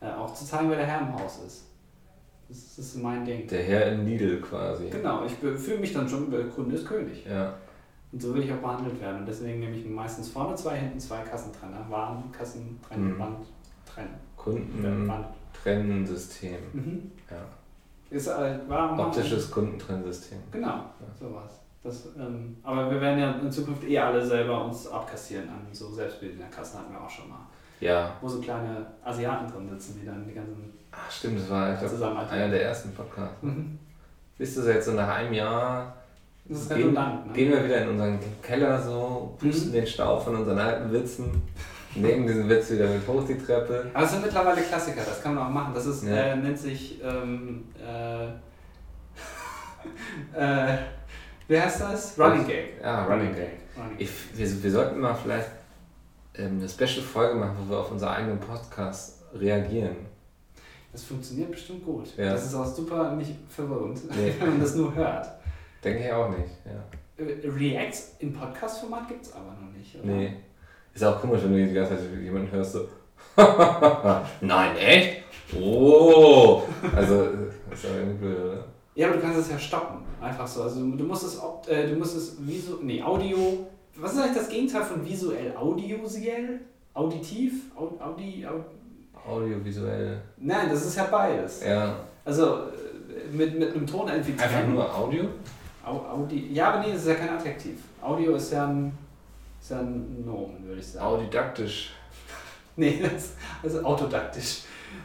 äh, 0.00 0.06
auch 0.10 0.34
zu 0.34 0.44
zeigen, 0.44 0.68
wer 0.70 0.78
der 0.78 0.86
Herr 0.86 1.00
im 1.02 1.12
Haus 1.14 1.38
ist. 1.46 1.64
Das, 2.48 2.78
ist- 2.78 2.96
mein 3.00 3.24
Ding. 3.24 3.46
Der 3.46 3.62
Herr 3.62 3.92
im 3.92 4.04
Lidl 4.04 4.40
quasi. 4.40 4.88
Genau, 4.90 5.24
ich 5.24 5.32
fühle 5.34 5.78
mich 5.78 5.92
dann 5.92 6.08
schon, 6.08 6.28
der 6.30 6.44
Kunde 6.48 6.74
ist 6.74 6.86
König. 6.86 7.24
Ja. 7.24 7.54
Und 8.12 8.20
so 8.20 8.34
will 8.34 8.42
ich 8.42 8.52
auch 8.52 8.58
behandelt 8.58 9.00
werden. 9.00 9.20
Und 9.20 9.26
deswegen 9.26 9.60
nehme 9.60 9.74
ich 9.76 9.86
meistens 9.88 10.28
vorne 10.28 10.54
zwei, 10.54 10.76
hinten 10.76 11.00
zwei 11.00 11.22
Kassentrenner. 11.22 11.86
Waren, 11.88 12.30
Kassen, 12.30 12.78
trennen, 12.86 13.14
Mhm. 13.14 13.18
Wand, 13.18 13.46
trennen. 13.86 14.14
Kunden 14.36 15.08
Wand. 15.08 15.26
Trennensystem. 15.52 16.58
Mhm. 16.72 17.10
Ja. 17.30 17.36
Ist, 18.10 18.26
äh, 18.26 18.58
war 18.68 18.98
Optisches 18.98 19.50
Kundentrennensystem. 19.50 20.38
Genau, 20.50 20.84
sowas. 21.18 21.60
Das, 21.82 22.08
ähm, 22.16 22.56
aber 22.62 22.90
wir 22.90 23.00
werden 23.00 23.18
ja 23.18 23.32
in 23.32 23.50
Zukunft 23.50 23.82
eh 23.84 23.98
alle 23.98 24.24
selber 24.24 24.66
uns 24.66 24.86
abkassieren 24.86 25.48
an 25.48 25.66
so 25.72 25.90
selbstbedienender 25.90 26.54
Kassen 26.54 26.78
hatten 26.78 26.92
wir 26.92 27.00
auch 27.00 27.10
schon 27.10 27.28
mal. 27.28 27.40
Ja. 27.80 28.12
Wo 28.20 28.28
so 28.28 28.40
kleine 28.40 28.86
Asiaten 29.02 29.50
drin 29.50 29.68
sitzen, 29.68 29.98
die 30.00 30.06
dann 30.06 30.24
die 30.24 30.34
ganzen. 30.34 30.72
Ach 30.92 31.10
stimmt, 31.10 31.40
das 31.40 31.50
war 31.50 31.74
glaub, 31.74 32.30
einer 32.30 32.48
der 32.48 32.64
ersten 32.64 32.92
Podcasts. 32.92 33.42
Mhm. 33.42 33.78
bist 34.38 34.56
du 34.56 34.62
so 34.62 34.70
jetzt 34.70 34.86
so 34.86 34.92
nach 34.92 35.08
einem 35.08 35.32
Jahr, 35.32 35.96
Das 36.44 36.58
ist 36.62 36.68
gehen, 36.68 36.78
redundant. 36.78 37.26
Ne? 37.28 37.32
gehen 37.32 37.50
wir 37.52 37.64
wieder 37.64 37.82
in 37.82 37.88
unseren 37.90 38.18
Keller 38.42 38.80
so, 38.82 39.36
pusten 39.38 39.68
Mhm. 39.70 39.72
den 39.74 39.86
Staub 39.86 40.22
von 40.24 40.36
unseren 40.36 40.58
alten 40.58 40.92
Witzen, 40.92 41.42
nehmen 41.94 42.26
diesen 42.26 42.48
Witz 42.48 42.70
wieder 42.70 42.88
mit 42.88 43.06
hoch 43.06 43.24
die 43.26 43.38
Treppe. 43.38 43.90
Aber 43.94 44.04
es 44.04 44.10
sind 44.10 44.22
mittlerweile 44.22 44.60
Klassiker, 44.62 45.02
das 45.06 45.22
kann 45.22 45.34
man 45.34 45.46
auch 45.46 45.50
machen. 45.50 45.72
Das 45.74 45.86
ist, 45.86 46.04
Ja. 46.04 46.12
äh, 46.14 46.36
nennt 46.36 46.58
sich, 46.58 47.00
ähm, 47.02 47.64
äh, 47.78 48.26
äh, 50.34 50.78
wie 51.48 51.60
heißt 51.60 51.80
das? 51.80 52.18
Running 52.18 52.46
Gag. 52.46 52.80
Ja, 52.82 53.04
Running 53.04 53.34
Gag. 53.34 53.50
Running 53.76 53.98
Gag. 53.98 54.00
Ich, 54.00 54.10
wir, 54.36 54.62
wir 54.62 54.70
sollten 54.70 55.00
mal 55.00 55.14
vielleicht 55.14 55.48
ähm, 56.36 56.58
eine 56.58 56.68
Special-Folge 56.68 57.34
machen, 57.38 57.56
wo 57.66 57.70
wir 57.72 57.78
auf 57.80 57.90
unseren 57.90 58.10
eigenen 58.14 58.40
Podcast 58.40 59.22
reagieren. 59.34 59.96
Das 60.92 61.04
funktioniert 61.04 61.50
bestimmt 61.50 61.84
gut. 61.84 62.16
Ja. 62.16 62.32
Das 62.32 62.44
ist 62.46 62.54
auch 62.54 62.66
super 62.66 63.12
nicht 63.12 63.34
verwirrend, 63.48 64.00
Nee. 64.14 64.32
wenn 64.40 64.50
man 64.50 64.60
das 64.60 64.74
nur 64.74 64.94
hört. 64.94 65.26
Denke 65.84 66.04
ich 66.04 66.12
auch 66.12 66.28
nicht, 66.30 66.50
ja. 66.64 67.24
Äh, 67.24 67.48
Reacts 67.48 68.16
im 68.20 68.32
Podcast-Format 68.32 69.08
gibt 69.08 69.24
es 69.24 69.32
aber 69.32 69.54
noch 69.60 69.72
nicht, 69.76 69.94
oder? 69.96 70.12
Nee. 70.12 70.36
Ist 70.94 71.04
auch 71.04 71.20
komisch, 71.20 71.40
wenn 71.44 71.52
du 71.52 71.66
die 71.66 71.72
ganze 71.74 71.96
Zeit 71.96 72.04
jemanden 72.22 72.50
hörst, 72.52 72.72
so. 72.72 72.88
Nein, 74.40 74.76
echt? 74.76 75.22
Oh! 75.60 76.62
Also, 76.94 77.28
das 77.70 77.78
ist 77.78 77.86
aber 77.90 77.98
irgendwie 77.98 78.18
blöd, 78.18 78.38
oder? 78.38 78.64
Ja, 78.94 79.08
aber 79.08 79.16
du 79.16 79.22
kannst 79.22 79.38
es 79.40 79.50
ja 79.50 79.58
stoppen. 79.58 79.98
Einfach 80.20 80.46
so. 80.46 80.62
Also 80.62 80.80
du 80.80 81.04
musst 81.04 81.24
es, 81.24 81.40
opt- 81.40 81.68
äh, 81.68 81.88
du 81.88 81.96
musst 81.96 82.16
es 82.16 82.36
visu 82.46 82.78
nee, 82.82 83.02
Audio. 83.02 83.66
Was 83.96 84.12
ist 84.12 84.20
eigentlich 84.20 84.36
das 84.36 84.48
Gegenteil 84.48 84.82
von 84.82 85.04
visuell? 85.04 85.54
Audiovisuell? 85.56 86.60
Auditiv? 86.94 87.70
Au, 87.74 87.90
Audi, 87.98 88.46
Au, 88.46 89.28
Audiovisuell. 89.30 90.20
Nein, 90.36 90.68
das 90.70 90.84
ist 90.86 90.96
ja 90.96 91.04
beides. 91.10 91.64
Ja. 91.64 91.96
Also 92.24 92.56
äh, 92.56 93.34
mit, 93.34 93.58
mit 93.58 93.74
einem 93.74 93.86
Ton 93.86 94.08
irgendwie 94.08 94.32
Einfach 94.32 94.66
nur 94.66 94.94
Audio? 94.94 95.24
Au, 95.84 95.98
Audi, 95.98 96.52
ja, 96.52 96.72
aber 96.72 96.80
nee, 96.80 96.92
das 96.92 97.02
ist 97.02 97.08
ja 97.08 97.14
kein 97.14 97.30
Adjektiv. 97.30 97.78
Audio 98.00 98.36
ist 98.36 98.52
ja 98.52 98.66
ein, 98.66 98.96
ist 99.60 99.70
ja 99.70 99.80
ein 99.80 100.24
Nomen, 100.24 100.64
würde 100.64 100.80
ich 100.80 100.86
sagen. 100.86 101.06
Audidaktisch. 101.06 101.94
Nee, 102.74 103.00
das, 103.02 103.32
das 103.62 103.74
ist 103.74 103.84
autodaktisch. 103.84 104.62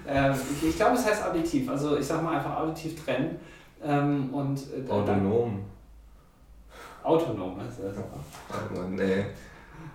Ähm, 0.08 0.34
ich, 0.34 0.70
ich 0.70 0.76
glaube, 0.78 0.96
es 0.96 1.06
heißt 1.06 1.26
auditiv. 1.26 1.70
Also 1.70 1.98
ich 1.98 2.06
sag 2.06 2.24
mal 2.24 2.38
einfach 2.38 2.62
auditiv 2.62 3.04
trennen. 3.04 3.38
Ähm, 3.84 4.34
und 4.34 4.58
äh, 4.58 4.90
Autonom. 4.90 5.66
autonom 7.04 7.60
ist 7.60 7.80
das. 7.84 7.98
Oh 7.98 8.74
Mann, 8.74 8.96
nee. 8.96 9.26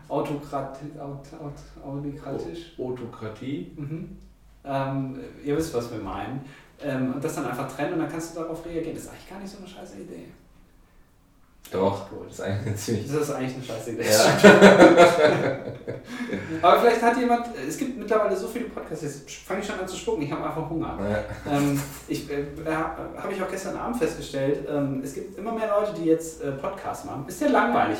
Autokratisch. 0.06 0.90
Aut, 0.98 1.26
aut. 1.40 1.86
Autokratie? 2.78 3.72
Mhm. 3.74 4.18
Ähm, 4.64 5.18
ihr 5.42 5.56
wisst, 5.56 5.72
was 5.72 5.90
wir 5.90 5.98
meinen. 5.98 6.44
Ähm, 6.80 7.14
und 7.14 7.24
das 7.24 7.34
dann 7.34 7.46
einfach 7.46 7.74
trennen 7.74 7.94
und 7.94 8.00
dann 8.00 8.10
kannst 8.10 8.36
du 8.36 8.40
darauf 8.40 8.64
reagieren. 8.66 8.94
Das 8.94 9.04
ist 9.04 9.10
eigentlich 9.10 9.30
gar 9.30 9.38
nicht 9.40 9.50
so 9.50 9.58
eine 9.58 9.66
scheiße 9.66 10.02
Idee. 10.02 10.26
Doch, 11.72 12.10
Gut. 12.10 12.26
das 12.28 12.34
ist 12.34 12.40
eigentlich 12.42 12.66
eine 12.66 12.76
ziemlich. 12.76 13.06
Das 13.12 13.16
ist 13.22 13.30
eigentlich 13.30 13.54
eine 13.54 13.64
scheiße 13.64 13.90
Idee. 13.92 14.04
Ja. 14.04 15.58
Aber 16.62 16.80
vielleicht 16.80 17.02
hat 17.02 17.16
jemand, 17.16 17.46
es 17.68 17.78
gibt 17.78 17.98
mittlerweile 17.98 18.36
so 18.36 18.46
viele 18.48 18.66
Podcasts, 18.66 19.02
jetzt 19.04 19.30
fange 19.30 19.60
ich 19.60 19.66
schon 19.66 19.80
an 19.80 19.88
zu 19.88 19.96
spucken, 19.96 20.22
ich 20.22 20.30
habe 20.32 20.44
einfach 20.44 20.68
Hunger. 20.68 20.98
Ja. 21.46 21.52
Ähm, 21.56 21.80
ich, 22.08 22.30
äh, 22.30 22.44
habe 22.66 23.32
ich 23.32 23.42
auch 23.42 23.50
gestern 23.50 23.76
Abend 23.76 23.96
festgestellt, 23.96 24.68
ähm, 24.70 25.00
es 25.02 25.14
gibt 25.14 25.38
immer 25.38 25.52
mehr 25.52 25.68
Leute, 25.68 25.92
die 25.98 26.04
jetzt 26.06 26.42
äh, 26.42 26.52
Podcasts 26.52 27.04
machen. 27.04 27.24
Ist 27.26 27.40
ja 27.40 27.48
langweilig. 27.48 27.98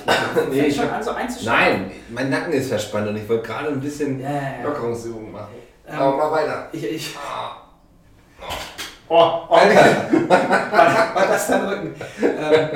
Nee, 0.51 0.67
ich 0.67 0.77
schon 0.77 0.91
an, 0.91 1.03
so 1.03 1.11
einzuschlafen. 1.13 1.63
Nein, 1.63 1.91
mein 2.11 2.31
Nacken 2.31 2.53
ist 2.53 2.69
verspannt 2.69 3.09
und 3.09 3.17
ich 3.17 3.29
wollte 3.29 3.47
gerade 3.49 3.69
ein 3.69 3.81
bisschen 3.81 4.21
Ja, 4.21 4.31
ja. 4.31 4.63
Lockerungsübungen 4.65 5.33
machen. 5.33 5.55
Ähm, 5.89 5.99
Aber 5.99 6.17
mal 6.17 6.31
weiter. 6.33 6.69
Ich, 6.73 6.85
ich, 6.85 7.17
Ah. 7.17 7.57
oh, 9.09 9.53
Alter! 9.55 10.29
war, 10.29 11.15
war 11.15 11.27
das 11.29 11.47
dein 11.49 11.65
Rücken? 11.67 11.95
Ähm, 12.23 12.69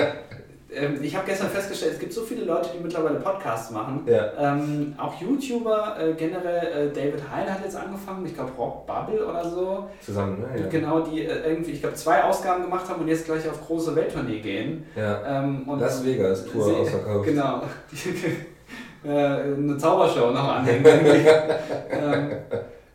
ähm, 0.77 0.99
ich 1.03 1.17
habe 1.17 1.27
gestern 1.27 1.49
festgestellt, 1.49 1.95
es 1.95 1.99
gibt 1.99 2.13
so 2.13 2.23
viele 2.23 2.45
Leute, 2.45 2.71
die 2.77 2.83
mittlerweile 2.83 3.19
Podcasts 3.19 3.71
machen. 3.71 4.03
Ja. 4.07 4.31
Ähm, 4.39 4.95
auch 4.99 5.21
YouTuber, 5.21 5.97
äh, 5.99 6.13
generell, 6.15 6.89
äh, 6.89 6.93
David 6.95 7.23
Hein 7.31 7.53
hat 7.53 7.63
jetzt 7.65 7.77
angefangen, 7.77 8.25
ich 8.27 8.35
glaube 8.35 8.53
Rock 8.59 8.87
Bubble 8.87 9.27
oder 9.27 9.49
so. 9.49 9.89
Zusammen, 10.05 10.41
ne? 10.41 10.61
Ja. 10.61 10.69
Genau, 10.69 11.01
die 11.01 11.23
äh, 11.23 11.49
irgendwie, 11.49 11.73
ich 11.73 11.81
glaube, 11.81 11.97
zwei 11.97 12.23
Ausgaben 12.25 12.63
gemacht 12.65 12.89
haben 12.89 13.01
und 13.03 13.09
jetzt 13.09 13.25
gleich 13.25 13.49
auf 13.49 13.67
große 13.67 13.97
Welttournee 13.97 14.41
gehen. 14.41 14.87
ja. 14.95 15.43
Ähm, 15.43 15.69
und 15.69 15.81
Las 15.81 16.05
Vegas 16.05 16.45
Tour 16.47 16.65
Sie- 16.65 16.73
ausverkauft. 16.75 17.25
Genau. 17.27 17.63
äh, 19.05 19.09
eine 19.11 19.79
Zaubershow 19.79 20.31
noch 20.31 20.49
anhängen. 20.57 20.85
ähm, 21.91 22.31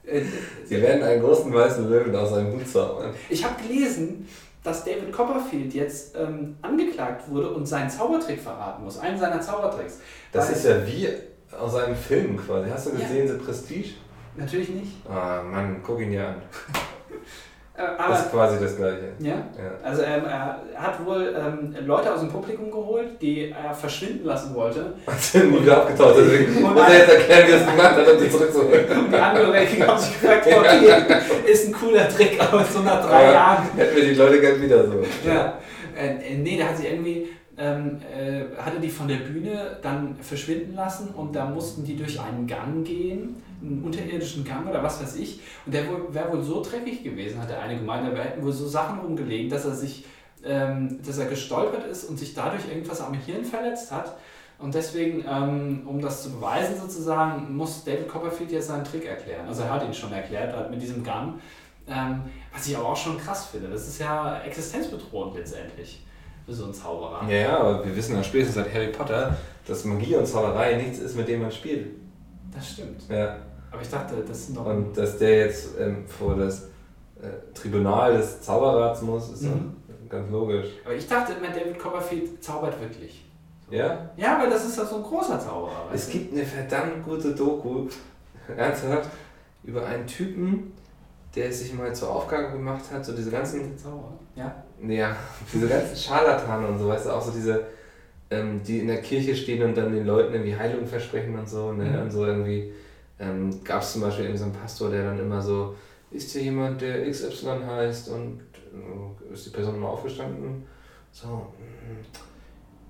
äh, 0.05 0.21
Sie 0.65 0.81
werden 0.81 1.03
einen 1.03 1.21
großen 1.21 1.53
weißen 1.53 1.89
Löwen 1.89 2.15
aus 2.15 2.33
einem 2.33 2.53
Hut 2.53 2.67
zaubern. 2.67 3.11
ich 3.29 3.43
habe 3.43 3.55
gelesen, 3.61 4.27
dass 4.63 4.83
David 4.85 5.11
Copperfield 5.11 5.73
jetzt 5.73 6.15
ähm, 6.15 6.55
angeklagt 6.61 7.29
wurde 7.29 7.49
und 7.49 7.65
seinen 7.65 7.89
Zaubertrick 7.89 8.39
verraten 8.39 8.83
muss. 8.83 8.99
Einen 8.99 9.17
seiner 9.17 9.41
Zaubertricks. 9.41 9.99
Das 10.31 10.47
Weil- 10.49 10.55
ist 10.55 10.65
ja 10.65 10.87
wie 10.87 11.09
aus 11.57 11.75
einem 11.75 11.95
Film 11.95 12.37
quasi. 12.37 12.69
Hast 12.69 12.87
du 12.87 12.91
Ja. 12.91 12.99
gesehen, 12.99 13.27
The 13.27 13.43
Prestige? 13.43 13.89
Natürlich 14.37 14.69
nicht. 14.69 14.91
Ah, 15.09 15.41
Mann, 15.43 15.81
guck 15.83 15.99
ihn 15.99 16.11
dir 16.11 16.27
an. 16.29 16.35
Äh, 17.75 17.81
Das 17.97 18.05
aber, 18.05 18.15
ist 18.15 18.31
quasi 18.31 18.59
das 18.63 18.75
Gleiche. 18.75 19.13
ja. 19.19 19.29
Ja. 19.29 19.43
Also 19.83 20.01
ähm, 20.03 20.23
er 20.25 20.59
hat 20.75 21.05
wohl 21.05 21.33
ähm, 21.37 21.75
Leute 21.85 22.13
aus 22.13 22.19
dem 22.19 22.29
Publikum 22.29 22.69
geholt, 22.69 23.21
die 23.21 23.51
er 23.51 23.73
verschwinden 23.73 24.25
lassen 24.25 24.53
wollte. 24.53 24.93
Hat 25.07 25.17
er 25.33 25.43
nie 25.45 25.61
wieder 25.61 25.77
abgetaucht. 25.77 26.15
Deswegen 26.17 26.63
Und 26.65 26.73
muss 26.73 26.87
er 26.89 26.97
jetzt 26.97 27.09
erklären, 27.13 27.47
wie 27.47 27.51
er 27.51 27.57
es 27.61 27.65
gemacht 27.65 27.95
hat, 27.95 28.07
um 28.13 28.21
die 28.23 28.29
zurückzuholen. 28.29 28.85
Und 28.89 29.11
die 29.13 29.15
Angehörigen 29.17 29.87
haben 29.87 29.97
sich 29.99 30.21
gefragt, 30.21 30.47
okay, 30.47 31.51
ist 31.51 31.67
ein 31.67 31.73
cooler 31.73 32.09
Trick, 32.09 32.37
aber 32.41 32.63
so 32.65 32.79
nach 32.79 33.05
drei 33.07 33.23
Aber 33.25 33.33
Jahren 33.33 33.63
Hätten 33.77 33.95
wir 33.95 34.03
die 34.03 34.15
Leute 34.15 34.41
gern 34.41 34.61
wieder 34.61 34.85
so. 34.85 34.93
Ja, 35.25 35.53
äh, 35.97 36.33
äh, 36.33 36.37
nee, 36.37 36.57
der 36.57 36.69
hat 36.69 36.77
sie 36.77 36.87
irgendwie, 36.87 37.29
ähm, 37.61 37.99
äh, 38.11 38.43
hatte 38.59 38.79
die 38.79 38.89
von 38.89 39.07
der 39.07 39.17
Bühne 39.17 39.77
dann 39.83 40.15
verschwinden 40.19 40.73
lassen 40.73 41.09
und 41.09 41.35
da 41.35 41.45
mussten 41.45 41.83
die 41.83 41.95
durch 41.95 42.19
einen 42.19 42.47
Gang 42.47 42.83
gehen, 42.83 43.35
einen 43.61 43.83
unterirdischen 43.83 44.43
Gang 44.43 44.67
oder 44.67 44.81
was 44.81 44.99
weiß 45.01 45.17
ich. 45.17 45.41
Und 45.65 45.73
der 45.73 45.83
wäre 46.09 46.31
wohl 46.31 46.41
so 46.41 46.63
dreckig 46.63 47.03
gewesen, 47.03 47.39
hat 47.39 47.51
der 47.51 47.61
eine 47.61 47.77
gemeint, 47.77 48.17
da 48.17 48.21
hätten 48.23 48.43
wohl 48.43 48.51
so 48.51 48.67
Sachen 48.67 48.99
rumgelegen, 48.99 49.49
dass 49.49 49.65
er 49.65 49.75
sich, 49.75 50.05
ähm, 50.43 50.99
dass 51.05 51.19
er 51.19 51.27
gestolpert 51.27 51.85
ist 51.85 52.05
und 52.05 52.17
sich 52.17 52.33
dadurch 52.33 52.67
irgendwas 52.67 52.99
am 52.99 53.13
Hirn 53.13 53.45
verletzt 53.45 53.91
hat. 53.91 54.17
Und 54.57 54.73
deswegen, 54.73 55.23
ähm, 55.27 55.83
um 55.85 56.01
das 56.01 56.23
zu 56.23 56.31
beweisen 56.31 56.79
sozusagen, 56.79 57.55
muss 57.55 57.83
David 57.83 58.07
Copperfield 58.07 58.51
jetzt 58.51 58.67
seinen 58.67 58.83
Trick 58.83 59.05
erklären. 59.05 59.47
Also 59.47 59.63
er 59.63 59.71
hat 59.71 59.85
ihn 59.85 59.93
schon 59.93 60.11
erklärt, 60.13 60.55
halt 60.55 60.71
mit 60.71 60.81
diesem 60.81 61.03
Gun. 61.03 61.39
Ähm, 61.87 62.21
was 62.51 62.67
ich 62.67 62.75
aber 62.75 62.89
auch 62.89 62.97
schon 62.97 63.17
krass 63.19 63.47
finde. 63.47 63.69
Das 63.69 63.87
ist 63.87 63.99
ja 63.99 64.39
existenzbedrohend 64.41 65.35
letztendlich 65.35 66.03
für 66.45 66.53
so 66.53 66.65
einen 66.65 66.73
Zauberer. 66.73 67.27
Ja, 67.29 67.35
ja, 67.37 67.57
aber 67.59 67.85
wir 67.85 67.95
wissen 67.95 68.15
ja 68.15 68.23
spätestens 68.23 68.55
seit 68.55 68.73
Harry 68.73 68.87
Potter, 68.87 69.35
dass 69.67 69.85
Magie 69.85 70.15
und 70.15 70.25
Zauberei 70.27 70.75
nichts 70.75 70.99
ist, 70.99 71.15
mit 71.15 71.27
dem 71.27 71.41
man 71.43 71.51
spielt. 71.51 71.87
Das 72.53 72.69
stimmt. 72.71 73.01
Ja. 73.09 73.37
Aber 73.71 73.81
ich 73.81 73.89
dachte, 73.89 74.15
das 74.27 74.45
sind 74.47 74.57
doch. 74.57 74.65
Und 74.65 74.97
dass 74.97 75.17
der 75.17 75.45
jetzt 75.45 75.69
ähm, 75.79 76.05
vor 76.07 76.35
das 76.35 76.63
äh, 77.21 77.27
Tribunal 77.53 78.17
des 78.17 78.41
Zauberrats 78.41 79.01
muss, 79.01 79.29
ist 79.31 79.43
Mhm. 79.43 79.73
doch 79.87 80.09
ganz 80.09 80.29
logisch. 80.29 80.67
aber 80.83 80.93
ich 80.95 81.07
dachte 81.07 81.33
immer, 81.33 81.47
David 81.49 81.79
Copperfield 81.79 82.43
zaubert 82.43 82.79
wirklich. 82.81 83.23
Ja? 83.69 84.09
Ja, 84.17 84.37
weil 84.41 84.49
das 84.49 84.65
ist 84.65 84.77
ja 84.77 84.83
so 84.85 84.97
ein 84.97 85.03
großer 85.03 85.39
Zauberer. 85.39 85.85
Es 85.93 86.09
gibt 86.09 86.33
eine 86.33 86.43
verdammt 86.45 87.05
gute 87.05 87.33
Doku, 87.33 87.87
ernsthaft, 88.57 89.09
über 89.63 89.85
einen 89.85 90.05
Typen, 90.07 90.73
der 91.35 91.49
es 91.49 91.59
sich 91.59 91.73
mal 91.73 91.93
zur 91.95 92.09
Aufgabe 92.09 92.51
gemacht 92.51 92.83
hat, 92.91 93.05
so 93.05 93.13
diese 93.15 93.31
ganzen, 93.31 93.77
Zauberer. 93.77 94.19
Ja. 94.35 94.63
ja, 94.87 95.15
diese 95.53 95.67
ganzen 95.67 95.95
Scharlatane 95.95 96.67
und 96.67 96.79
so, 96.79 96.87
weißt 96.87 97.05
du, 97.05 97.09
auch 97.11 97.21
so 97.21 97.31
diese, 97.31 97.63
ähm, 98.29 98.61
die 98.65 98.79
in 98.79 98.87
der 98.87 99.01
Kirche 99.01 99.35
stehen 99.35 99.63
und 99.63 99.75
dann 99.75 99.93
den 99.93 100.05
Leuten 100.05 100.33
irgendwie 100.33 100.55
Heilung 100.55 100.85
versprechen 100.85 101.37
und 101.37 101.47
so, 101.47 101.71
ne, 101.71 101.85
Mhm. 101.85 102.01
und 102.03 102.11
so 102.11 102.25
irgendwie, 102.25 102.73
ähm, 103.19 103.63
gab 103.63 103.81
es 103.81 103.93
zum 103.93 104.01
Beispiel 104.01 104.25
irgendwie 104.25 104.39
so 104.39 104.45
einen 104.45 104.53
Pastor, 104.53 104.89
der 104.89 105.05
dann 105.05 105.19
immer 105.19 105.41
so, 105.41 105.75
ist 106.11 106.31
hier 106.31 106.43
jemand, 106.43 106.81
der 106.81 107.09
XY 107.09 107.59
heißt 107.65 108.09
und 108.09 108.41
äh, 108.73 109.33
ist 109.33 109.45
die 109.45 109.49
Person 109.51 109.79
mal 109.79 109.87
aufgestanden, 109.89 110.63
so, 111.13 111.27
mm, 111.27 112.03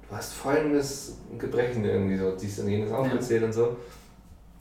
du 0.10 0.16
hast 0.16 0.34
folgendes 0.34 1.18
Gebrechen 1.38 1.86
irgendwie 1.86 2.18
so, 2.18 2.36
dies 2.36 2.60
und 2.60 2.70
jenes 2.70 2.92
aufgezählt 2.92 3.44
und 3.44 3.54
so. 3.54 3.76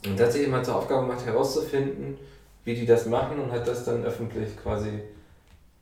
Und 0.07 0.19
da 0.19 0.25
hat 0.25 0.33
sich 0.33 0.43
jemand 0.43 0.65
zur 0.65 0.77
Aufgabe 0.77 1.07
gemacht, 1.07 1.25
herauszufinden, 1.27 2.17
wie 2.65 2.75
die 2.75 2.87
das 2.87 3.07
machen 3.07 3.39
und 3.41 3.53
hat 3.53 3.67
das 3.67 3.85
dann 3.85 4.05
öffentlich 4.05 4.57
quasi 4.63 4.91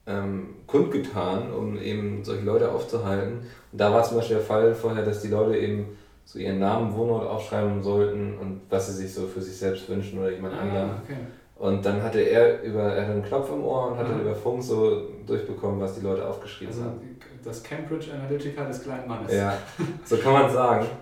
ähm, 0.07 0.55
kundgetan, 0.67 1.53
um 1.53 1.79
eben 1.81 2.25
solche 2.25 2.45
Leute 2.45 2.71
aufzuhalten. 2.71 3.41
Und 3.73 3.81
da 3.81 3.93
war 3.93 4.03
zum 4.03 4.17
Beispiel 4.19 4.37
der 4.37 4.45
Fall 4.47 4.75
vorher, 4.75 5.05
dass 5.05 5.21
die 5.23 5.29
Leute 5.29 5.57
eben 5.59 5.97
so 6.25 6.39
ihren 6.39 6.59
Namen, 6.59 6.95
Wohnort 6.95 7.27
aufschreiben 7.27 7.83
sollten 7.83 8.37
und 8.39 8.61
was 8.71 8.87
sie 8.89 8.93
sich 9.03 9.13
so 9.15 9.27
für 9.27 9.41
sich 9.41 9.57
selbst 9.57 9.89
wünschen 9.89 10.19
oder 10.19 10.31
jemand 10.31 10.55
anderen. 10.59 10.91
Ah, 10.91 11.03
okay. 11.05 11.17
Und 11.57 11.85
dann 11.85 12.03
hatte 12.03 12.21
er 12.21 12.63
über, 12.63 12.83
er 12.83 13.03
hatte 13.03 13.13
einen 13.15 13.23
Knopf 13.25 13.51
im 13.51 13.65
Ohr 13.65 13.89
und 13.93 13.99
hat 13.99 14.07
dann 14.09 14.17
Mhm. 14.17 14.21
über 14.23 14.35
Funk 14.35 14.63
so 14.63 15.03
durchbekommen, 15.27 15.81
was 15.81 15.97
die 15.99 16.03
Leute 16.05 16.27
aufgeschrieben 16.27 16.73
Also 16.73 16.85
haben. 16.85 17.01
das 17.45 17.63
Cambridge 17.63 18.13
Analytica 18.13 18.65
des 18.65 18.83
kleinen 18.85 19.09
Mannes. 19.09 19.33
Ja, 19.35 19.57
so 20.05 20.17
kann 20.17 20.33
man 20.33 20.51
sagen. 20.53 20.87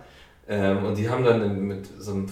Ähm, 0.49 0.85
und 0.85 0.97
die 0.97 1.09
haben 1.11 1.25
dann 1.25 1.59
mit 1.67 1.85
so 1.99 2.13
einem 2.13 2.27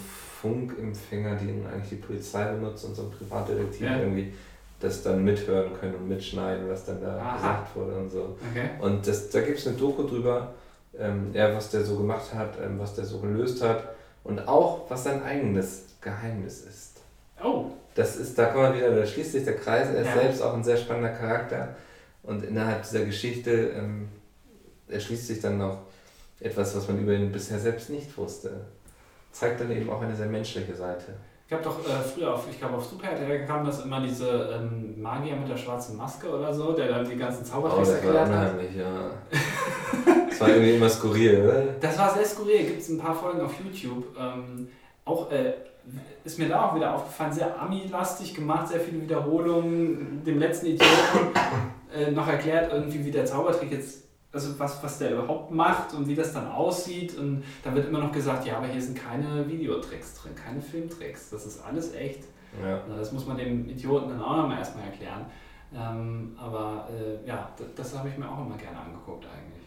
Funkempfänger, 0.48 1.36
den 1.36 1.66
eigentlich 1.66 1.88
die 1.90 1.94
Polizei 1.96 2.44
benutzt 2.52 2.84
und 2.84 2.94
so 2.94 3.02
ein 3.04 3.10
Privatdetektiv 3.10 3.80
Ja. 3.80 3.98
irgendwie 3.98 4.32
das 4.80 5.02
dann 5.02 5.24
mithören 5.24 5.72
können 5.80 5.94
und 5.94 6.08
mitschneiden, 6.08 6.68
was 6.68 6.84
dann 6.84 7.00
da 7.00 7.16
Aha. 7.18 7.36
gesagt 7.36 7.76
wurde 7.76 7.94
und 7.96 8.10
so. 8.10 8.36
Okay. 8.50 8.68
Und 8.80 9.06
das, 9.06 9.30
da 9.30 9.40
gibt 9.40 9.58
es 9.58 9.66
eine 9.66 9.76
Doku 9.76 10.02
drüber, 10.02 10.52
ähm, 10.98 11.30
ja, 11.32 11.54
was 11.54 11.70
der 11.70 11.82
so 11.84 11.96
gemacht 11.96 12.34
hat, 12.34 12.58
ähm, 12.62 12.78
was 12.78 12.94
der 12.94 13.04
so 13.04 13.18
gelöst 13.20 13.62
hat 13.62 13.88
und 14.24 14.46
auch, 14.46 14.90
was 14.90 15.04
sein 15.04 15.22
eigenes 15.22 15.84
Geheimnis 16.02 16.60
ist. 16.66 17.00
Oh, 17.42 17.66
Das 17.94 18.16
ist, 18.16 18.36
da 18.38 18.46
kommt 18.46 18.64
man 18.64 18.74
wieder, 18.76 18.90
da 18.94 19.06
schließt 19.06 19.32
sich 19.32 19.44
der 19.44 19.56
Kreis, 19.56 19.88
er 19.88 20.02
ist 20.02 20.08
Ja. 20.08 20.20
selbst 20.20 20.42
auch 20.42 20.52
ein 20.54 20.64
sehr 20.64 20.76
spannender 20.76 21.10
Charakter 21.12 21.76
und 22.22 22.44
innerhalb 22.44 22.82
dieser 22.82 23.04
Geschichte 23.06 23.50
ähm, 23.76 24.08
erschließt 24.88 25.28
sich 25.28 25.40
dann 25.40 25.56
noch 25.58 25.78
etwas, 26.40 26.76
was 26.76 26.88
man 26.88 26.98
über 27.00 27.12
ihn 27.14 27.32
bisher 27.32 27.58
selbst 27.58 27.88
nicht 27.88 28.18
wusste. 28.18 28.50
Zeigt 29.34 29.60
dann 29.60 29.70
eben 29.72 29.90
auch 29.90 30.00
eine 30.00 30.14
sehr 30.14 30.26
menschliche 30.26 30.74
Seite. 30.74 31.14
ich 31.46 31.52
habe 31.52 31.62
doch 31.64 31.78
äh, 31.80 31.90
früher 32.02 32.32
auf, 32.34 32.46
ich 32.48 32.58
glaube 32.58 32.76
auf 32.76 32.84
Super 32.84 33.08
RTL 33.10 33.44
kam 33.46 33.66
das 33.66 33.84
immer 33.84 34.00
diese 34.00 34.28
ähm, 34.54 34.94
Magier 35.02 35.34
mit 35.36 35.48
der 35.48 35.56
schwarzen 35.56 35.96
Maske 35.96 36.28
oder 36.28 36.54
so, 36.54 36.72
der 36.72 36.88
dann 36.88 37.08
die 37.08 37.16
ganzen 37.16 37.42
Oh, 37.42 37.48
Zaubertricks 37.50 37.88
das 37.90 38.04
war 38.04 38.14
erklärt 38.14 38.28
hat. 38.28 38.52
unheimlich, 38.54 38.76
ja. 38.76 39.10
Das 40.30 40.40
war 40.40 40.48
irgendwie 40.48 40.74
immer 40.76 40.88
skurril, 40.88 41.42
oder? 41.42 41.62
Das 41.80 41.98
war 41.98 42.14
sehr 42.14 42.24
skurril, 42.24 42.64
gibt 42.64 42.80
es 42.80 42.88
ein 42.88 42.98
paar 42.98 43.14
Folgen 43.14 43.40
auf 43.40 43.52
YouTube. 43.62 44.04
Ähm, 44.18 44.68
auch 45.04 45.30
äh, 45.32 45.54
ist 46.24 46.38
mir 46.38 46.48
da 46.48 46.68
auch 46.70 46.74
wieder 46.76 46.94
aufgefallen, 46.94 47.32
sehr 47.32 47.60
Ami-lastig 47.60 48.34
gemacht, 48.34 48.68
sehr 48.68 48.80
viele 48.80 49.02
Wiederholungen, 49.02 50.22
dem 50.24 50.38
letzten 50.38 50.66
Idioten 50.66 51.34
äh, 51.94 52.10
noch 52.12 52.26
erklärt, 52.28 52.72
irgendwie 52.72 53.04
wie 53.04 53.10
der 53.10 53.26
Zaubertrick 53.26 53.70
jetzt, 53.72 54.03
also 54.34 54.58
was, 54.58 54.82
was 54.82 54.98
der 54.98 55.12
überhaupt 55.12 55.50
macht 55.50 55.94
und 55.94 56.08
wie 56.08 56.14
das 56.14 56.32
dann 56.32 56.48
aussieht. 56.48 57.16
Und 57.16 57.44
da 57.62 57.74
wird 57.74 57.88
immer 57.88 58.00
noch 58.00 58.12
gesagt, 58.12 58.46
ja, 58.46 58.58
aber 58.58 58.66
hier 58.66 58.82
sind 58.82 58.98
keine 58.98 59.48
Videotricks 59.48 60.14
drin, 60.14 60.32
keine 60.34 60.60
Filmtricks. 60.60 61.30
Das 61.30 61.46
ist 61.46 61.64
alles 61.64 61.94
echt. 61.94 62.24
Ja. 62.62 62.82
Das 62.96 63.12
muss 63.12 63.26
man 63.26 63.36
dem 63.36 63.68
Idioten 63.68 64.08
dann 64.10 64.20
auch 64.20 64.36
nochmal 64.36 64.58
erstmal 64.58 64.84
erklären. 64.86 65.26
Ähm, 65.74 66.36
aber 66.36 66.88
äh, 66.90 67.26
ja, 67.26 67.50
das, 67.56 67.66
das 67.74 67.98
habe 67.98 68.08
ich 68.08 68.16
mir 68.18 68.28
auch 68.28 68.46
immer 68.46 68.56
gerne 68.56 68.78
angeguckt 68.78 69.24
eigentlich. 69.26 69.64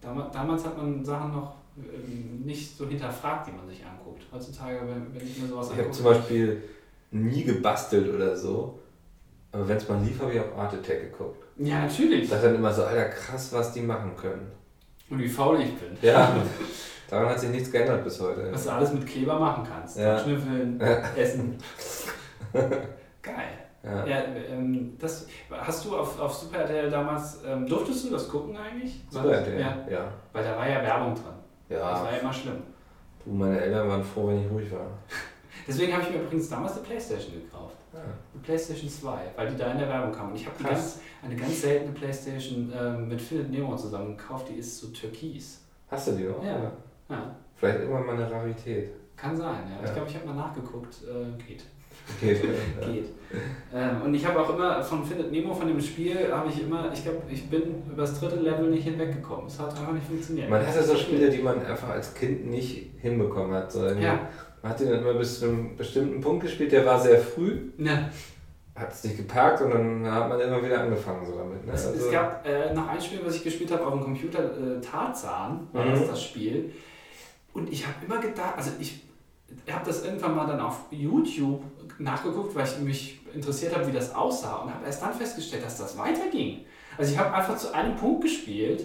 Damals, 0.00 0.32
damals 0.32 0.64
hat 0.64 0.76
man 0.76 1.04
Sachen 1.04 1.32
noch 1.32 1.54
ähm, 1.76 2.42
nicht 2.44 2.76
so 2.76 2.86
hinterfragt, 2.86 3.48
die 3.48 3.52
man 3.52 3.68
sich 3.68 3.84
anguckt. 3.84 4.22
Heutzutage, 4.32 4.80
wenn, 4.82 5.12
wenn 5.14 5.26
ich 5.26 5.38
mir 5.38 5.48
sowas 5.48 5.66
Ich 5.66 5.72
habe 5.72 5.82
angucke. 5.82 5.96
zum 5.96 6.04
Beispiel 6.04 6.62
nie 7.10 7.42
gebastelt 7.44 8.14
oder 8.14 8.36
so, 8.36 8.78
aber 9.52 9.66
wenn 9.66 9.76
es 9.76 9.88
mal 9.88 10.00
lief, 10.02 10.20
habe 10.20 10.32
ich 10.32 10.40
auf 10.40 10.56
Art 10.56 10.72
Attack 10.74 11.10
geguckt. 11.10 11.44
Ja, 11.62 11.84
Ich 11.86 11.98
natürlich. 11.98 12.30
dachte 12.30 12.46
dann 12.46 12.54
immer 12.56 12.72
so, 12.72 12.84
Alter, 12.84 13.04
krass, 13.10 13.52
was 13.52 13.72
die 13.72 13.80
machen 13.82 14.14
können. 14.16 14.50
Und 15.10 15.18
wie 15.18 15.28
faul 15.28 15.60
ich 15.60 15.74
bin. 15.76 15.96
Ja, 16.00 16.32
daran 17.08 17.28
hat 17.28 17.40
sich 17.40 17.50
nichts 17.50 17.70
geändert 17.70 18.02
bis 18.04 18.20
heute. 18.20 18.50
Was 18.52 18.64
du 18.64 18.70
alles 18.70 18.92
mit 18.92 19.06
Kleber 19.06 19.38
machen 19.38 19.66
kannst. 19.70 19.98
Ja. 19.98 20.18
Schnüffeln, 20.18 20.80
essen. 21.16 21.58
Geil. 23.22 23.34
Ja. 23.82 24.04
Ja, 24.06 24.22
ähm, 24.50 24.96
das, 24.98 25.26
hast 25.50 25.84
du 25.86 25.96
auf, 25.96 26.18
auf 26.20 26.34
Super 26.34 26.58
RTL 26.58 26.90
damals, 26.90 27.38
ähm, 27.46 27.66
durftest 27.66 28.06
du 28.06 28.10
das 28.10 28.28
gucken 28.28 28.56
eigentlich? 28.56 29.00
Super 29.10 29.28
das- 29.28 29.38
RTL, 29.38 29.60
Ja, 29.60 29.76
ja. 29.90 30.12
weil 30.32 30.44
da 30.44 30.56
war 30.56 30.68
ja 30.68 30.82
Werbung 30.82 31.14
drin. 31.14 31.24
Das 31.68 31.78
Ja, 31.78 31.84
war 32.02 32.12
ja 32.12 32.18
immer 32.18 32.32
schlimm. 32.32 32.62
du, 33.24 33.32
meine 33.32 33.58
Eltern 33.60 33.88
waren 33.88 34.04
froh, 34.04 34.28
wenn 34.28 34.44
ich 34.44 34.50
ruhig 34.50 34.70
war. 34.72 34.86
Deswegen 35.66 35.92
habe 35.94 36.02
ich 36.04 36.10
mir 36.10 36.20
übrigens 36.22 36.48
damals 36.50 36.74
eine 36.74 36.82
Playstation 36.82 37.32
gekauft. 37.34 37.76
Ja. 37.92 37.98
Eine 38.00 38.42
Playstation 38.42 38.88
2, 38.88 39.18
weil 39.36 39.48
die 39.50 39.56
da 39.56 39.72
in 39.72 39.78
der 39.78 39.88
Werbung 39.88 40.12
kam. 40.12 40.30
Und 40.30 40.36
ich 40.36 40.46
habe 40.46 40.56
die 40.60 41.26
eine 41.26 41.36
ganz 41.36 41.60
seltene 41.60 41.92
Playstation 41.92 42.72
ähm, 42.78 43.08
mit 43.08 43.20
Philipp 43.20 43.50
Nemo 43.50 43.76
zusammen 43.76 44.16
gekauft, 44.16 44.48
die 44.48 44.58
ist 44.58 44.78
so 44.78 44.88
türkis. 44.88 45.62
Hast 45.88 46.08
du 46.08 46.12
die 46.12 46.24
noch? 46.24 46.42
Ja. 46.44 46.70
Ja, 47.08 47.34
Vielleicht 47.56 47.80
irgendwann 47.80 48.06
mal 48.06 48.14
eine 48.14 48.30
Rarität. 48.30 48.90
kann 49.16 49.36
sein, 49.36 49.64
ja. 49.68 49.80
Ich 49.82 49.88
Ja. 49.88 49.94
glaube, 49.94 50.08
ich 50.08 50.14
habe 50.16 50.26
mal 50.26 50.36
nachgeguckt. 50.36 50.94
Äh, 51.02 51.42
geht. 51.42 51.64
Geht. 52.20 52.42
ja. 52.80 52.86
Geht. 52.86 53.06
Ähm, 53.74 54.02
und 54.02 54.14
ich 54.14 54.24
habe 54.24 54.40
auch 54.40 54.54
immer 54.54 54.82
von 54.82 55.04
Findet 55.04 55.30
Nemo, 55.32 55.52
von 55.52 55.66
dem 55.68 55.80
Spiel, 55.80 56.32
habe 56.32 56.48
ich 56.48 56.62
immer, 56.62 56.90
ich 56.92 57.02
glaube, 57.02 57.18
ich 57.28 57.50
bin 57.50 57.82
über 57.90 58.02
das 58.02 58.18
dritte 58.20 58.36
Level 58.36 58.70
nicht 58.70 58.84
hinweggekommen. 58.84 59.46
Es 59.46 59.58
hat 59.58 59.70
einfach 59.78 59.92
nicht 59.92 60.06
funktioniert. 60.06 60.48
Man 60.48 60.64
hatte 60.64 60.82
so 60.82 60.94
Spiele, 60.96 61.28
die 61.28 61.42
man 61.42 61.60
einfach 61.66 61.88
als 61.90 62.14
Kind 62.14 62.46
nicht 62.46 62.90
hinbekommen 63.00 63.52
hat. 63.54 63.70
So 63.72 63.86
Ja. 63.86 64.28
Man 64.62 64.72
hat 64.72 64.80
den 64.80 64.90
dann 64.90 65.00
immer 65.00 65.14
bis 65.14 65.38
zu 65.40 65.46
einem 65.46 65.76
bestimmten 65.76 66.20
Punkt 66.20 66.42
gespielt, 66.42 66.72
der 66.72 66.84
war 66.84 67.00
sehr 67.00 67.18
früh, 67.18 67.70
Ne. 67.78 68.10
hat 68.74 68.92
es 68.92 69.04
nicht 69.04 69.16
geparkt 69.16 69.60
und 69.62 69.70
dann 69.72 70.10
hat 70.10 70.28
man 70.28 70.40
immer 70.40 70.62
wieder 70.62 70.80
angefangen 70.82 71.24
so 71.26 71.36
damit. 71.36 71.66
Ne? 71.66 71.72
Es, 71.72 71.86
Also- 71.86 72.06
es 72.06 72.12
gab 72.12 72.46
äh, 72.46 72.72
noch 72.74 72.88
ein 72.88 73.00
Spiel, 73.00 73.20
was 73.24 73.36
ich 73.36 73.44
gespielt 73.44 73.70
habe 73.72 73.86
auf 73.86 73.92
dem 73.94 74.02
Computer, 74.02 74.38
äh, 74.44 74.80
Tarzan, 74.80 75.68
war 75.72 75.84
Mhm. 75.84 75.90
das 75.92 76.08
das 76.08 76.22
Spiel. 76.22 76.72
Und 77.52 77.72
ich 77.72 77.86
habe 77.86 77.96
immer 78.06 78.18
gedacht, 78.20 78.54
also 78.56 78.70
ich 78.78 79.02
habe 79.70 79.84
das 79.84 80.04
irgendwann 80.04 80.36
mal 80.36 80.46
dann 80.46 80.60
auf 80.60 80.84
YouTube 80.90 81.62
nachgeguckt, 81.98 82.54
weil 82.54 82.64
ich 82.66 82.78
mich 82.78 83.20
interessiert 83.34 83.74
habe, 83.74 83.86
wie 83.88 83.92
das 83.92 84.14
aussah 84.14 84.56
und 84.58 84.72
habe 84.72 84.86
erst 84.86 85.02
dann 85.02 85.12
festgestellt, 85.12 85.64
dass 85.64 85.76
das 85.78 85.98
weiterging. 85.98 86.64
Also 86.96 87.12
ich 87.12 87.18
habe 87.18 87.32
einfach 87.34 87.56
zu 87.56 87.72
einem 87.74 87.96
Punkt 87.96 88.22
gespielt, 88.22 88.84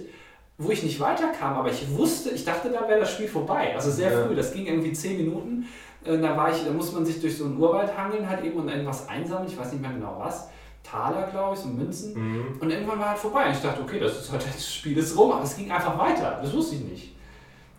wo 0.58 0.70
ich 0.72 0.84
nicht 0.84 1.00
weiterkam, 1.00 1.54
aber 1.58 1.70
ich 1.70 1.86
wusste, 1.98 2.30
ich 2.32 2.46
dachte, 2.46 2.70
da 2.70 2.88
wäre 2.88 3.02
das 3.02 3.12
Spiel 3.14 3.28
vorbei. 3.28 3.74
Also 3.76 3.92
sehr 3.92 4.12
Ja. 4.12 4.26
früh, 4.26 4.36
das 4.36 4.54
ging 4.54 4.66
irgendwie 4.68 4.94
10 4.94 5.18
Minuten. 5.18 5.66
Äh, 6.06 6.18
Da, 6.18 6.38
war 6.38 6.50
ich, 6.52 6.64
da 6.66 6.72
musste 6.72 6.96
man 6.96 7.06
sich 7.06 7.20
durch 7.20 7.38
so 7.38 7.46
einen 7.46 7.58
Urwald 7.58 7.96
hangeln 7.98 8.28
halt 8.30 8.44
eben 8.46 8.60
und 8.60 8.70
irgendwas 8.70 9.10
einsammeln, 9.10 9.48
ich 9.50 9.58
weiß 9.58 9.72
nicht 9.74 9.82
mehr 9.82 9.92
genau 9.92 10.16
was. 10.20 10.48
Taler, 10.84 11.28
glaube 11.32 11.56
ich, 11.56 11.60
so 11.62 11.68
Münzen. 11.68 12.14
Mhm. 12.14 12.46
Und 12.62 12.70
irgendwann 12.70 13.00
war 13.00 13.10
halt 13.10 13.18
vorbei. 13.18 13.48
Und 13.48 13.54
ich 13.54 13.62
dachte, 13.62 13.82
okay, 13.82 14.00
das 14.00 14.20
ist 14.22 14.32
halt 14.32 14.46
das 14.56 14.74
Spiel 14.76 14.98
ist 14.98 15.18
rum, 15.18 15.32
aber 15.32 15.44
es 15.44 15.58
ging 15.58 15.70
einfach 15.72 15.98
weiter. 15.98 16.40
Das 16.42 16.54
wusste 16.54 16.76
ich 16.76 16.82
nicht. 16.84 17.16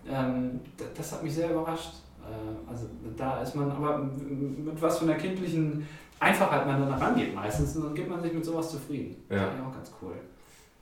Ähm, 0.09 0.61
d- 0.79 0.85
das 0.95 1.12
hat 1.12 1.22
mich 1.22 1.35
sehr 1.35 1.51
überrascht. 1.51 1.93
Äh, 2.20 2.70
also 2.70 2.87
da 3.16 3.41
ist 3.43 3.55
man, 3.55 3.70
aber 3.70 3.99
mit 3.99 4.81
was 4.83 4.99
von 4.99 5.07
der 5.07 5.16
kindlichen 5.16 5.87
Einfachheit 6.18 6.66
man 6.66 6.81
dann 6.89 6.93
rangeht 7.01 7.35
meistens, 7.35 7.77
und 7.77 7.85
dann 7.85 7.95
gibt 7.95 8.09
man 8.11 8.20
sich 8.20 8.33
mit 8.33 8.45
sowas 8.45 8.70
zufrieden. 8.70 9.16
Das 9.29 9.39
Ja. 9.39 9.45
finde 9.49 9.61
ich 9.62 9.66
auch 9.68 9.74
ganz 9.74 9.93
cool. 10.03 10.12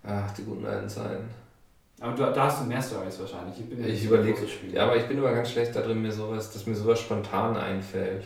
Ach, 0.07 0.31
die 0.33 0.45
guten 0.45 0.65
alten 0.67 0.89
Zeiten. 0.89 1.25
Aber 2.01 2.13
du, 2.13 2.23
da 2.23 2.45
hast 2.47 2.63
du 2.63 2.67
mehr 2.67 2.83
Stories 2.83 3.19
wahrscheinlich. 3.21 3.59
Ich, 3.61 3.69
bin 3.69 3.85
Ich 3.85 4.05
überlege, 4.05 4.39
ja, 4.73 4.85
aber 4.85 4.97
ich 4.97 5.07
bin 5.07 5.19
immer 5.19 5.33
ganz 5.33 5.51
schlecht 5.51 5.75
darin, 5.77 6.03
mir 6.03 6.13
sowas, 6.13 6.53
dass 6.53 6.67
mir 6.67 6.75
sowas 6.75 7.01
spontan 7.01 7.57
einfällt. 7.57 8.25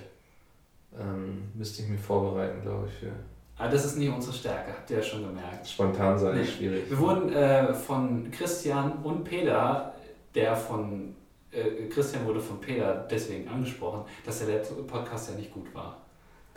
Ähm, 0.99 1.51
müsste 1.55 1.83
ich 1.83 1.89
mich 1.89 2.01
vorbereiten, 2.01 2.63
glaube 2.63 2.89
ich, 2.89 2.95
für 2.95 3.13
Aber 3.59 3.69
das 3.71 3.85
ist 3.85 3.97
nicht 3.99 4.11
unsere 4.11 4.33
Stärke, 4.33 4.73
habt 4.73 4.91
ihr 4.91 4.97
ja 4.97 5.03
schon 5.03 5.23
gemerkt. 5.27 5.69
spontan 5.69 6.19
sein 6.19 6.35
Nee. 6.35 6.43
ist 6.43 6.55
schwierig. 6.55 6.89
Wir 6.89 6.99
wurden 6.99 7.33
äh, 7.33 7.75
von 7.75 8.31
Christian 8.31 8.93
und 9.05 9.23
Peter, 9.25 9.95
der 10.35 10.57
von 10.57 11.15
äh, 11.53 11.87
Christian 11.89 12.25
wurde 12.27 12.41
von 12.41 12.61
Peter 12.61 13.07
deswegen 13.11 13.49
angesprochen, 13.49 14.05
dass 14.25 14.39
der 14.41 14.49
letzte 14.49 14.75
Podcast 14.83 15.31
ja 15.31 15.37
nicht 15.37 15.53
gut 15.53 15.73
war. 15.75 15.99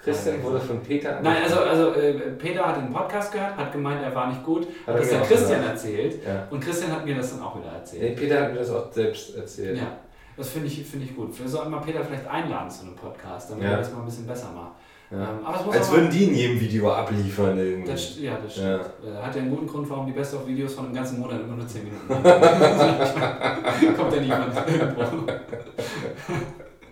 Christian 0.04 0.42
wurde 0.44 0.60
von 0.60 0.82
Peter 0.82 1.20
Nein, 1.22 1.44
also, 1.44 1.60
also 1.60 1.94
äh, 1.94 2.14
Peter 2.38 2.66
hat 2.66 2.78
den 2.78 2.92
Podcast 2.92 3.32
gehört, 3.32 3.56
hat 3.56 3.72
gemeint, 3.72 4.02
er 4.02 4.14
war 4.16 4.28
nicht 4.30 4.44
gut, 4.44 4.68
hat 4.88 4.98
das 4.98 5.10
dann 5.10 5.22
Christian 5.24 5.60
gesagt. 5.62 5.68
erzählt 5.70 6.24
Ja. 6.26 6.48
und 6.50 6.60
Christian 6.60 6.92
hat 6.92 7.06
mir 7.06 7.16
das 7.16 7.32
dann 7.32 7.42
auch 7.44 7.56
wieder 7.58 7.72
Nee, 7.72 7.78
erzählt. 7.78 8.16
Peter 8.18 8.42
hat 8.42 8.52
mir 8.54 8.60
das 8.60 8.70
auch 8.72 8.92
selbst 8.92 9.36
erzählt. 9.36 9.78
Ja, 9.78 9.98
das 10.38 10.50
finde 10.50 10.68
ich, 10.68 10.84
find 10.86 11.04
ich 11.04 11.16
gut. 11.16 11.38
Wir 11.40 11.48
sollten 11.48 11.70
mal 11.72 11.80
Peter 11.82 12.04
vielleicht 12.04 12.28
einladen 12.28 12.70
zu 12.70 12.86
einem 12.86 12.96
Podcast, 12.96 13.52
damit 13.52 13.64
Ja. 13.64 13.72
er 13.72 13.78
das 13.78 13.92
mal 13.94 14.00
ein 14.00 14.06
bisschen 14.06 14.26
besser 14.26 14.52
macht. 14.56 14.72
Ja. 15.12 15.18
Ähm, 15.18 15.46
aber 15.46 15.60
es 15.60 15.66
muss 15.66 15.76
Als 15.76 15.88
auch 15.88 15.92
mal- 15.92 15.98
würden 16.00 16.10
die 16.12 16.24
in 16.24 16.34
jedem 16.36 16.60
Video 16.62 16.90
abliefern 16.92 17.58
irgendwie. 17.60 17.92
Das, 17.92 18.18
ja, 18.20 18.38
das 18.42 18.54
stimmt. 18.54 18.68
Äh, 19.06 19.22
Hat 19.22 19.36
ja 19.36 19.42
einen 19.42 19.50
guten 19.52 19.68
Grund, 19.68 19.90
warum 19.90 20.06
die 20.06 20.14
Best-of-Videos 20.14 20.74
von 20.74 20.86
einem 20.86 20.96
ganzen 20.96 21.20
Monat 21.20 21.42
immer 21.42 21.58
nur 21.58 21.68
10 21.68 21.84
Minuten. 21.84 22.08
Kommt 23.98 24.14
ja 24.16 24.22
niemand 24.22 24.56
irgendwo. 24.56 25.04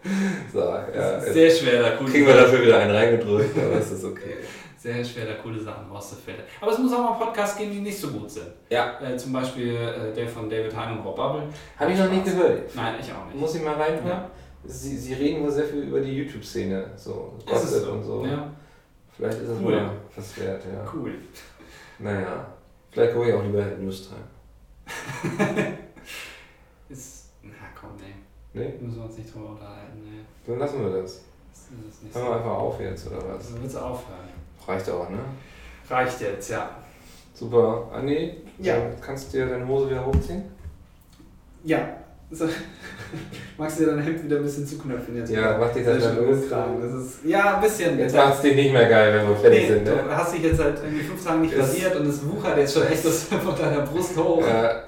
So, 0.54 0.60
ja, 0.60 1.20
sehr 1.20 1.50
schwer, 1.52 1.82
da 1.82 1.90
coole 1.98 2.10
kriegen 2.12 2.26
wir 2.28 2.36
dafür 2.36 2.62
wieder 2.62 2.80
einen 2.80 2.92
reingedrückt, 2.96 3.58
aber 3.58 3.76
es 3.76 3.92
ist 3.92 4.04
okay. 4.04 4.38
sehr 4.78 5.04
schwer, 5.04 5.26
da 5.26 5.34
coole 5.44 5.60
Sachen 5.60 5.92
rauszufiltern. 5.92 6.46
Aber 6.62 6.72
es 6.72 6.78
muss 6.78 6.94
auch 6.94 7.00
mal 7.12 7.26
Podcasts 7.26 7.58
geben, 7.58 7.72
die 7.72 7.82
nicht 7.82 7.98
so 8.00 8.08
gut 8.10 8.32
sind. 8.32 8.48
Ja. 8.70 8.98
Äh, 9.02 9.18
zum 9.18 9.34
Beispiel 9.34 9.76
äh, 9.76 10.14
der 10.16 10.28
von 10.28 10.50
David 10.50 10.76
Hein 10.76 10.98
und 10.98 11.04
Rob 11.06 11.16
Bubble. 11.18 11.44
Habe 11.78 11.92
ich 11.92 12.00
noch 12.00 12.10
nicht 12.10 12.26
gehört. 12.26 12.74
Nein, 12.76 12.96
ich 13.00 13.12
auch 13.12 13.26
nicht. 13.26 13.36
Muss 13.36 13.56
ich 13.56 13.62
mal 13.64 13.76
reinhören? 13.76 14.08
Ja. 14.08 14.30
Sie, 14.66 14.98
sie 14.98 15.14
reden 15.14 15.44
wohl 15.44 15.52
sehr 15.52 15.66
viel 15.66 15.84
über 15.84 16.00
die 16.00 16.14
YouTube-Szene, 16.18 16.92
so 16.96 17.34
Gossip 17.46 17.88
und 17.90 18.04
so. 18.04 18.26
Ja, 18.26 18.50
Vielleicht 19.16 19.40
ist 19.42 19.50
es 19.50 19.60
Cool. 19.62 19.76
mal 19.76 19.92
was 20.16 20.40
wert, 20.40 20.64
ja. 20.64 20.92
cool. 20.94 21.14
Naja, 22.00 22.46
vielleicht 22.92 23.14
gucke 23.14 23.30
ich 23.30 23.34
auch 23.36 23.44
lieber 23.44 23.66
News 23.80 24.10
Time. 25.38 25.78
Nee. 28.54 28.74
Müssen 28.82 28.98
wir 28.98 29.06
uns 29.06 29.18
nicht 29.18 29.34
drüber 29.34 29.50
unterhalten, 29.50 30.00
nee. 30.04 30.22
Dann 30.48 30.60
lassen 30.60 30.82
wir 30.84 31.02
das. 31.02 31.22
Das 31.52 31.62
ist 31.96 32.04
nicht 32.04 32.16
Hören 32.16 32.28
wir 32.28 32.36
einfach 32.38 32.52
auf 32.52 32.80
jetzt, 32.82 33.08
oder 33.08 33.18
was? 33.18 33.46
Also 33.48 33.62
willst 33.62 33.76
du 33.76 33.80
aufhören? 33.80 34.30
Reicht 34.68 34.90
auch, 34.90 35.10
ne? 35.10 35.20
Reicht 35.90 36.22
jetzt, 36.22 36.50
ja. 36.50 36.70
Super. 37.34 37.88
Andi, 37.94 38.34
Ja. 38.60 38.76
dann 38.78 38.92
kannst 39.02 39.32
du 39.34 39.38
dir 39.38 39.46
deine 39.48 39.68
Hose 39.68 39.90
wieder 39.90 40.06
hochziehen? 40.06 40.44
Ja. 41.64 41.80
So. 42.32 42.46
Magst 43.58 43.80
du 43.80 43.86
dir 43.86 43.92
dein 43.96 44.04
Hemd 44.04 44.24
wieder 44.24 44.38
ein 44.38 44.44
bisschen 44.44 44.66
zuknöpfen 44.66 45.16
jetzt? 45.18 45.32
Ja, 45.32 45.58
mach 45.58 45.72
dich 45.74 45.84
das 45.86 46.16
los. 46.16 46.44
hochtragen. 46.44 46.82
Das 46.82 46.92
ist, 46.94 47.26
ja, 47.26 47.56
ein 47.56 47.62
bisschen. 47.62 47.98
Jetzt 47.98 48.16
macht 48.16 48.36
es 48.36 48.42
dir 48.42 48.56
nicht 48.56 48.72
mehr 48.74 48.88
geil, 48.88 49.14
wenn 49.16 49.30
wir 49.30 49.36
fertig 49.36 49.62
Nee, 49.62 49.68
sind, 49.76 49.88
du 49.88 49.96
ne? 49.96 50.04
hast 50.16 50.34
dich 50.36 50.44
jetzt 50.44 50.58
seit 50.58 50.78
irgendwie 50.84 51.04
fünf 51.04 51.24
Tagen 51.26 51.42
nicht 51.42 51.58
rasiert 51.58 51.96
und 51.96 52.06
es 52.08 52.28
wuchert 52.28 52.58
jetzt 52.58 52.74
schon 52.74 52.84
echt 52.88 53.04
das 53.06 53.24
von 53.24 53.56
deiner 53.56 53.82
Brust 53.82 54.16
hoch. 54.18 54.42
Ja, 54.46 54.84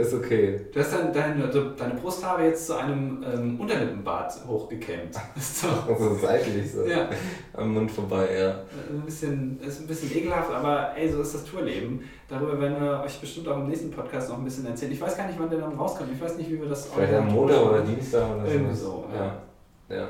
Ist 0.00 0.14
okay. 0.14 0.60
Du 0.72 0.80
hast 0.80 0.92
dann 0.92 1.12
deine, 1.12 1.44
also 1.44 1.70
deine 1.70 1.94
Brusthaare 1.94 2.44
jetzt 2.44 2.66
zu 2.66 2.76
einem 2.76 3.24
ähm, 3.24 3.60
Unterlippenbart 3.60 4.32
hochgekämmt. 4.46 5.14
Ist 5.36 5.64
doch 5.64 5.98
So 5.98 6.14
seitlich 6.14 6.72
so. 6.72 6.84
ja, 6.84 7.08
Am 7.54 7.74
Mund 7.74 7.90
vorbei, 7.90 8.28
ja. 8.38 8.50
ein 8.90 9.02
bisschen, 9.04 9.60
ist 9.60 9.80
ein 9.80 9.86
bisschen 9.86 10.16
ekelhaft, 10.16 10.50
aber 10.52 10.96
ey, 10.96 11.10
so 11.10 11.20
ist 11.20 11.34
das 11.34 11.44
Tourleben. 11.44 12.02
Darüber 12.28 12.60
werden 12.60 12.80
wir 12.80 13.02
euch 13.04 13.20
bestimmt 13.20 13.48
auch 13.48 13.56
im 13.56 13.68
nächsten 13.68 13.90
Podcast 13.90 14.28
noch 14.30 14.38
ein 14.38 14.44
bisschen 14.44 14.66
erzählen. 14.66 14.92
Ich 14.92 15.00
weiß 15.00 15.16
gar 15.16 15.26
nicht, 15.26 15.38
wann 15.38 15.50
der 15.50 15.58
dann 15.60 15.72
rauskommt. 15.74 16.10
Ich 16.14 16.20
weiß 16.20 16.36
nicht, 16.36 16.50
wie 16.50 16.60
wir 16.60 16.68
das 16.68 16.86
Vielleicht 16.86 17.14
am 17.14 17.28
Montag 17.28 17.60
oder 17.62 17.80
Dienstag 17.82 18.34
oder 18.34 18.46
so. 18.46 18.52
Irgendwie 18.52 18.74
so, 18.76 19.04
ja. 19.14 19.96
Ja. 19.96 20.02
Ähm, 20.02 20.08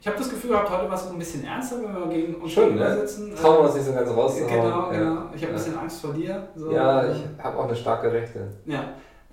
ich 0.00 0.06
habe 0.06 0.16
das 0.18 0.28
Gefühl 0.30 0.50
gehabt, 0.50 0.70
heute 0.70 0.88
war 0.88 0.94
es 0.96 1.04
so 1.04 1.12
ein 1.12 1.18
bisschen 1.18 1.44
ernster, 1.44 1.76
wenn 1.82 1.94
wir 1.94 2.06
gegen 2.08 2.34
uns 2.34 2.54
gegenüber 2.54 2.88
ne? 2.88 3.00
sitzen. 3.06 3.34
Trauen 3.34 3.56
wir 3.58 3.60
uns 3.64 3.74
nicht 3.74 3.86
so 3.86 3.92
ganz 3.92 4.10
rauszuhauen. 4.10 4.48
Genau, 4.50 4.92
ja. 4.92 4.98
genau. 4.98 5.10
Ich 5.10 5.18
habe 5.18 5.32
ein 5.34 5.40
Ja. 5.42 5.48
bisschen 5.52 5.78
Angst 5.78 6.00
vor 6.00 6.12
dir. 6.12 6.48
So. 6.56 6.72
Ja, 6.72 7.10
ich 7.10 7.24
habe 7.42 7.58
auch 7.58 7.64
eine 7.66 7.76
starke 7.76 8.12
Rechte. 8.12 8.48
Ja. 8.66 8.84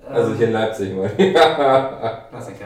Also 0.08 0.32
Ähm, 0.32 0.38
hier 0.38 0.48
in 0.48 0.54
Leipzig 0.54 0.96
mal. 0.96 1.10
Klassiker. 2.30 2.66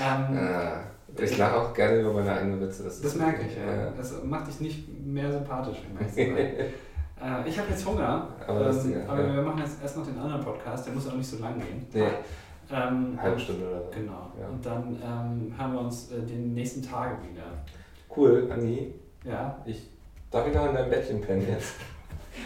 Ähm, 0.00 0.38
Ah, 0.38 0.80
ich 1.16 1.38
lache 1.38 1.56
auch 1.56 1.72
gerne 1.74 2.00
über 2.00 2.12
meine 2.12 2.32
eigenen 2.32 2.60
Witze. 2.60 2.84
Das 2.84 2.98
ist 2.98 3.16
merke 3.16 3.42
ich, 3.46 3.56
ja. 3.56 3.92
Das 3.96 4.14
macht 4.24 4.48
dich 4.48 4.60
nicht 4.60 4.88
mehr 5.06 5.30
sympathisch, 5.30 5.78
äh, 6.16 6.64
Ich 7.46 7.58
habe 7.58 7.68
jetzt 7.70 7.86
Hunger, 7.86 8.28
Aber 8.46 8.60
ähm, 8.70 9.02
aber 9.06 9.22
ja. 9.22 9.34
wir 9.34 9.42
machen 9.42 9.60
jetzt 9.60 9.80
erst 9.82 9.96
noch 9.96 10.04
den 10.06 10.18
anderen 10.18 10.42
Podcast, 10.44 10.86
der 10.86 10.94
muss 10.94 11.08
auch 11.08 11.14
nicht 11.14 11.28
so 11.30 11.38
lang 11.40 11.54
gehen. 11.58 11.86
Nee, 11.92 12.08
Ähm, 12.74 13.18
halbe 13.20 13.38
Stunde 13.38 13.66
oder 13.68 13.80
so. 13.82 13.90
Genau. 13.94 14.32
Ja. 14.40 14.48
Und 14.48 14.64
dann 14.66 14.96
ähm, 15.02 15.54
hören 15.58 15.72
wir 15.72 15.80
uns 15.80 16.10
äh, 16.10 16.20
den 16.20 16.54
nächsten 16.54 16.82
Tagen 16.82 17.18
wieder. 17.30 17.42
Cool, 18.16 18.48
Anni. 18.52 18.92
Ja. 19.24 19.56
Ich 19.64 19.88
darf 20.30 20.46
ich 20.48 20.54
noch 20.54 20.66
in 20.68 20.74
deinem 20.74 20.90
Bettchen 20.90 21.20
pennen 21.20 21.46
jetzt? 21.48 21.74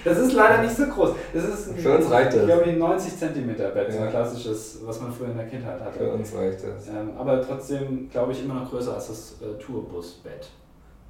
Das 0.05 0.19
ist 0.19 0.35
leider 0.35 0.63
nicht 0.63 0.77
so 0.77 0.87
groß. 0.87 1.11
Das 1.33 1.45
ist 1.45 1.71
ein, 1.71 1.77
Für 1.79 1.97
uns 1.97 2.11
reicht 2.11 2.35
das. 2.35 2.41
Ich 2.41 2.47
glaube, 2.47 2.65
ein 2.65 2.79
90 2.79 3.17
cm 3.19 3.57
Bett, 3.57 3.91
so 3.91 3.99
ein 3.99 4.05
Ja. 4.05 4.11
klassisches, 4.11 4.81
was 4.85 5.01
man 5.01 5.11
früher 5.11 5.29
in 5.31 5.37
der 5.39 5.47
Kindheit 5.47 5.81
hatte. 5.81 5.99
Für 5.99 6.13
uns 6.13 6.35
reicht 6.35 6.63
das. 6.63 6.89
Ähm, 6.89 7.11
aber 7.19 7.41
trotzdem, 7.43 8.11
glaube 8.11 8.33
ich, 8.33 8.45
immer 8.45 8.55
noch 8.55 8.71
größer 8.71 8.95
als 8.95 9.09
das 9.09 9.37
äh, 9.41 9.59
Tourbus-Bett. 9.59 10.49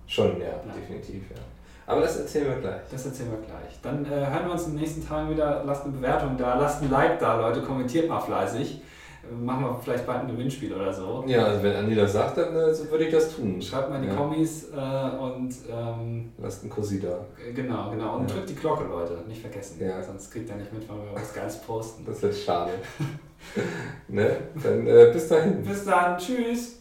Schon, 0.07 0.41
ja, 0.41 0.55
definitiv, 0.75 1.25
ja. 1.31 1.37
Aber 1.87 2.03
das 2.03 2.19
erzählen 2.21 2.47
wir 2.49 2.57
gleich. 2.57 2.81
Das 2.91 3.05
erzählen 3.07 3.31
wir 3.33 3.39
gleich. 3.39 3.81
Dann 3.83 4.05
äh, 4.05 4.09
hören 4.27 4.47
wir 4.47 4.53
uns 4.53 4.67
in 4.67 4.73
den 4.73 4.81
nächsten 4.81 5.07
Tagen 5.07 5.31
wieder. 5.31 5.65
Lasst 5.67 5.85
eine 5.85 5.95
Bewertung 5.95 6.37
da, 6.37 6.59
lasst 6.59 6.83
ein 6.83 6.91
Like 6.91 7.19
da, 7.19 7.41
Leute. 7.41 7.63
Kommentiert 7.63 8.09
mal 8.09 8.21
fleißig. 8.21 8.83
Machen 9.31 9.65
wir 9.65 9.81
vielleicht 9.83 10.07
bald 10.07 10.21
ein 10.23 10.29
Gewinnspiel 10.29 10.73
oder 10.73 10.93
so. 10.93 11.25
Ja, 11.27 11.45
also 11.47 11.63
wenn 11.63 11.77
Andi 11.77 11.95
das 11.95 12.13
sagt, 12.13 12.39
dann 12.39 12.55
äh, 12.57 12.73
so 12.75 12.91
würde 12.91 13.05
ich 13.05 13.13
das 13.13 13.35
tun. 13.37 13.61
Schreibt 13.61 13.91
mal 13.91 13.97
in 13.97 14.03
die 14.03 14.09
ja. 14.09 14.15
Kommis 14.15 14.69
äh, 14.71 14.77
und 15.23 15.55
ähm, 15.71 16.33
Lasst 16.39 16.63
einen 16.63 16.71
Kussi 16.71 17.01
da. 17.01 17.25
genau, 17.55 17.91
genau. 17.91 18.17
Und 18.17 18.29
Ja. 18.31 18.37
drückt 18.37 18.51
die 18.51 18.55
Glocke, 18.55 18.85
Leute. 18.85 19.19
Nicht 19.29 19.41
vergessen. 19.41 19.79
Ja. 19.81 20.03
Sonst 20.03 20.31
kriegt 20.31 20.49
ihr 20.49 20.57
nicht 20.57 20.73
mit, 20.73 20.89
wenn 20.89 20.97
wir 20.97 21.15
was 21.15 21.33
Geiles 21.35 21.61
posten. 21.63 22.05
Das 22.07 22.23
wird 22.23 22.35
schade. 22.35 22.73
ne? 24.09 24.37
Dann 24.63 24.87
äh, 24.87 25.11
bis 25.13 25.29
dahin. 25.29 25.63
Bis 25.63 25.85
dann. 25.85 26.19
Tschüss. 26.19 26.78